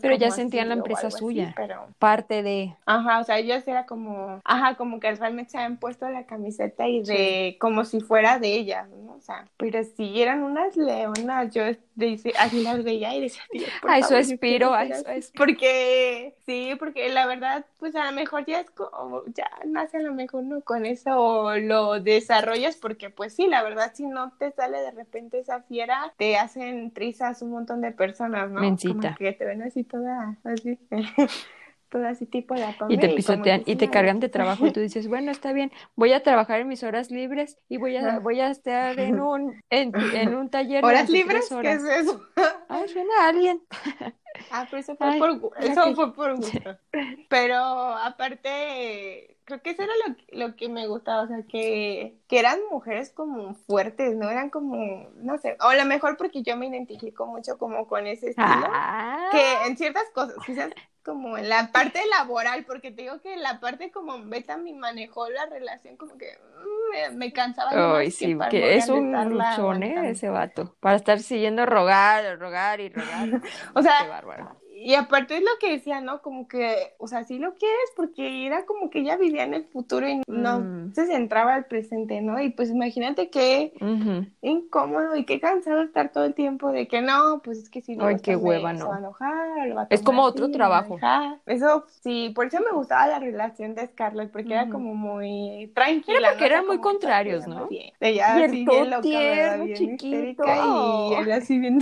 pero 0.00 0.16
ya 0.16 0.30
sentían 0.30 0.68
la 0.68 0.74
empresa 0.74 1.10
suya, 1.10 1.52
pero... 1.56 1.88
parte 1.98 2.42
de... 2.42 2.74
Ajá, 2.86 3.20
o 3.20 3.24
sea, 3.24 3.38
ellos 3.38 3.66
era 3.66 3.86
como, 3.86 4.40
ajá, 4.44 4.76
como 4.76 5.00
que 5.00 5.12
realmente 5.14 5.52
se 5.52 5.58
habían 5.58 5.76
puesto 5.76 6.08
la 6.08 6.26
camiseta 6.26 6.88
y 6.88 7.02
de, 7.02 7.56
como 7.60 7.84
si 7.84 8.00
fuera 8.00 8.38
de 8.38 8.54
ellas, 8.54 8.88
¿no? 8.88 9.12
O 9.14 9.20
sea, 9.20 9.46
pero 9.56 9.84
si 9.84 10.20
eran 10.20 10.42
unas 10.42 10.76
leonas, 10.76 11.54
yo 11.54 11.62
dice, 11.94 12.32
así 12.38 12.62
las 12.62 12.82
veía 12.82 13.14
y 13.14 13.20
decía, 13.20 13.42
a 13.86 13.98
eso 13.98 14.16
espero, 14.16 14.74
a 14.74 14.84
eso 14.84 15.08
es. 15.08 15.30
Porque, 15.36 16.34
sí, 16.44 16.74
porque 16.78 17.08
la 17.10 17.26
verdad, 17.26 17.64
pues 17.78 17.94
a 17.94 18.04
lo 18.06 18.12
mejor 18.12 18.44
ya 18.46 18.60
es 18.60 18.70
como, 18.70 19.22
ya 19.26 19.48
nace 19.64 19.98
a 19.98 20.00
lo 20.00 20.12
mejor 20.12 20.42
no 20.44 20.60
con 20.62 20.86
eso 20.86 21.10
o 21.16 21.56
lo 21.56 22.00
desarrollas 22.00 22.76
porque 22.76 23.10
pues 23.10 23.34
sí, 23.34 23.46
la 23.46 23.62
verdad, 23.62 23.92
si 23.94 24.06
no 24.06 24.32
te 24.38 24.50
sale 24.52 24.80
de 24.80 24.90
repente 24.90 25.38
esa 25.38 25.60
fiera, 25.62 26.12
te 26.16 26.36
hacen 26.36 26.90
trizas 26.90 27.42
un 27.42 27.50
montón 27.50 27.80
de 27.80 27.92
personas, 27.92 28.50
¿no? 28.50 28.60
Mencita. 28.60 29.14
que 29.16 29.32
te 29.42 29.48
ven 29.48 29.62
así 29.62 29.82
toda, 29.82 30.38
así. 30.44 30.78
todo 31.88 32.06
así 32.06 32.26
tipo 32.26 32.54
de 32.54 32.64
Y 32.88 32.96
te 32.96 33.08
pisotean 33.08 33.64
y, 33.66 33.74
te 33.74 33.90
cargan 33.90 34.20
de 34.20 34.28
trabajo 34.28 34.66
y 34.68 34.70
tú 34.70 34.78
dices, 34.80 35.08
bueno, 35.08 35.32
está 35.32 35.52
bien, 35.52 35.72
voy 35.96 36.12
a 36.12 36.22
trabajar 36.22 36.60
en 36.60 36.68
mis 36.68 36.84
horas 36.84 37.10
libres 37.10 37.58
y 37.68 37.76
voy 37.76 37.96
a, 37.96 38.20
voy 38.20 38.40
a 38.40 38.50
estar 38.50 38.98
en 39.00 39.20
un, 39.20 39.60
en, 39.68 39.92
en 40.14 40.34
un 40.36 40.48
taller. 40.48 40.84
¿Horas 40.84 41.10
libres? 41.10 41.48
¿Qué 41.60 41.72
es 41.72 41.82
eso? 41.82 42.22
Ay, 42.68 42.88
suena 42.88 43.12
a 43.20 43.28
alguien. 43.30 43.60
Ah, 44.52 44.66
pero 44.70 44.80
eso 44.80 44.94
fue 44.94 45.18
por, 45.18 45.52
eso 45.60 45.94
fue 45.94 46.14
por 46.14 46.36
gusto. 46.36 46.78
Pero 47.28 47.56
aparte, 47.56 49.38
creo 49.44 49.62
que 49.62 49.70
eso 49.70 49.82
era 49.82 49.92
lo, 50.06 50.46
lo 50.46 50.56
que 50.56 50.68
me 50.68 50.86
gustaba, 50.86 51.22
o 51.22 51.26
sea, 51.26 51.42
que, 51.48 52.16
que 52.28 52.38
eran 52.38 52.58
mujeres 52.70 53.10
como 53.10 53.54
fuertes, 53.54 54.16
¿no? 54.16 54.30
Eran 54.30 54.50
como, 54.50 55.08
no 55.16 55.38
sé, 55.38 55.56
o 55.60 55.68
a 55.68 55.76
lo 55.76 55.84
mejor 55.84 56.16
porque 56.16 56.42
yo 56.42 56.56
me 56.56 56.66
identifico 56.66 57.26
mucho 57.26 57.58
como 57.58 57.86
con 57.86 58.06
ese 58.06 58.30
estilo, 58.30 58.66
ah. 58.70 59.28
que 59.30 59.66
en 59.66 59.76
ciertas 59.76 60.08
cosas, 60.14 60.36
quizás 60.46 60.70
como 61.04 61.36
en 61.36 61.48
la 61.48 61.72
parte 61.72 62.00
laboral, 62.10 62.64
porque 62.64 62.92
te 62.92 63.02
digo 63.02 63.20
que 63.20 63.36
la 63.36 63.58
parte 63.58 63.90
como 63.90 64.22
Beta 64.24 64.56
me 64.56 64.72
manejó 64.72 65.28
la 65.28 65.46
relación 65.46 65.96
como 65.96 66.16
que 66.16 66.38
mm, 67.10 67.16
me, 67.16 67.32
cansaba. 67.32 67.98
Ay, 67.98 68.10
sí, 68.12 68.36
que, 68.50 68.76
es 68.76 68.88
un 68.88 69.12
luchón, 69.30 69.82
¿eh? 69.82 70.10
Ese 70.10 70.28
vato. 70.28 70.76
Para 70.78 70.96
estar 70.96 71.18
siguiendo 71.18 71.66
rogar, 71.66 72.38
rogar 72.38 72.80
y 72.80 72.90
rogar. 72.90 73.42
o 73.74 73.82
sea, 73.82 74.06
bárbaro 74.06 74.61
y 74.84 74.94
aparte 74.94 75.36
es 75.36 75.42
lo 75.42 75.50
que 75.60 75.70
decía, 75.70 76.00
¿no? 76.00 76.22
Como 76.22 76.48
que, 76.48 76.94
o 76.98 77.06
sea, 77.06 77.24
sí 77.24 77.38
lo 77.38 77.54
quieres 77.54 77.92
porque 77.96 78.46
era 78.46 78.64
como 78.64 78.90
que 78.90 79.00
ella 79.00 79.16
vivía 79.16 79.44
en 79.44 79.54
el 79.54 79.64
futuro 79.64 80.08
y 80.08 80.22
no 80.26 80.60
mm. 80.60 80.92
se 80.94 81.06
centraba 81.06 81.54
al 81.54 81.66
presente, 81.66 82.20
¿no? 82.20 82.40
Y 82.40 82.50
pues 82.50 82.70
imagínate 82.70 83.30
qué 83.30 83.72
incómodo 84.40 85.16
y 85.16 85.24
qué 85.24 85.40
cansado 85.40 85.82
estar 85.82 86.10
todo 86.10 86.24
el 86.24 86.34
tiempo 86.34 86.72
de 86.72 86.88
que 86.88 87.00
no, 87.00 87.40
pues 87.44 87.58
es 87.58 87.70
que 87.70 87.80
si 87.80 87.96
no, 87.96 88.06
Ay, 88.06 88.16
qué 88.22 88.36
hueva, 88.36 88.72
no. 88.72 88.88
va 88.88 88.96
a 88.96 88.98
enojar, 88.98 89.76
va 89.76 89.82
a 89.82 89.86
es 89.90 90.02
como 90.02 90.22
otro 90.22 90.50
trabajo. 90.50 90.98
Eso 91.46 91.84
sí, 92.02 92.32
por 92.34 92.46
eso 92.46 92.58
me 92.60 92.72
gustaba 92.72 93.06
la 93.06 93.18
relación 93.18 93.74
de 93.74 93.86
Scarlett, 93.86 94.30
porque 94.30 94.52
era 94.52 94.68
como 94.68 94.94
muy 94.94 95.70
tranquila. 95.74 96.18
Era 96.18 96.30
porque 96.30 96.46
eran 96.46 96.66
muy 96.66 96.78
contrarios, 96.78 97.46
¿no? 97.46 97.68
Ella 98.00 98.40
y 98.40 98.42
así 98.42 98.64
bien 98.64 98.90
loca, 98.90 99.56
bien 99.56 99.74
chiquito. 99.74 100.44
y 100.44 101.14
él 101.14 101.32
así 101.32 101.58
bien... 101.58 101.80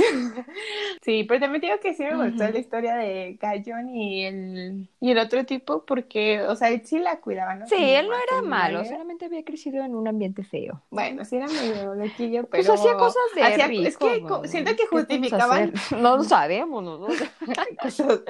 sí, 1.03 1.24
pero 1.24 1.40
también 1.40 1.62
digo 1.62 1.80
que 1.80 1.94
sí 1.94 2.05
me 2.05 2.30
gustó 2.30 2.48
la 2.48 2.59
historia 2.59 2.89
de 2.97 3.38
Gallon 3.41 3.95
y 3.95 4.24
el, 4.24 4.88
y 5.01 5.11
el 5.11 5.18
otro 5.18 5.45
tipo 5.45 5.84
porque, 5.84 6.43
o 6.43 6.57
sea, 6.57 6.68
él 6.70 6.82
sí 6.84 6.99
la 6.99 7.20
cuidaba, 7.20 7.55
¿no? 7.55 7.66
Sí, 7.66 7.76
él 7.78 8.09
no 8.09 8.14
era 8.14 8.43
malo, 8.43 8.84
solamente 8.84 9.26
había 9.26 9.45
crecido 9.45 9.84
en 9.84 9.95
un 9.95 10.09
ambiente 10.09 10.45
feo. 10.45 10.82
Bueno, 10.91 11.24
sí 11.24 11.36
era 11.36 11.47
medio 11.47 11.95
loquillo, 11.95 12.45
pero... 12.45 12.64
Pues 12.64 12.68
hacía 12.68 12.95
cosas 12.95 13.22
de 13.34 13.43
hacía, 13.43 13.66
Es 13.88 13.97
que 13.97 14.22
siento 14.45 14.76
que 14.76 14.86
justificaban... 14.86 15.72
No 16.01 16.16
lo 16.16 16.24
sabemos, 16.24 16.82
¿no? 16.82 17.07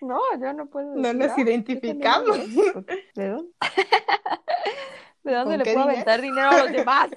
No, 0.00 0.20
yo 0.40 0.52
no 0.52 0.66
puedo 0.66 0.94
No 0.94 1.12
nos 1.12 1.36
identificamos. 1.38 2.38
¿De 3.14 3.28
dónde? 3.28 3.50
¿De 5.24 5.34
dónde 5.34 5.58
le 5.58 5.64
puedo 5.64 5.80
aventar 5.80 6.20
dinero 6.20 6.48
a 6.50 6.58
los 6.64 6.72
demás? 6.72 7.08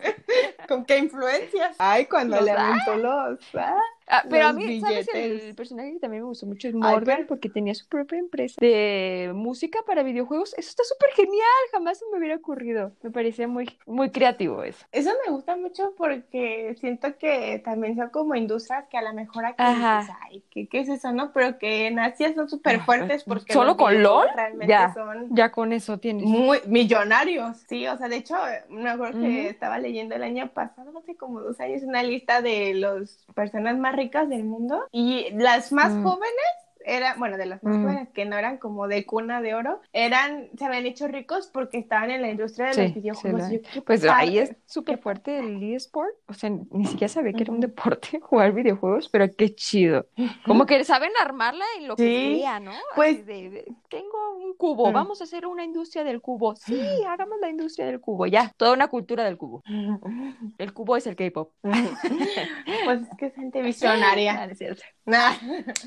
¿Con 0.68 0.84
qué 0.86 0.98
influencias? 0.98 1.76
Ay, 1.78 2.06
cuando 2.06 2.42
le 2.42 2.52
aventó 2.52 2.96
los... 2.96 3.40
¿ah? 3.56 3.80
Ah, 4.10 4.24
pero 4.28 4.48
a 4.48 4.54
mí, 4.54 4.82
¿sabes? 4.82 5.08
El, 5.14 5.54
personaje 5.56 5.94
que 5.94 6.00
también 6.00 6.24
me 6.24 6.30
gustó 6.30 6.48
mucho 6.48 6.68
es 6.68 6.74
Morgan, 6.74 7.26
porque 7.28 7.48
tenía 7.48 7.76
su 7.76 7.88
propia 7.88 8.18
empresa 8.18 8.56
de 8.60 9.32
música 9.36 9.80
para 9.86 10.02
videojuegos. 10.02 10.54
Eso 10.58 10.70
está 10.70 10.84
súper 10.84 11.12
genial, 11.12 11.62
jamás 11.72 12.00
se 12.00 12.06
me 12.12 12.18
hubiera 12.18 12.36
ocurrido. 12.36 12.92
Me 13.04 13.12
parecía 13.12 13.48
muy, 13.48 13.70
muy 13.86 14.10
creativo 14.10 14.64
eso. 14.64 14.84
Eso 14.92 15.12
me 15.26 15.32
gusta 15.32 15.56
mucho 15.58 15.94
porque 15.96 16.76
siento 16.80 17.18
que 17.18 17.62
también 17.64 17.96
son 17.96 18.10
como 18.10 18.34
industrias 18.34 18.86
que 18.90 18.98
a 18.98 19.04
lo 19.04 19.14
mejor 19.14 19.46
aquí 19.46 19.56
ay, 19.60 20.44
¿qué, 20.50 20.68
¿qué, 20.68 20.80
es 20.80 20.90
eso, 20.90 21.12
no? 21.12 21.32
Pero 21.32 21.60
que 21.60 21.88
en 21.88 22.00
Asia 22.00 22.34
son 22.34 22.50
súper 22.50 22.80
fuertes 22.82 23.24
porque 23.24 23.54
solo 23.54 23.78
con 23.78 24.02
LOL 24.02 24.28
ya, 24.68 24.94
ya 25.30 25.52
con 25.52 25.72
eso 25.72 26.00
tienes. 26.00 26.26
Muy 26.26 26.60
millonarios, 26.66 27.58
sí, 27.68 27.88
o 27.88 27.98
sea, 27.98 28.08
de 28.08 28.18
hecho, 28.18 28.36
me 28.70 28.90
acuerdo 28.90 29.22
que 29.22 29.50
estaba 29.50 29.78
leyendo 29.78 30.16
el 30.16 30.24
año 30.24 30.50
pasado, 30.50 30.98
hace 30.98 31.16
como 31.16 31.42
dos 31.42 31.60
años, 31.60 31.84
una 31.84 32.02
lista 32.02 32.42
de 32.42 32.74
las 32.74 33.26
personas 33.36 33.78
más 33.78 33.99
ricas 34.00 34.30
del 34.30 34.46
mundo 34.46 34.88
y 34.92 35.30
las 35.32 35.72
más 35.72 35.92
mm. 35.92 36.04
jóvenes 36.04 36.54
era, 36.86 37.16
bueno, 37.16 37.38
de 37.38 37.46
las 37.46 37.64
más 37.64 37.78
mm. 37.78 37.82
jóvenes 37.82 38.10
que 38.10 38.26
no 38.26 38.38
eran 38.38 38.58
como 38.58 38.88
de 38.88 39.06
cuna 39.06 39.42
de 39.42 39.54
oro, 39.54 39.82
eran, 39.94 40.50
se 40.58 40.66
habían 40.66 40.86
hecho 40.86 41.08
ricos 41.08 41.50
porque 41.54 41.78
estaban 41.78 42.12
en 42.12 42.22
la 42.22 42.30
industria 42.30 42.68
de 42.68 42.84
los 42.84 42.94
videojuegos. 42.96 43.44
pues 43.86 44.04
ahí 44.06 44.38
es 44.38 44.56
súper 44.66 44.98
fuerte 44.98 45.40
el 45.40 45.62
eSport, 45.62 46.14
o 46.28 46.34
sea, 46.34 46.50
ni 46.50 46.86
siquiera 46.86 47.10
sabía 47.10 47.34
que 47.34 47.44
era 47.44 47.52
un 47.52 47.60
deporte 47.60 48.20
jugar 48.22 48.54
videojuegos, 48.54 49.10
pero 49.10 49.28
qué 49.36 49.54
chido. 49.54 50.08
Como 50.46 50.66
que 50.66 50.84
saben 50.84 51.12
armarla 51.22 51.66
en 51.78 51.88
lo 51.88 51.96
que 51.96 52.40
sea, 52.40 52.60
¿no? 52.60 52.72
Pues 52.96 53.26
tengo 53.26 54.36
un 54.38 54.56
cubo, 54.56 54.92
vamos 54.92 55.22
a 55.22 55.24
hacer 55.26 55.46
una 55.46 55.64
industria 55.64 56.04
del 56.04 56.22
cubo. 56.22 56.56
Sí, 56.56 56.82
hagamos 57.08 57.40
la 57.42 57.50
industria 57.50 57.86
del 57.86 58.00
cubo, 58.00 58.26
ya, 58.26 58.54
toda 58.58 58.74
una 58.74 58.88
cultura 58.88 59.24
del 59.24 59.38
cubo. 59.38 59.64
El 60.58 60.74
cubo 60.74 60.98
es 60.98 61.08
el 61.08 61.16
K-pop. 61.16 61.52
pues 61.62 63.02
es 63.02 63.18
que 63.18 63.26
es 63.28 63.36
gente 63.36 63.62
visionaria. 63.70 64.50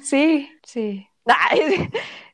Sí, 0.02 0.48
sí. 0.62 0.91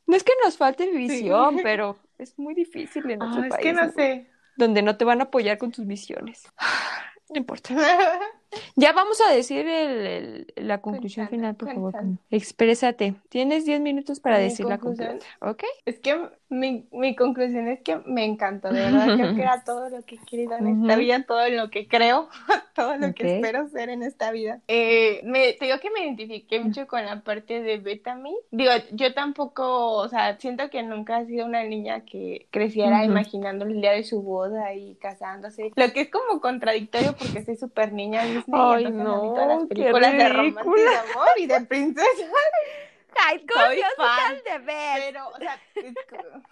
No 0.07 0.16
es 0.16 0.24
que 0.24 0.32
nos 0.45 0.57
falte 0.57 0.91
visión, 0.91 1.61
pero 1.62 1.99
es 2.18 2.39
muy 2.39 2.55
difícil 2.55 3.11
en 3.11 3.18
nuestro 3.18 3.43
país. 3.43 3.55
Es 3.55 3.61
que 3.61 3.72
no 3.72 3.91
sé. 3.93 4.30
Donde 4.57 4.82
no 4.82 4.97
te 4.97 5.05
van 5.05 5.20
a 5.20 5.24
apoyar 5.24 5.59
con 5.59 5.72
tus 5.72 5.86
visiones. 5.86 6.45
No 7.30 7.36
importa. 7.36 7.74
Ya 8.76 8.92
vamos 8.92 9.20
a 9.20 9.32
decir 9.32 9.66
el, 9.66 10.46
la 10.57 10.80
conclusión 10.80 11.28
final, 11.28 11.55
por 11.55 11.72
favor. 11.72 11.94
Exprésate. 12.30 13.14
Tienes 13.28 13.64
10 13.64 13.80
minutos 13.80 14.20
para 14.20 14.38
decir 14.38 14.66
la 14.66 14.78
conclusión. 14.78 15.18
¿Ok? 15.40 15.64
Es 15.84 15.99
que 15.99 16.16
mi, 16.49 16.86
mi 16.92 17.14
conclusión 17.14 17.68
es 17.68 17.80
que 17.80 17.99
me 18.07 18.24
encantó, 18.24 18.72
de 18.72 18.80
verdad, 18.80 19.16
creo 19.16 19.34
que 19.34 19.42
era 19.42 19.64
todo 19.64 19.90
lo 19.90 20.03
que 20.03 20.14
he 20.14 20.18
querido 20.18 20.57
en 20.57 20.80
esta 20.80 20.96
vida, 20.96 21.22
todo 21.24 21.49
lo 21.51 21.70
que 21.70 21.88
creo, 21.88 22.28
todo 22.74 22.96
lo 22.96 23.12
que 23.14 23.36
espero 23.36 23.68
ser 23.68 23.90
en 23.90 24.03
esta 24.03 24.30
vida. 24.30 24.61
Eh, 24.68 25.20
me, 25.24 25.53
te 25.55 25.66
digo 25.66 25.78
que 25.80 25.90
me 25.90 26.05
identifiqué 26.05 26.61
mucho 26.61 26.86
con 26.86 27.05
la 27.05 27.20
parte 27.20 27.62
de 27.62 27.78
Bethany. 27.78 28.34
Digo, 28.51 28.70
yo 28.92 29.12
tampoco, 29.12 29.92
o 29.92 30.09
sea, 30.09 30.38
siento 30.38 30.70
que 30.70 30.82
nunca 30.82 31.20
he 31.20 31.26
sido 31.26 31.44
una 31.44 31.64
niña 31.64 32.05
que 32.05 32.46
creciera 32.51 33.03
Ujú. 33.03 33.11
imaginando 33.11 33.66
el 33.66 33.80
día 33.80 33.92
de 33.92 34.05
su 34.05 34.22
boda 34.22 34.72
y 34.74 34.94
casándose, 34.96 35.72
lo 35.76 35.92
que 35.92 36.03
es 36.03 36.11
como 36.11 36.40
contradictorio 36.40 37.14
porque 37.16 37.44
soy 37.44 37.57
súper 37.57 37.92
niña 37.92 38.24
Disney 38.47 38.61
Ay, 38.61 38.84
entonces 38.86 39.05
no, 39.05 39.20
todas 39.20 39.49
las 39.49 39.59
qué 39.61 39.66
películas 39.74 40.12
de 40.12 40.28
romance 40.28 40.61
y 40.76 40.82
de 40.82 40.97
amor 40.97 41.28
y 41.36 41.47
de 41.47 41.61
princesa 41.62 42.07
Ay, 43.26 43.45
Soy 43.53 43.82
fan. 43.97 44.34
de 44.45 44.59
ver. 44.59 45.03
pero, 45.07 45.28
o 45.28 45.39
sea, 45.39 45.59
es 45.74 45.95
como- 46.09 46.43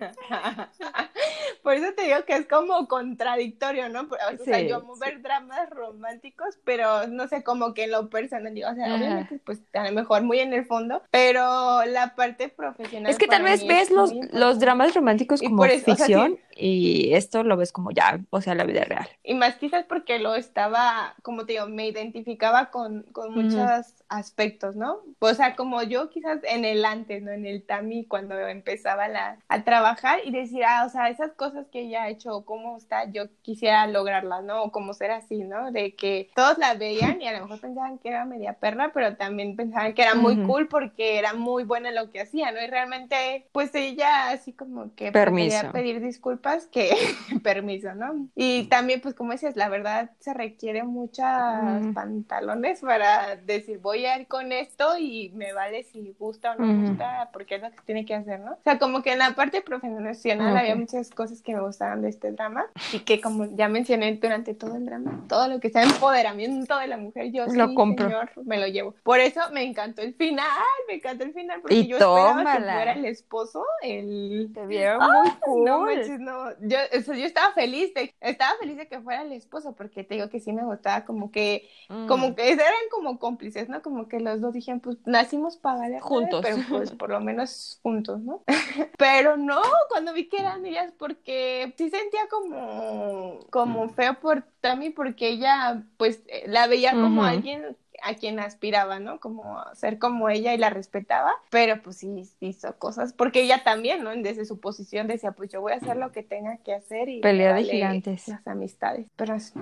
Por 1.62 1.74
eso 1.74 1.92
te 1.94 2.04
digo 2.04 2.24
que 2.26 2.34
es 2.36 2.46
como 2.46 2.88
contradictorio, 2.88 3.88
¿no? 3.88 4.02
O 4.02 4.44
sea, 4.44 4.60
Sí, 4.60 4.68
yo 4.68 4.76
amo 4.76 4.94
sí. 4.94 5.00
ver 5.04 5.22
dramas 5.22 5.68
románticos, 5.70 6.58
pero 6.64 7.06
no 7.06 7.28
sé, 7.28 7.42
como 7.42 7.74
que 7.74 7.84
en 7.84 7.90
lo 7.92 8.08
personal, 8.08 8.54
digo, 8.54 8.68
o 8.70 8.74
sea, 8.74 8.86
Ajá. 8.86 8.96
obviamente, 8.96 9.40
pues 9.44 9.60
a 9.74 9.84
lo 9.84 9.92
mejor 9.92 10.22
muy 10.22 10.40
en 10.40 10.52
el 10.52 10.64
fondo, 10.64 11.02
pero 11.10 11.84
la 11.84 12.14
parte 12.14 12.48
profesional. 12.48 13.10
Es 13.10 13.18
que 13.18 13.26
tal 13.26 13.42
vez 13.42 13.66
ves 13.66 13.90
es 13.90 13.90
los, 13.90 14.12
los 14.32 14.58
dramas 14.58 14.94
románticos 14.94 15.42
como 15.42 15.62
o 15.62 15.68
sea, 15.68 15.78
ficción 15.78 16.38
y 16.54 17.14
esto 17.14 17.42
lo 17.44 17.56
ves 17.56 17.72
como 17.72 17.90
ya, 17.90 18.20
o 18.30 18.40
sea, 18.40 18.54
la 18.54 18.64
vida 18.64 18.84
real. 18.84 19.08
Y 19.22 19.34
más 19.34 19.56
quizás 19.56 19.84
porque 19.84 20.18
lo 20.18 20.34
estaba, 20.34 21.14
como 21.22 21.46
te 21.46 21.52
digo, 21.54 21.66
me 21.66 21.86
identificaba 21.88 22.70
con, 22.70 23.02
con 23.12 23.30
Ujú. 23.30 23.42
muchos 23.42 23.94
aspectos, 24.10 24.76
¿no? 24.76 24.98
O 25.20 25.34
sea, 25.34 25.56
como 25.56 25.82
yo 25.82 26.10
quizás 26.10 26.40
en 26.44 26.64
el 26.64 26.84
antes, 26.84 27.22
¿no? 27.22 27.30
En 27.32 27.46
el 27.46 27.64
TAMI, 27.64 28.06
cuando 28.06 28.36
empezaba 28.38 29.08
la, 29.08 29.38
a 29.48 29.64
trabajar 29.64 30.18
y 30.24 30.32
decir, 30.32 30.62
ah, 30.66 30.84
o 30.86 30.90
sea, 30.90 31.08
esas 31.08 31.32
cosas 31.32 31.66
que 31.72 31.80
ella 31.82 32.02
ha 32.04 32.08
hecho, 32.10 32.44
cómo 32.44 32.76
está, 32.76 33.04
yo 33.10 33.24
quisiera 33.42 33.86
lograrlas, 33.86 34.44
¿no? 34.44 34.64
O 34.64 34.72
como 34.72 34.94
ser 34.94 35.12
así, 35.12 35.44
¿no? 35.44 35.70
De 35.72 35.94
que 35.94 36.30
todos 36.34 36.58
la 36.58 36.74
veían 36.74 37.22
y 37.22 37.28
a 37.28 37.32
lo 37.32 37.42
mejor 37.46 37.60
pensaban 37.60 37.98
que 37.98 38.08
era 38.08 38.24
media 38.24 38.54
perra, 38.54 38.90
pero 38.92 39.16
también 39.16 39.56
pensaban 39.56 39.94
que 39.94 40.02
era 40.02 40.14
muy 40.16 40.36
cool 40.46 40.68
porque 40.68 41.18
era 41.18 41.32
muy 41.34 41.64
buena 41.64 41.90
en 41.90 41.94
lo 41.94 42.10
que 42.10 42.20
hacía, 42.20 42.52
¿no? 42.52 42.60
Y 42.62 42.66
realmente, 42.66 43.48
pues 43.52 43.74
ella 43.74 44.30
así 44.30 44.52
como 44.52 44.94
que 44.94 45.12
Permiso. 45.12 45.48
prefería 45.60 45.72
pedir 45.72 46.00
disculpas 46.00 46.66
que 46.66 46.90
permiso, 47.44 47.94
¿no? 47.94 48.28
Y 48.34 48.64
también, 48.68 49.00
pues 49.00 49.14
como 49.14 49.32
dices, 49.32 49.56
la 49.56 49.68
verdad 49.68 50.10
se 50.18 50.34
requiere 50.34 50.82
muchas 50.82 51.86
Mm. 51.86 51.92
pantalones 51.94 52.80
para 52.80 53.36
decir 53.36 53.78
voy 53.78 53.99
a 54.06 54.18
ir 54.18 54.26
con 54.26 54.52
esto 54.52 54.96
y 54.98 55.30
me 55.34 55.52
vale 55.52 55.82
si 55.84 56.14
gusta 56.18 56.52
o 56.52 56.54
no 56.56 56.80
gusta, 56.88 57.30
porque 57.32 57.56
es 57.56 57.62
lo 57.62 57.70
que 57.70 57.78
tiene 57.84 58.04
que 58.04 58.14
hacer, 58.14 58.40
¿no? 58.40 58.52
O 58.52 58.62
sea, 58.64 58.78
como 58.78 59.02
que 59.02 59.12
en 59.12 59.18
la 59.18 59.34
parte 59.34 59.60
profesional 59.62 60.52
Ok. 60.52 60.58
había 60.58 60.76
muchas 60.76 61.10
cosas 61.10 61.42
que 61.42 61.54
me 61.54 61.60
gustaban 61.60 62.02
de 62.02 62.08
este 62.10 62.32
drama 62.32 62.66
y 62.92 63.00
que 63.00 63.20
como 63.20 63.46
ya 63.56 63.68
mencioné 63.68 64.14
durante 64.16 64.54
todo 64.54 64.76
el 64.76 64.86
drama, 64.86 65.24
todo 65.28 65.48
lo 65.48 65.60
que 65.60 65.70
sea 65.70 65.82
empoderamiento 65.82 66.76
de 66.78 66.86
la 66.86 66.96
mujer, 66.96 67.30
yo 67.32 67.46
Lo 67.46 67.68
sí, 67.68 67.74
compro. 67.74 68.06
señor, 68.08 68.30
me 68.44 68.58
lo 68.58 68.66
llevo. 68.66 68.94
Por 69.02 69.20
eso 69.20 69.40
me 69.52 69.62
encantó 69.62 70.02
el 70.02 70.14
final, 70.14 70.46
me 70.88 70.94
encantó 70.94 71.24
el 71.24 71.32
final, 71.32 71.60
porque 71.60 71.74
Y 71.76 71.86
yo 71.86 71.96
esperaba 71.96 72.38
que 72.38 72.44
tómala. 72.44 72.72
fuera 72.74 72.92
el 72.92 73.04
esposo, 73.04 73.64
el 73.82 74.50
Te 74.54 74.66
vieron 74.66 74.98
muy 75.00 75.30
cool. 75.40 75.64
no 75.64 75.80
manches, 75.80 76.20
no. 76.20 76.50
Yo, 76.60 76.78
o 76.96 77.00
sea, 77.02 77.16
yo 77.16 77.26
estaba 77.26 77.52
feliz 77.54 77.92
de, 77.94 78.14
estaba 78.20 78.52
feliz 78.58 78.76
de 78.76 78.88
que 78.88 79.00
fuera 79.00 79.22
el 79.22 79.32
esposo, 79.32 79.74
porque 79.74 80.04
te 80.04 80.14
digo 80.14 80.28
que 80.28 80.40
sí 80.40 80.52
me 80.52 80.64
gustaba 80.64 81.04
como 81.04 81.30
que, 81.30 81.68
Mm. 81.88 82.06
como 82.06 82.34
que 82.36 82.52
eran 82.52 82.66
como 82.90 83.18
cómplices, 83.18 83.68
¿no? 83.68 83.82
Como 83.82 83.89
que 84.08 84.20
los 84.20 84.40
dos 84.40 84.52
dijeron, 84.52 84.80
pues 84.80 84.98
nacimos 85.06 85.56
para 85.56 85.80
valer, 85.80 86.00
Juntos. 86.00 86.40
pero 86.42 86.58
pues 86.68 86.90
por 86.98 87.10
lo 87.10 87.20
menos 87.20 87.78
juntos, 87.82 88.20
¿no? 88.20 88.42
pero 88.98 89.36
no, 89.36 89.60
cuando 89.88 90.12
vi 90.12 90.28
que 90.28 90.38
eran 90.38 90.64
ellas, 90.66 90.92
porque 90.98 91.74
sí 91.76 91.90
sentía 91.90 92.28
como, 92.30 93.40
como 93.50 93.88
feo 93.90 94.18
por 94.20 94.44
Tammy, 94.60 94.90
porque 94.90 95.28
ella, 95.28 95.84
pues, 95.96 96.22
eh, 96.28 96.44
la 96.46 96.66
veía 96.66 96.92
como 96.92 97.24
alguien 97.24 97.76
a 98.02 98.14
quien 98.14 98.38
aspiraba, 98.40 98.98
¿no? 99.00 99.20
Como 99.20 99.56
ser 99.74 99.98
como 99.98 100.28
ella 100.28 100.54
y 100.54 100.58
la 100.58 100.70
respetaba, 100.70 101.32
pero 101.50 101.82
pues 101.82 101.96
sí 101.98 102.22
hizo 102.40 102.76
cosas, 102.78 103.12
porque 103.12 103.42
ella 103.42 103.62
también, 103.64 104.02
¿no? 104.04 104.10
Desde 104.10 104.44
su 104.44 104.60
posición 104.60 105.06
decía, 105.06 105.32
pues 105.32 105.50
yo 105.50 105.60
voy 105.60 105.72
a 105.72 105.76
hacer 105.76 105.96
lo 105.96 106.12
que 106.12 106.22
tenga 106.22 106.58
que 106.58 106.74
hacer 106.74 107.08
y 107.08 107.20
Pelea 107.20 107.52
me 107.52 107.58
de 107.58 107.62
vale 107.62 107.72
gigantes. 107.72 108.28
las 108.28 108.46
amistades. 108.46 109.06
Pero 109.16 109.34
es- 109.34 109.52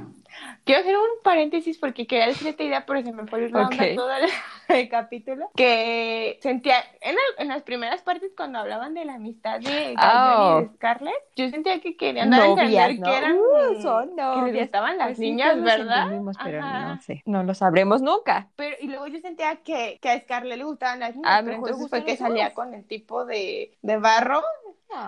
quiero 0.64 0.80
hacer 0.80 0.97
un 0.97 1.22
paréntesis 1.22 1.78
porque 1.78 2.07
quería 2.07 2.26
decir 2.26 2.49
esta 2.49 2.62
idea, 2.62 2.84
pero 2.86 3.03
se 3.03 3.12
me 3.12 3.26
fue 3.26 3.49
la 3.49 3.66
onda 3.66 3.84
Ok. 3.84 3.95
todo 3.97 4.11
el, 4.12 4.28
el 4.76 4.89
capítulo, 4.89 5.51
que 5.57 6.39
sentía, 6.43 6.76
en, 7.01 7.14
la- 7.14 7.43
en 7.43 7.49
las 7.49 7.62
primeras 7.62 8.03
partes 8.03 8.32
cuando 8.36 8.59
hablaban 8.59 8.95
de 8.95 9.05
la 9.05 9.14
amistad 9.14 9.61
de 9.61 9.95
Oh. 9.99 10.61
y 10.61 10.62
de 10.64 10.70
Scarlett, 10.74 11.14
yo 11.36 11.49
sentía 11.51 11.80
que 11.80 11.97
querían 11.97 12.30
dar 12.30 12.43
a 12.43 12.47
Novias, 12.49 12.91
entender 12.91 12.99
¿no? 13.01 13.07
que 13.07 13.16
eran, 13.18 13.36
Uh, 13.39 13.82
son 13.82 14.11
que 14.16 14.53
les 14.53 14.62
gustaban 14.62 14.99
las 14.99 15.09
Pues 15.09 15.18
sí, 15.18 15.30
niñas, 15.30 15.53
todos 15.53 15.64
¿verdad? 15.64 16.07
pero 16.45 16.62
Ajá. 16.62 16.95
no 16.95 17.01
sé, 17.03 17.22
no 17.26 17.43
lo 17.43 17.55
sabremos 17.55 18.03
nunca. 18.03 18.28
Pero, 18.57 18.76
y 18.81 18.87
luego 18.89 19.07
yo 19.07 19.20
sentía 19.20 19.57
que, 19.62 19.99
que 20.01 20.09
a 20.09 20.20
Scarlett 20.20 20.59
le 20.59 20.64
gustaban 20.64 21.01
las 21.01 21.14
niñas, 21.14 21.31
A 21.31 21.41
lo 21.41 21.47
pero 21.47 21.57
entonces 21.59 21.89
fue 21.89 22.05
que 22.05 22.16
salía 22.16 22.55
con 22.55 22.74
el 22.74 22.85
tipo 22.85 23.24
de, 23.24 23.76
de 23.83 23.97
barro, 23.99 24.43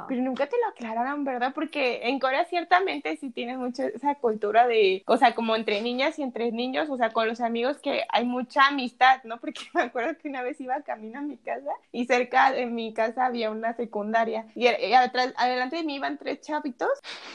pero 0.09 0.21
nunca 0.23 0.47
te 0.47 0.57
lo 0.59 0.69
aclararon, 0.69 1.25
¿verdad? 1.25 1.53
Porque 1.55 2.01
en 2.09 2.19
Corea 2.19 2.45
ciertamente 2.45 3.17
sí 3.17 3.31
tienes 3.31 3.59
mucho 3.59 3.83
esa 3.85 4.15
cultura 4.17 4.67
de, 4.67 5.03
o 5.07 5.17
sea, 5.17 5.35
como 5.35 5.57
entre 5.57 5.81
niñas 5.81 6.19
y 6.19 6.23
entre 6.23 6.53
niños, 6.53 6.89
o 6.91 6.97
sea, 6.97 7.11
con 7.11 7.29
los 7.29 7.41
amigos 7.41 7.79
que 7.79 8.05
hay 8.09 8.25
mucha 8.25 8.67
amistad, 8.67 9.23
¿no? 9.25 9.39
Porque 9.41 9.61
me 9.75 9.83
acuerdo 9.83 10.17
que 10.19 10.29
una 10.29 10.43
vez 10.43 10.61
iba 10.61 10.81
camino 10.83 11.19
a 11.19 11.23
mi 11.23 11.37
casa 11.37 11.71
y 11.93 12.07
cerca 12.07 12.53
de 12.53 12.67
mi 12.67 12.93
casa 12.93 13.27
había 13.27 13.51
una 13.51 13.75
secundaria 13.75 14.47
y, 14.55 14.69
y 14.69 14.93
atrás, 14.95 15.33
adelante 15.37 15.77
de 15.77 15.85
mí 15.85 15.97
iban 15.97 16.19
tres 16.19 16.41
chavitos 16.41 16.91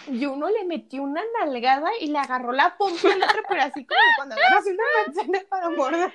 y 0.07 0.25
uno 0.25 0.49
le 0.49 0.65
metió 0.65 1.03
una 1.03 1.21
nalgada 1.39 1.89
y 1.99 2.07
le 2.07 2.19
agarró 2.19 2.51
la 2.51 2.77
pompa 2.77 3.13
al 3.13 3.23
otro, 3.23 3.41
pero 3.49 3.61
así 3.63 3.85
como 3.85 3.99
cuando 4.17 4.35
agarras 4.35 4.65
una 4.65 4.83
manzana 5.05 5.39
para 5.49 5.69
morder. 5.69 6.13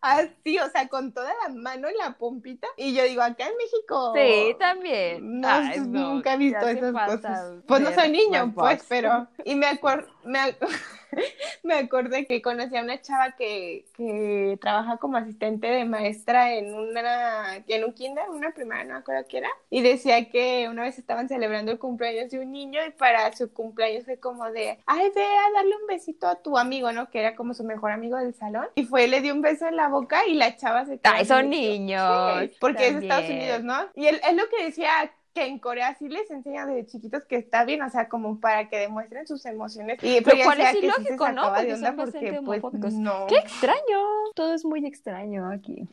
Así, 0.00 0.58
o 0.58 0.68
sea, 0.68 0.88
con 0.88 1.12
toda 1.12 1.32
la 1.42 1.54
mano 1.54 1.88
en 1.88 1.96
la 1.96 2.12
pompita. 2.18 2.68
Y 2.76 2.94
yo 2.94 3.04
digo, 3.04 3.22
acá 3.22 3.46
en 3.46 3.56
México. 3.56 4.12
Sí, 4.14 4.54
también. 4.58 5.43
No, 5.44 5.50
Ay, 5.50 5.80
no, 5.80 6.14
nunca 6.14 6.34
he 6.34 6.36
visto 6.38 6.66
esas 6.68 6.92
cosas. 7.06 7.52
Pues 7.66 7.80
no 7.80 7.92
soy 7.92 8.10
niño, 8.10 8.52
pues, 8.54 8.78
Box. 8.78 8.86
pero. 8.88 9.28
Y 9.44 9.54
me 9.54 9.66
acuerdo. 9.66 10.08
Me, 10.24 10.38
ac- 10.38 10.56
me 11.62 11.74
acordé 11.74 12.26
que 12.26 12.40
conocí 12.42 12.76
a 12.76 12.82
una 12.82 13.00
chava 13.00 13.32
que, 13.32 13.84
que 13.94 14.58
trabaja 14.60 14.96
como 14.96 15.16
asistente 15.18 15.66
de 15.68 15.84
maestra 15.84 16.54
en 16.54 16.74
una 16.74 17.56
en 17.68 17.84
un 17.84 17.92
kinder, 17.92 18.28
una 18.30 18.52
primaria, 18.52 18.84
no 18.84 18.92
me 18.94 18.98
acuerdo 19.00 19.26
qué 19.28 19.38
era. 19.38 19.48
Y 19.70 19.82
decía 19.82 20.28
que 20.30 20.66
una 20.70 20.82
vez 20.82 20.98
estaban 20.98 21.28
celebrando 21.28 21.72
el 21.72 21.78
cumpleaños 21.78 22.30
de 22.30 22.40
un 22.40 22.52
niño 22.52 22.80
y 22.86 22.90
para 22.90 23.30
su 23.36 23.52
cumpleaños 23.52 24.04
fue 24.04 24.18
como 24.18 24.50
de, 24.50 24.78
ay, 24.86 25.10
ve 25.14 25.22
a 25.24 25.52
darle 25.54 25.76
un 25.76 25.86
besito 25.86 26.26
a 26.26 26.36
tu 26.36 26.56
amigo, 26.58 26.90
¿no? 26.92 27.10
Que 27.10 27.20
era 27.20 27.36
como 27.36 27.54
su 27.54 27.64
mejor 27.64 27.92
amigo 27.92 28.16
del 28.16 28.34
salón. 28.34 28.66
Y 28.74 28.84
fue, 28.84 29.06
le 29.06 29.20
dio 29.20 29.34
un 29.34 29.42
beso 29.42 29.66
en 29.66 29.76
la 29.76 29.88
boca 29.88 30.26
y 30.26 30.34
la 30.34 30.56
chava 30.56 30.84
se 30.86 30.98
quedó 30.98 31.12
Ay, 31.14 31.24
son 31.26 31.50
niños. 31.50 32.40
Sí, 32.40 32.56
porque 32.60 32.88
es 32.88 32.94
Estados. 32.96 33.28
Unidos, 33.28 33.62
¿no? 33.62 33.76
Y 33.94 34.06
él, 34.06 34.20
es 34.28 34.34
lo 34.34 34.48
que 34.48 34.64
decía 34.64 34.90
que 35.34 35.46
en 35.46 35.58
Corea 35.58 35.94
sí 35.98 36.08
les 36.08 36.30
enseñan 36.30 36.68
desde 36.68 36.86
chiquitos 36.86 37.24
que 37.24 37.36
está 37.36 37.64
bien, 37.64 37.82
o 37.82 37.90
sea, 37.90 38.08
como 38.08 38.38
para 38.40 38.68
que 38.68 38.78
demuestren 38.78 39.26
sus 39.26 39.44
emociones. 39.46 39.98
Y 40.02 40.20
Lo 40.20 40.32
ella 40.32 40.44
cual 40.44 40.60
es 40.60 40.66
que 40.74 40.80
sí 40.80 40.86
¿no? 41.32 41.42
Porque 41.56 41.76
son 41.88 41.96
bastante 41.96 42.26
pues, 42.80 42.94
no. 42.94 43.26
Qué 43.26 43.36
extraño. 43.38 43.98
Todo 44.34 44.54
es 44.54 44.64
muy 44.64 44.86
extraño 44.86 45.50
aquí. 45.50 45.88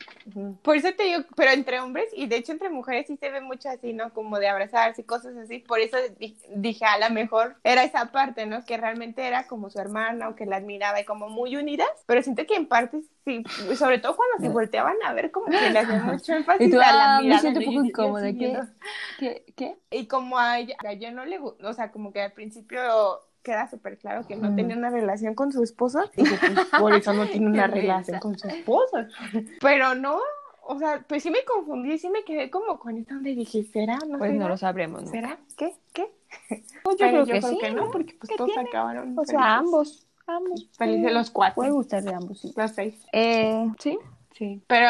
Por 0.62 0.76
eso 0.76 0.88
te 0.96 1.02
digo, 1.04 1.22
pero 1.34 1.50
entre 1.50 1.80
hombres 1.80 2.08
y 2.16 2.26
de 2.26 2.36
hecho 2.36 2.52
entre 2.52 2.70
mujeres 2.70 3.06
sí 3.08 3.16
se 3.16 3.30
ve 3.30 3.40
mucho 3.40 3.68
así, 3.68 3.92
¿no? 3.92 4.12
Como 4.12 4.38
de 4.38 4.48
abrazarse 4.48 5.02
y 5.02 5.04
cosas 5.04 5.36
así. 5.36 5.58
Por 5.58 5.80
eso 5.80 5.96
di- 6.18 6.36
dije, 6.54 6.84
a 6.84 6.98
lo 6.98 7.12
mejor 7.12 7.56
era 7.64 7.82
esa 7.84 8.12
parte, 8.12 8.46
¿no? 8.46 8.64
Que 8.64 8.76
realmente 8.76 9.26
era 9.26 9.46
como 9.48 9.70
su 9.70 9.80
hermana 9.80 10.28
o 10.28 10.34
que 10.36 10.46
la 10.46 10.56
admiraba 10.56 11.00
y 11.00 11.04
como 11.04 11.28
muy 11.28 11.56
unidas. 11.56 11.88
Pero 12.06 12.22
siento 12.22 12.46
que 12.46 12.54
en 12.54 12.66
parte 12.66 13.00
sí, 13.24 13.42
sobre 13.76 13.98
todo 13.98 14.16
cuando 14.16 14.38
se 14.46 14.48
volteaban 14.52 14.96
a 15.04 15.12
ver, 15.12 15.30
como 15.30 15.46
que 15.46 15.70
le 15.70 15.78
hacían 15.78 16.06
mucho 16.06 16.32
énfasis 16.34 16.66
Y 16.66 16.70
tú, 16.70 16.76
a 16.80 16.92
la 16.92 17.16
ah, 17.16 17.18
me 17.20 17.24
mirada. 17.24 17.40
siento 17.40 17.60
¿no? 17.60 17.66
un 17.68 17.72
Y 17.86 17.90
poco 17.92 18.02
yo- 18.02 18.18
yo 18.18 18.26
incómoda. 18.28 18.66
¿Qué? 19.18 19.44
¿Qué? 19.46 19.54
¿Qué? 19.56 19.78
Y 19.98 20.06
como 20.06 20.38
a 20.38 20.58
ella, 20.58 20.76
a 20.84 20.92
ella 20.92 21.10
no 21.10 21.24
le 21.24 21.38
gusta, 21.38 21.68
o 21.68 21.72
sea, 21.72 21.90
como 21.92 22.12
que 22.12 22.20
al 22.22 22.32
principio 22.32 22.80
queda 23.42 23.68
súper 23.68 23.98
claro 23.98 24.26
que 24.26 24.36
no 24.36 24.48
Ujú. 24.48 24.56
tenía 24.56 24.76
una 24.76 24.90
relación 24.90 25.34
con 25.34 25.52
su 25.52 25.62
esposo. 25.62 26.00
Dije, 26.16 26.38
pues 26.40 26.66
por 26.78 26.92
eso 26.94 27.12
no 27.12 27.26
tiene 27.26 27.46
una 27.46 27.66
relación 27.68 28.20
con 28.20 28.38
su 28.38 28.46
esposo. 28.48 28.98
Pero 29.60 29.94
no, 29.96 30.18
o 30.64 30.78
sea, 30.78 31.04
pues 31.08 31.22
sí 31.24 31.30
me 31.30 31.44
confundí, 31.44 31.98
sí 31.98 32.08
me 32.08 32.22
quedé 32.24 32.50
como 32.50 32.78
con 32.78 32.96
esta 32.96 33.14
donde 33.14 33.34
dije, 33.34 33.64
¿será? 33.64 33.98
¿No 34.08 34.18
Pues 34.18 34.30
será? 34.32 34.42
no 34.44 34.48
lo 34.48 34.56
sabremos. 34.56 35.08
¿Será? 35.10 35.38
¿Qué? 35.56 35.74
¿Qué? 35.92 36.12
Pues 36.84 36.96
Pero 36.98 37.24
yo 37.24 37.38
creo 37.38 37.58
que 37.58 37.68
sí. 37.68 37.74
no, 37.74 37.90
porque 37.90 38.14
pues 38.18 38.30
¿Qué 38.30 38.36
todos 38.36 38.52
tiene? 38.52 38.68
acabaron. 38.68 39.18
O 39.18 39.24
sea, 39.24 39.38
felices. 39.40 39.58
ambos. 39.58 40.06
Ambos. 40.36 40.68
Felices 40.76 41.12
los 41.12 41.30
cuatro. 41.30 41.56
Puede 41.56 41.70
gustar 41.70 42.02
de 42.02 42.14
ambos, 42.14 42.40
sí. 42.40 42.52
Los 42.56 42.70
seis. 42.72 42.94
Eh, 43.12 43.68
sí, 43.78 43.98
sí, 44.42 44.60
pero 44.66 44.88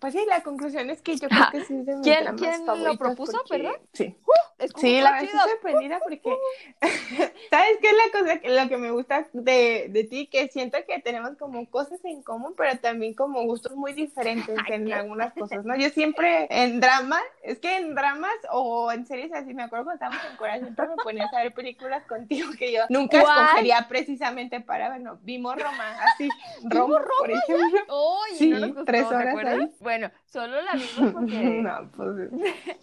pues 0.00 0.12
sí, 0.12 0.24
la 0.28 0.42
conclusión 0.42 0.90
es 0.90 1.00
que 1.02 1.16
yo 1.16 1.28
creo 1.28 1.50
que 1.52 1.64
sí 1.64 1.74
es 1.74 1.86
de 1.86 1.94
mis 1.96 2.02
¿Quién, 2.04 2.24
dramas 2.24 2.40
quién 2.40 2.84
lo 2.84 2.96
propuso, 2.96 3.38
porque- 3.46 3.62
verdad? 3.62 3.80
Sí. 3.92 4.16
Es 4.58 4.72
como 4.72 4.80
Sí, 4.80 5.00
la 5.00 5.12
verdad 5.12 5.24
estoy 5.32 5.40
sorprendida 5.50 6.00
porque, 6.00 6.36
¿sabes 7.50 7.76
qué 7.80 7.90
es 7.90 7.94
la 7.96 8.18
cosa 8.20 8.38
que 8.40 8.48
lo 8.50 8.68
que 8.68 8.76
me 8.76 8.90
gusta 8.90 9.28
de, 9.32 9.86
de 9.90 10.02
ti? 10.04 10.26
Que 10.26 10.48
siento 10.48 10.78
que 10.86 10.98
tenemos 11.00 11.36
como 11.38 11.64
cosas 11.70 12.04
en 12.04 12.22
común, 12.24 12.54
pero 12.56 12.76
también 12.78 13.14
como 13.14 13.42
gustos 13.44 13.76
muy 13.76 13.92
diferentes 13.92 14.56
Ay, 14.66 14.74
en 14.74 14.86
qué- 14.86 14.94
algunas 14.94 15.32
cosas, 15.34 15.64
¿no? 15.64 15.76
Yo 15.76 15.90
siempre 15.90 16.48
en 16.50 16.80
drama, 16.80 17.20
es 17.44 17.60
que 17.60 17.76
en 17.76 17.94
dramas 17.94 18.34
o 18.50 18.90
en 18.90 19.06
series 19.06 19.32
así, 19.32 19.54
me 19.54 19.62
acuerdo 19.62 19.84
cuando 19.84 20.04
estábamos 20.04 20.30
en 20.30 20.36
Corea, 20.36 20.58
siempre 20.58 20.88
me 20.88 20.96
ponías 20.96 21.32
a 21.32 21.42
ver 21.42 21.54
películas 21.54 22.04
contigo 22.06 22.50
que 22.58 22.72
yo 22.72 22.80
nunca 22.88 23.18
escogería 23.20 23.86
precisamente 23.88 24.60
para, 24.60 24.88
bueno, 24.88 25.18
vimos 25.22 25.54
Roma, 25.54 25.96
así, 26.14 26.28
Roma, 26.64 27.00
por 27.18 27.30
ejemplo. 27.30 27.80
Oye, 27.88 28.36
Sí, 28.36 28.50
no 28.50 28.84
tres 28.92 29.08
¿te 29.08 29.14
horas 29.14 29.36
ahí. 29.46 29.70
Bueno, 29.80 30.10
solo 30.26 30.56
la 30.62 30.72
vimos 30.72 31.12
porque... 31.14 31.62
No, 31.62 31.90
pues, 31.96 32.30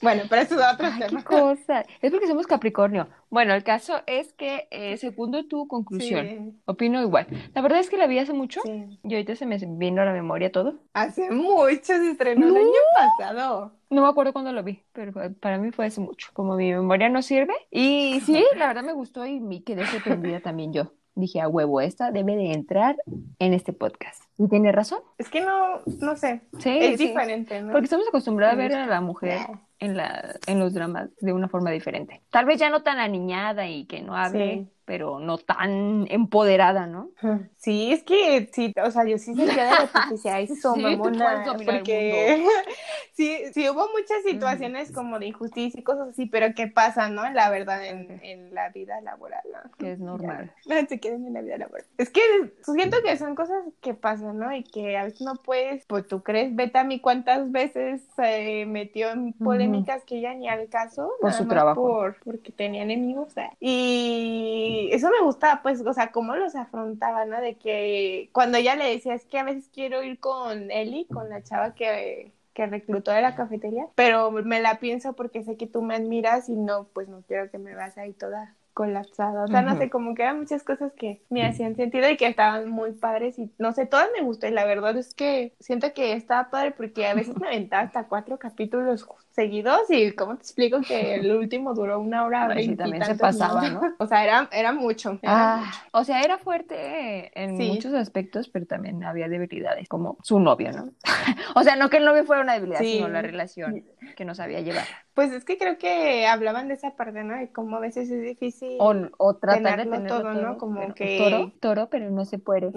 bueno, 0.01 0.23
pero 0.29 0.41
eso 0.41 0.55
es 0.59 0.73
otro 0.73 0.87
Ay, 0.87 0.99
qué 0.99 1.05
tema. 1.07 1.23
cosa. 1.23 1.85
Es 2.01 2.11
porque 2.11 2.27
somos 2.27 2.47
Capricornio. 2.47 3.07
Bueno, 3.29 3.53
el 3.53 3.63
caso 3.63 4.01
es 4.07 4.33
que, 4.33 4.67
eh, 4.71 4.97
segundo 4.97 5.45
tu 5.47 5.67
conclusión, 5.67 6.25
Sí, 6.25 6.61
opino 6.65 7.01
igual. 7.01 7.27
La 7.53 7.61
verdad 7.61 7.79
es 7.79 7.89
que 7.89 7.97
la 7.97 8.07
vi 8.07 8.19
hace 8.19 8.33
mucho 8.33 8.61
sí. 8.63 8.99
y 9.03 9.13
ahorita 9.13 9.35
se 9.35 9.45
me 9.45 9.57
vino 9.57 10.01
a 10.01 10.05
la 10.05 10.13
memoria 10.13 10.51
todo. 10.51 10.75
Hace 10.93 11.29
mucho 11.31 11.81
se 11.83 12.11
estrenó 12.11 12.47
el 12.47 12.53
No. 12.53 12.59
año 12.59 12.71
pasado. 13.17 13.73
No 13.89 14.01
me 14.03 14.07
acuerdo 14.09 14.33
cuándo 14.33 14.51
lo 14.53 14.63
vi, 14.63 14.83
pero 14.93 15.13
para 15.39 15.57
mí 15.57 15.71
fue 15.71 15.85
hace 15.85 16.01
mucho. 16.01 16.29
Como 16.33 16.55
mi 16.55 16.71
memoria 16.71 17.09
no 17.09 17.21
sirve. 17.21 17.53
Y 17.71 18.21
sí, 18.25 18.43
la 18.57 18.67
verdad 18.67 18.83
me 18.83 18.93
gustó 18.93 19.25
y 19.25 19.39
me 19.39 19.63
quedé 19.63 19.85
sorprendida 19.87 20.39
también 20.39 20.73
yo. 20.73 20.93
Dije, 21.17 21.39
a 21.39 21.47
huevo, 21.47 21.79
esta 21.79 22.11
debe 22.11 22.35
de 22.35 22.51
entrar 22.51 22.97
en 23.39 23.53
este 23.53 23.71
podcast. 23.73 24.24
Y 24.37 24.47
tiene 24.49 24.71
razón. 24.71 24.99
Es 25.17 25.29
que 25.29 25.41
no, 25.41 25.81
no 26.01 26.15
sé, 26.17 26.41
Sí, 26.59 26.77
es 26.77 26.97
sí. 26.97 27.07
diferente, 27.07 27.61
¿no? 27.61 27.71
Porque 27.71 27.85
estamos 27.85 28.07
acostumbrados 28.07 28.53
a 28.55 28.57
ver 28.57 28.73
a 28.73 28.85
la 28.85 28.99
mujer 29.01 29.39
en, 29.79 29.95
la, 29.95 30.35
en 30.45 30.59
los 30.59 30.73
dramas 30.73 31.09
de 31.21 31.31
una 31.33 31.47
forma 31.47 31.71
diferente. 31.71 32.21
Tal 32.31 32.45
vez 32.45 32.59
ya 32.59 32.69
no 32.69 32.83
tan 32.83 32.99
aniñada 32.99 33.67
y 33.67 33.85
que 33.85 34.01
no 34.01 34.15
hable, 34.15 34.55
Sí. 34.55 34.71
Pero 34.85 35.19
no 35.19 35.37
tan 35.37 36.05
empoderada, 36.09 36.85
¿no? 36.87 37.09
Sí, 37.57 37.91
es 37.91 38.03
que 38.03 38.49
sí, 38.53 38.71
o 38.83 38.91
sea, 38.91 39.03
yo 39.05 39.17
sí 39.17 39.33
sentía 39.35 39.65
de 39.65 39.75
repente, 39.77 40.29
ay, 40.29 40.47
Sí, 40.55 40.55
son 40.55 40.75
tú 40.75 40.81
mamona, 40.81 41.43
porque 41.65 42.45
sí, 43.13 43.37
sí 43.53 43.69
hubo 43.69 43.87
muchas 43.89 44.21
situaciones 44.23 44.91
como 44.91 45.19
de 45.19 45.27
injusticia 45.27 45.79
y 45.79 45.83
cosas 45.83 46.09
así, 46.09 46.27
pero 46.27 46.53
¿qué 46.55 46.67
pasa, 46.67 47.09
no? 47.09 47.27
La 47.31 47.49
verdad, 47.49 47.83
en, 47.85 48.19
en 48.23 48.53
la 48.53 48.69
vida 48.69 49.01
laboral, 49.01 49.41
¿no? 49.51 49.71
Que 49.77 49.93
es 49.93 49.99
normal. 50.11 50.51
No, 50.67 50.75
se 50.87 50.99
queden 50.99 51.25
en 51.27 51.33
la 51.33 51.41
vida 51.41 51.57
laboral. 51.57 51.85
Es 51.97 52.09
que 52.09 52.21
siento 52.63 52.97
que 53.03 53.17
son 53.17 53.35
cosas 53.35 53.63
que 53.81 53.93
pasan, 53.93 54.37
¿no? 54.37 54.53
Y 54.55 54.63
que 54.63 54.97
a 54.97 55.05
veces 55.05 55.21
no 55.21 55.35
puedes, 55.35 55.85
pues 55.87 56.07
tú 56.07 56.21
crees, 56.23 56.55
Betami 56.55 56.99
cuántas 56.99 57.51
veces 57.51 58.03
se 58.15 58.65
metió 58.67 59.09
en 59.11 59.33
polémicas 59.33 60.03
que 60.05 60.17
ella 60.17 60.33
ni 60.33 60.47
al 60.47 60.69
caso, 60.69 61.11
Por 61.19 61.29
nada 61.31 61.37
su 61.37 61.43
más 61.45 61.53
trabajo. 61.53 61.81
por- 61.81 62.17
porque 62.23 62.51
tenía 62.51 62.83
enemigos. 62.83 63.35
¿eh? 63.37 63.49
Y 63.59 64.74
eso 64.91 65.09
me 65.11 65.21
gustaba, 65.25 65.61
pues, 65.61 65.81
o 65.85 65.93
sea, 65.93 66.11
cómo 66.11 66.35
los 66.35 66.55
afrontaba, 66.55 67.25
¿no? 67.25 67.41
De 67.41 67.57
que 67.57 68.29
cuando 68.33 68.57
ella 68.57 68.75
le 68.75 68.89
decía, 68.89 69.13
es 69.13 69.25
que 69.25 69.39
a 69.39 69.43
veces 69.43 69.69
quiero 69.73 70.03
ir 70.03 70.19
con 70.19 70.71
Eli, 70.71 71.05
con 71.07 71.29
la 71.29 71.43
chava 71.43 71.73
que 71.75 72.33
que 72.55 72.65
reclutó 72.65 73.11
de 73.11 73.21
la 73.21 73.35
cafetería, 73.35 73.85
pero 73.95 74.31
me 74.31 74.61
la 74.61 74.79
pienso 74.79 75.13
porque 75.13 75.43
sé 75.43 75.57
que 75.57 75.67
tú 75.67 75.81
me 75.81 75.95
admiras 75.95 76.47
y 76.47 76.53
no, 76.55 76.87
pues 76.93 77.09
no 77.09 77.21
quiero 77.27 77.51
que 77.51 77.57
me 77.57 77.75
vas 77.75 77.97
ahí 77.97 78.13
toda 78.13 78.55
colapsada. 78.75 79.45
O 79.45 79.47
sea, 79.47 79.63
no 79.63 79.75
sé, 79.75 79.89
como 79.89 80.13
que 80.13 80.21
eran 80.23 80.39
muchas 80.39 80.63
cosas 80.63 80.93
que 80.93 81.23
me 81.31 81.45
hacían 81.47 81.75
sentido 81.75 82.07
y 82.09 82.17
que 82.17 82.27
estaban 82.27 82.69
muy 82.69 82.91
padres 82.91 83.39
y 83.39 83.51
no 83.57 83.71
sé, 83.73 83.87
todas 83.87 84.09
me 84.15 84.23
gustó 84.23 84.47
y 84.47 84.51
la 84.51 84.65
verdad 84.65 84.95
es 84.97 85.15
que 85.15 85.55
siento 85.59 85.93
que 85.93 86.13
estaba 86.13 86.51
padre 86.51 86.71
porque 86.71 87.07
a 87.07 87.15
veces 87.15 87.37
me 87.39 87.47
aventaba 87.47 87.83
hasta 87.83 88.07
cuatro 88.07 88.37
capítulos 88.37 89.07
seguidos 89.31 89.81
y 89.89 90.11
cómo 90.13 90.35
te 90.35 90.41
explico 90.43 90.81
que 90.81 91.15
el 91.15 91.31
último 91.35 91.73
duró 91.73 91.99
una 91.99 92.25
hora 92.25 92.61
y 92.61 92.75
también 92.75 93.03
se 93.05 93.15
pasaba, 93.15 93.61
minutos? 93.61 93.89
¿no? 93.89 93.95
O 94.05 94.07
sea, 94.07 94.23
era, 94.23 94.49
era 94.51 94.71
mucho. 94.73 95.19
era 95.21 95.55
Ah, 95.55 95.57
mucho. 95.65 95.79
o 95.93 96.03
sea, 96.03 96.21
era 96.21 96.37
fuerte 96.37 97.31
en 97.41 97.57
Sí. 97.57 97.67
muchos 97.69 97.93
aspectos, 97.93 98.49
pero 98.49 98.65
también 98.65 99.03
había 99.03 99.27
debilidades, 99.29 99.87
como 99.87 100.17
su 100.21 100.39
novio, 100.39 100.71
¿no? 100.73 100.91
o 101.55 101.63
sea, 101.63 101.75
no 101.75 101.89
que 101.89 101.97
el 101.97 102.05
novio 102.05 102.25
fuera 102.25 102.41
una 102.41 102.53
debilidad, 102.53 102.79
Sí. 102.79 102.93
sino 102.97 103.07
la 103.07 103.21
relación 103.21 103.85
que 104.15 104.25
no 104.25 104.35
sabía 104.35 104.61
llevar. 104.61 104.85
Pues 105.15 105.31
es 105.31 105.45
que 105.45 105.57
creo 105.57 105.77
que 105.77 106.27
hablaban 106.27 106.67
de 106.67 106.73
esa 106.73 106.91
parte, 106.97 107.23
¿no? 107.23 107.37
De 107.37 107.49
cómo 107.49 107.77
a 107.77 107.79
veces 107.79 108.11
es 108.11 108.21
difícil. 108.21 108.75
O, 108.79 108.93
o 109.17 109.35
tratar 109.37 109.77
de 109.77 109.83
Tenerlo 109.85 110.07
todo, 110.09 110.33
¿no? 110.33 110.57
Como 110.57 110.81
pero- 110.81 110.93
que- 110.93 111.17
Toro, 111.17 111.51
toro, 111.61 111.89
pero 111.89 112.11
no 112.11 112.25
se 112.25 112.37
puede. 112.37 112.67
Eh, 112.67 112.73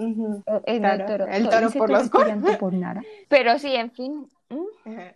eh, 0.65 0.79
no, 0.79 0.87
Claro, 0.87 1.05
toro, 1.05 1.27
el 1.27 1.43
to- 1.43 1.49
toro 1.49 1.69
por 1.71 1.89
los 1.89 2.09
por 2.09 2.73
nada. 2.73 3.03
Pero 3.27 3.59
sí, 3.59 3.75
en 3.75 3.91
fin. 3.91 4.27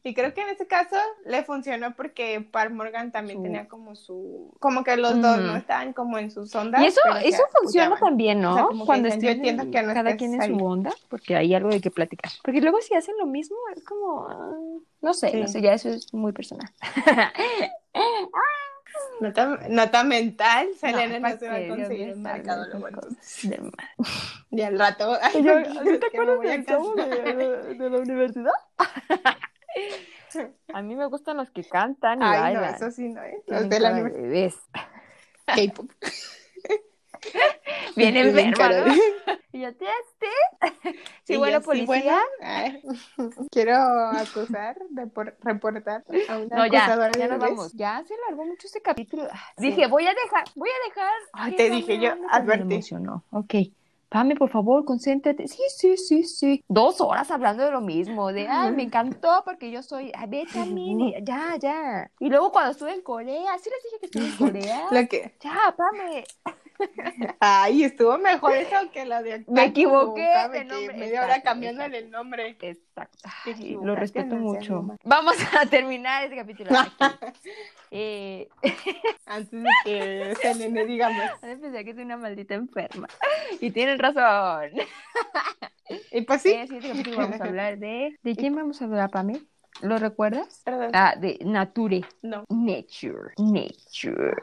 Y 0.03 0.13
creo 0.13 0.33
que 0.33 0.41
en 0.41 0.49
ese 0.49 0.67
caso 0.67 0.95
le 1.25 1.43
funcionó 1.43 1.95
porque 1.95 2.41
Par 2.41 2.69
Morgan 2.69 3.11
también 3.11 3.39
Su- 3.39 3.43
tenía 3.43 3.67
como 3.67 3.95
su, 3.95 4.53
como 4.59 4.83
que 4.83 4.95
los 4.97 5.19
dos 5.21 5.39
no 5.39 5.55
estaban 5.55 5.93
como 5.93 6.19
en 6.19 6.29
sus 6.29 6.53
ondas. 6.53 6.81
Y 6.83 6.85
eso, 6.85 7.01
eso 7.23 7.41
funciona 7.59 7.97
también, 7.97 8.41
¿no? 8.41 8.51
O 8.51 8.55
sea, 8.55 8.63
como 8.65 8.83
que 8.83 8.85
Cuando 8.85 9.05
dicen, 9.07 9.21
yo 9.21 9.29
estén 9.29 9.45
entiendo 9.49 9.71
que 9.71 9.81
no 9.87 9.93
cada 9.93 10.15
quien 10.15 10.35
en 10.41 10.57
su 10.57 10.63
onda, 10.63 10.91
porque 11.09 11.35
hay 11.35 11.53
algo 11.55 11.69
de 11.69 11.81
que 11.81 11.89
platicar. 11.89 12.31
Porque 12.43 12.61
luego 12.61 12.79
si 12.81 12.93
hacen 12.93 13.15
lo 13.17 13.25
mismo, 13.25 13.57
es 13.75 13.83
como, 13.83 14.27
ah, 14.27 14.55
no 15.01 15.13
sé, 15.13 15.31
Sí. 15.31 15.41
no 15.41 15.47
sé, 15.47 15.61
ya 15.61 15.73
eso 15.73 15.89
es 15.89 16.13
muy 16.13 16.31
personal. 16.33 16.69
Nota, 19.19 19.59
nota 19.69 20.03
mental, 20.03 20.67
No, 20.71 20.77
Selena 20.77 21.15
no, 21.15 21.21
¿para 21.21 21.37
se 21.37 21.47
va 21.47 21.55
a 21.55 21.67
conseguir 21.67 22.09
sabe 22.09 22.15
mercado 22.17 22.65
de 22.65 23.57
mal. 23.59 23.71
Y 24.51 24.61
al 24.61 24.77
rato, 24.79 25.17
ay, 25.21 25.43
Yo- 25.43 25.53
tranquilos, 25.53 25.83
¿sí 25.83 25.89
es 25.89 25.99
te 25.99 26.05
acuerdas 26.07 26.39
del 26.41 26.65
chavo 26.65 26.95
de, 26.95 27.05
de- 27.33 27.73
de 27.75 27.89
la 27.89 27.97
universidad? 27.99 28.51
A 30.73 30.81
mí 30.81 30.95
me 30.95 31.05
gustan 31.05 31.37
los 31.37 31.51
que 31.51 31.63
cantan 31.63 32.19
y 32.21 32.25
Ay, 32.25 32.53
no, 32.55 32.61
bailan. 32.61 32.75
eso 32.75 32.91
sí, 32.91 33.09
no, 33.09 33.21
¿eh? 33.23 33.43
Los 33.47 33.69
de 33.69 33.79
la 33.79 33.91
universidad. 33.91 34.61
K-pop. 35.45 35.89
Bien 37.95 38.17
enferma, 38.17 38.69
¿no? 38.69 38.85
de- 38.85 39.01
Y 39.53 39.61
yo, 39.61 39.75
¿te 39.75 39.85
este? 39.85 40.97
Sí, 41.23 41.37
bueno, 41.37 41.61
policía. 41.61 42.19
bueno, 42.39 42.79
quiero 43.51 43.75
acusar, 43.75 44.75
repor- 44.95 45.35
reportar 45.41 46.03
a 46.27 46.37
una 46.39 46.55
No, 46.57 46.65
ya, 46.67 46.85
acusadora 46.85 47.11
ya 47.11 47.23
de 47.25 47.29
nos 47.29 47.39
vamos. 47.39 47.73
Ya 47.73 48.03
se 48.03 48.15
largó 48.27 48.45
mucho 48.45 48.65
este 48.67 48.81
capítulo. 48.81 49.27
Ah. 49.31 49.39
Dije, 49.57 49.87
voy 49.87 50.05
a 50.07 50.13
dejar, 50.13 50.43
voy 50.55 50.69
a 50.69 50.89
dejar. 50.89 51.13
Ay, 51.33 51.55
te 51.55 51.69
dije 51.69 51.99
yo, 51.99 52.09
pero 52.11 52.21
me 52.23 52.27
advertí. 52.31 52.73
emocionó. 52.73 53.23
Ok. 53.31 53.53
Pame, 54.13 54.35
por 54.35 54.51
favor, 54.51 54.85
concéntrate. 54.85 55.47
Sí, 55.47 55.63
sí, 55.75 55.97
sí, 55.97 56.23
sí. 56.23 56.63
Dos 56.67 57.01
horas 57.01 57.31
hablando 57.31 57.65
de 57.65 57.71
lo 57.71 57.81
mismo, 57.81 58.31
de, 58.31 58.47
ay, 58.47 58.71
me 58.71 58.83
encantó 58.83 59.41
porque 59.43 59.71
yo 59.71 59.81
soy, 59.81 60.11
ay, 60.15 60.27
vete 60.29 60.59
a 60.59 60.65
mí, 60.65 61.15
ya, 61.23 61.55
ya. 61.59 62.11
Y 62.19 62.29
luego 62.29 62.51
cuando 62.51 62.69
estuve 62.73 62.93
en 62.93 63.01
Corea, 63.01 63.57
sí 63.57 63.71
les 63.71 63.83
dije 63.83 63.99
que 63.99 64.05
estuve 64.05 64.25
en 64.27 64.51
Corea. 64.53 64.85
Lo 64.91 65.07
que, 65.07 65.33
Ya, 65.41 65.75
Pame. 65.75 66.25
ay, 67.39 67.85
estuvo 67.85 68.15
mejor 68.19 68.55
eso 68.55 68.75
que 68.91 69.03
la 69.05 69.23
de 69.23 69.45
Me 69.47 69.65
equivoqué 69.65 70.21
de 70.51 70.59
que 70.59 70.65
nombre. 70.65 70.97
media 70.97 71.23
hora 71.23 71.41
cambiándole 71.41 71.97
el 71.97 72.11
nombre. 72.11 72.55
Exacto. 72.95 73.29
Ay, 73.45 73.77
lo 73.81 73.95
respeto 73.95 74.35
mucho. 74.35 74.85
Vamos 75.03 75.35
a 75.59 75.65
terminar 75.69 76.23
este 76.23 76.35
capítulo. 76.35 76.69
Eh, 77.95 78.49
Antes 79.27 79.51
de 79.51 79.69
que 79.85 80.33
Selene 80.41 80.83
diga 80.85 81.11
más. 81.11 81.33
Ahora 81.43 81.57
pensé 81.61 81.85
que 81.85 81.93
soy 81.93 82.01
una 82.01 82.17
maldita 82.17 82.55
enferma. 82.55 83.07
Y 83.61 83.69
tienen 83.69 83.99
razón. 83.99 84.71
Y 86.11 86.21
pues 86.21 86.41
sí. 86.41 86.53
En 86.53 86.61
el 86.61 86.67
siguiente 86.69 86.89
capítulo 86.89 87.17
vamos 87.17 87.39
a 87.39 87.43
hablar 87.43 87.77
de... 87.77 88.17
¿De 88.23 88.35
quién 88.35 88.55
vamos 88.55 88.81
a 88.81 88.85
hablar, 88.85 89.11
Pame? 89.11 89.41
¿Lo 89.81 89.97
recuerdas? 89.97 90.61
Perdón. 90.63 90.91
Ah, 90.93 91.15
de 91.19 91.39
Nature. 91.43 92.01
No. 92.21 92.45
Nature. 92.49 93.33
Nature. 93.37 94.35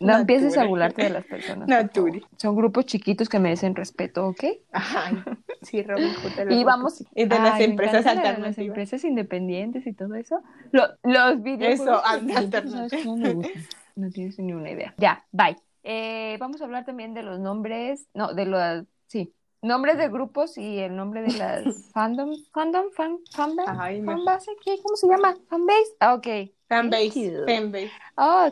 No 0.00 0.18
empieces 0.18 0.56
a 0.56 0.64
burlarte 0.64 1.02
de 1.02 1.10
las 1.10 1.24
personas. 1.26 1.68
Nature. 1.68 2.22
Son 2.38 2.56
grupos 2.56 2.86
chiquitos 2.86 3.28
que 3.28 3.38
merecen 3.38 3.74
respeto, 3.74 4.26
¿ok? 4.26 4.44
Ay, 4.72 5.22
sí, 5.62 5.82
Robin 5.82 6.14
Hood. 6.14 6.50
Y 6.50 6.64
vamos... 6.64 7.04
Y 7.14 7.26
de 7.26 7.38
las 7.38 7.54
Ay, 7.54 7.64
empresas 7.64 8.06
alternativas. 8.06 8.56
Las 8.56 8.58
empresas 8.58 9.04
independientes 9.04 9.86
y 9.86 9.92
todo 9.92 10.14
eso. 10.14 10.40
Lo- 10.72 10.88
los 11.02 11.42
videojuegos 11.42 12.02
Eso, 12.04 12.18
independientes, 12.18 12.72
¿sabes 12.72 12.92
cómo 13.04 13.16
me 13.16 13.32
gustan? 13.34 13.62
No 13.94 14.10
tienes 14.10 14.38
ni 14.38 14.52
una 14.54 14.70
idea. 14.70 14.94
Ya, 14.96 15.24
bye. 15.32 15.56
Eh, 15.84 16.36
vamos 16.40 16.62
a 16.62 16.64
hablar 16.64 16.84
también 16.84 17.12
de 17.12 17.22
los 17.22 17.40
nombres, 17.40 18.06
no, 18.14 18.32
de 18.32 18.46
los, 18.46 18.84
sí, 19.06 19.34
nombres 19.62 19.96
de 19.96 20.08
grupos 20.08 20.58
y 20.58 20.80
el 20.80 20.94
nombre 20.94 21.22
de 21.22 21.32
las 21.38 21.64
fandom, 21.94 22.34
fandom, 22.52 22.90
fan, 22.90 23.18
fanbase, 23.30 24.04
fanbase, 24.04 24.56
¿qué? 24.62 24.76
¿cómo 24.82 24.96
se 24.96 25.08
llama? 25.08 25.36
Fanbase, 25.48 25.96
ah, 26.00 26.14
ok. 26.14 26.26
Fanbase, 26.68 27.44
fanbase. 27.46 27.92
Oh, 28.16 28.50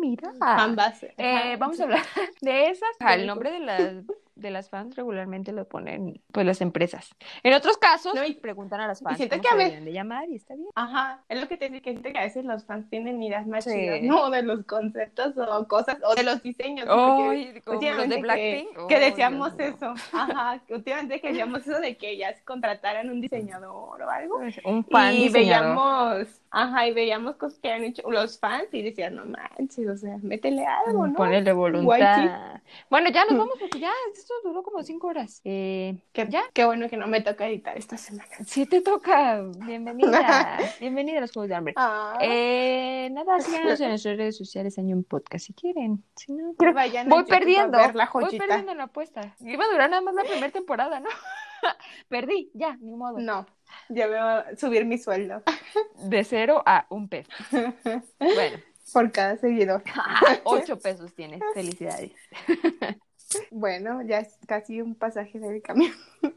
mira. 0.00 0.32
Fanbase. 0.38 1.14
Eh, 1.18 1.56
vamos 1.58 1.80
a 1.80 1.84
hablar 1.84 2.02
de 2.40 2.68
esas, 2.68 2.90
el 3.00 3.26
nombre 3.26 3.50
de 3.50 3.60
las 3.60 3.92
de 4.36 4.50
las 4.50 4.68
fans 4.68 4.96
regularmente 4.96 5.52
lo 5.52 5.68
ponen 5.68 6.20
pues 6.32 6.44
las 6.44 6.60
empresas. 6.60 7.10
En 7.42 7.54
otros 7.54 7.78
casos, 7.78 8.14
No, 8.14 8.24
y- 8.24 8.34
preguntan 8.34 8.80
a 8.80 8.86
las 8.88 9.00
fans 9.00 9.16
siento 9.16 9.36
cómo 9.36 9.42
que 9.48 9.54
a 9.54 9.56
veces- 9.56 9.84
de 9.84 9.92
llamar 9.92 10.28
y 10.28 10.34
está 10.36 10.54
bien. 10.54 10.68
Ajá, 10.74 11.22
es 11.28 11.40
lo 11.40 11.46
que 11.48 11.56
te 11.56 11.68
digo, 11.68 11.82
que 11.82 11.90
siento 11.92 12.10
que 12.12 12.18
a 12.18 12.22
veces 12.22 12.44
los 12.44 12.64
fans 12.64 12.88
tienen 12.90 13.22
ideas 13.22 13.46
más 13.46 13.64
Sí. 13.64 13.70
chidas, 13.70 14.02
¿no? 14.02 14.30
De 14.30 14.42
los 14.42 14.64
conceptos 14.64 15.34
o 15.36 15.68
cosas, 15.68 15.98
o 16.04 16.14
de 16.14 16.22
los 16.24 16.42
diseños. 16.42 16.86
porque 16.86 17.22
Ay, 17.54 17.60
como 17.64 17.80
los 17.80 18.08
de 18.08 18.14
que, 18.16 18.20
Blackpink. 18.22 18.86
que 18.88 18.94
Ay, 18.96 19.10
decíamos 19.10 19.56
Dios 19.56 19.74
eso, 19.76 19.94
ajá, 20.12 20.60
que 20.66 20.74
últimamente 20.74 21.20
que 21.20 21.28
decíamos 21.28 21.66
eso 21.66 21.80
de 21.80 21.96
que 21.96 22.16
ya 22.16 22.34
se 22.34 22.42
contrataran 22.44 23.10
un 23.10 23.20
diseñador 23.20 24.02
o 24.02 24.10
algo. 24.10 24.40
Un 24.64 24.84
fan 24.84 25.14
y 25.14 25.24
diseñador. 25.24 25.76
veíamos, 25.76 26.40
ajá, 26.54 26.86
y 26.86 26.92
veíamos 26.92 27.36
cosas 27.36 27.58
que 27.58 27.70
han 27.72 27.84
hecho 27.84 28.10
los 28.10 28.38
fans 28.38 28.68
y 28.72 28.82
decían, 28.82 29.16
no 29.16 29.24
manches, 29.26 29.88
o 29.88 29.96
sea, 29.96 30.18
métele 30.22 30.64
algo, 30.64 31.06
¿no? 31.06 31.14
Ponerle 31.14 31.52
voluntad. 31.52 32.60
Bueno, 32.88 33.10
ya 33.10 33.24
nos 33.24 33.36
vamos 33.38 33.54
porque 33.58 33.80
ya 33.80 33.92
esto 34.14 34.32
duró 34.44 34.62
como 34.62 34.82
cinco 34.82 35.08
horas. 35.08 35.40
Eh, 35.44 35.98
Qué, 36.12 36.26
ya, 36.28 36.42
qué 36.52 36.64
bueno 36.64 36.88
que 36.88 36.96
no 36.96 37.06
me 37.06 37.20
toca 37.20 37.46
editar 37.46 37.76
esta 37.76 37.96
semana. 37.96 38.28
si 38.46 38.66
te 38.66 38.80
toca, 38.80 39.42
bienvenida. 39.66 40.58
bienvenida 40.80 41.18
a 41.18 41.20
los 41.22 41.32
Juegos 41.32 41.48
de 41.48 41.54
Hambre. 41.54 41.74
Ah, 41.76 42.16
Eh, 42.20 43.08
nada, 43.12 43.40
síganos 43.40 43.80
en 43.80 43.88
nuestras 43.88 44.16
redes 44.16 44.36
sociales, 44.36 44.78
Año 44.78 44.96
en 44.96 45.04
Podcast, 45.04 45.46
si 45.46 45.52
quieren. 45.54 46.04
Si 46.16 46.32
no, 46.32 46.54
vayan 46.72 47.08
voy 47.08 47.20
YouTube 47.20 47.32
a 47.32 47.38
perdiendo. 47.38 47.78
ver 47.78 47.94
la 47.94 48.10
voy 48.12 48.38
perdiendo 48.38 48.74
la 48.74 48.84
apuesta. 48.84 49.34
Iba 49.40 49.64
a 49.64 49.68
durar 49.68 49.90
nada 49.90 50.02
más 50.02 50.14
la 50.14 50.22
primera 50.22 50.50
temporada, 50.50 51.00
¿no? 51.00 51.08
Perdí, 52.08 52.50
ya, 52.54 52.76
ni 52.80 52.94
modo. 52.94 53.18
No, 53.18 53.46
ya 53.88 54.06
voy 54.06 54.16
a 54.16 54.56
subir 54.56 54.84
mi 54.84 54.98
sueldo 54.98 55.42
De 56.04 56.24
cero 56.24 56.62
a 56.66 56.86
un 56.90 57.08
peso. 57.08 57.30
Bueno, 58.18 58.58
por 58.92 59.10
cada 59.12 59.36
seguidor. 59.36 59.82
ocho 60.44 60.78
pesos 60.78 61.14
tienes. 61.14 61.40
Felicidades. 61.54 62.12
Bueno, 63.50 64.02
ya 64.02 64.20
es 64.20 64.38
casi 64.46 64.80
un 64.80 64.94
pasaje 64.94 65.40
del 65.40 65.60
camión. 65.62 65.92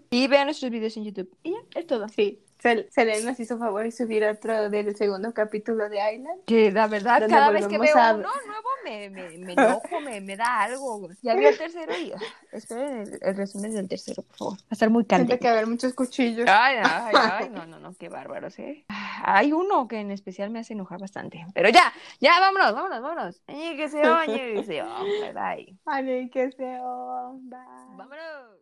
Y 0.10 0.28
vean 0.28 0.46
nuestros 0.46 0.72
videos 0.72 0.96
en 0.98 1.04
YouTube. 1.04 1.38
Y 1.44 1.52
ya, 1.52 1.60
es 1.76 1.86
todo. 1.86 2.08
Sí, 2.10 2.44
Sel- 2.62 2.88
Selene 2.90 3.24
nos 3.24 3.40
hizo 3.40 3.58
favor 3.60 3.84
de 3.84 3.92
subir 3.92 4.24
otro 4.26 4.70
del 4.70 4.96
segundo 4.96 5.32
capítulo 5.34 5.90
de 5.90 5.98
Island. 6.16 6.42
Que 6.46 6.72
la 6.72 6.88
verdad, 6.88 7.22
cada 7.30 7.52
vez 7.52 7.68
que 7.68 7.78
veo 7.78 7.96
a- 7.98 8.14
uno 8.16 8.30
nuevo 8.46 8.70
me, 8.84 9.10
me, 9.12 9.38
me 9.38 9.54
enojo, 9.54 10.00
me, 10.02 10.22
me 10.22 10.36
da 10.36 10.62
algo. 10.64 11.08
Ya 11.22 11.36
vi 11.36 11.46
el 11.46 11.58
tercero 11.58 11.96
y 11.98 12.14
esperen 12.52 13.02
el, 13.02 13.20
el 13.22 13.36
resumen 13.38 13.74
del 13.74 13.88
tercero, 13.88 14.24
por 14.24 14.36
favor. 14.38 14.54
Va 14.58 14.66
a 14.72 14.74
estar 14.74 14.90
muy 14.90 15.06
caliente. 15.06 15.38
que 15.38 15.48
haber 15.48 15.68
muchos 15.68 15.94
cuchillos. 15.94 16.48
Ay, 16.50 16.78
ay, 16.84 17.14
ay, 17.32 17.50
no, 17.50 17.66
no, 17.68 17.80
no, 17.80 17.94
qué 17.94 18.10
bárbaros, 18.10 18.58
¿eh? 18.60 18.86
Hay 19.24 19.52
uno 19.54 19.88
que 19.88 20.00
en 20.00 20.10
especial 20.12 20.50
me 20.50 20.60
hace 20.60 20.74
enojar 20.74 21.00
bastante. 21.00 21.46
Pero 21.54 21.70
ya, 21.70 21.94
ya, 22.20 22.40
vámonos, 22.40 22.74
vámonos, 22.74 23.02
vámonos. 23.02 23.42
Ay, 23.48 23.78
que 23.78 23.88
se 23.90 24.00
oye, 24.08 24.54
que 24.56 24.64
se 24.64 24.82
oye, 24.82 25.34
bye. 25.34 25.78
Ay, 25.86 26.30
qué 26.32 26.52
feo. 26.52 27.40
Bye. 27.44 27.60
Vámonos. 27.96 28.58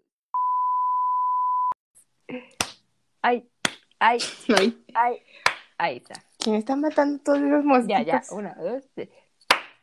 Ay, 3.22 3.48
Ay, 4.08 4.20
ay. 4.94 5.20
Ahí 5.80 5.98
está. 5.98 6.24
¿Quién 6.38 6.58
está 6.58 6.76
matando 6.76 7.24
todos 7.24 7.40
los 7.40 7.66
mosquitos? 7.66 8.06
Ya, 8.06 8.22
ya. 8.22 8.36
Una, 8.36 8.54
dos, 8.54 8.84
tres. 8.94 9.10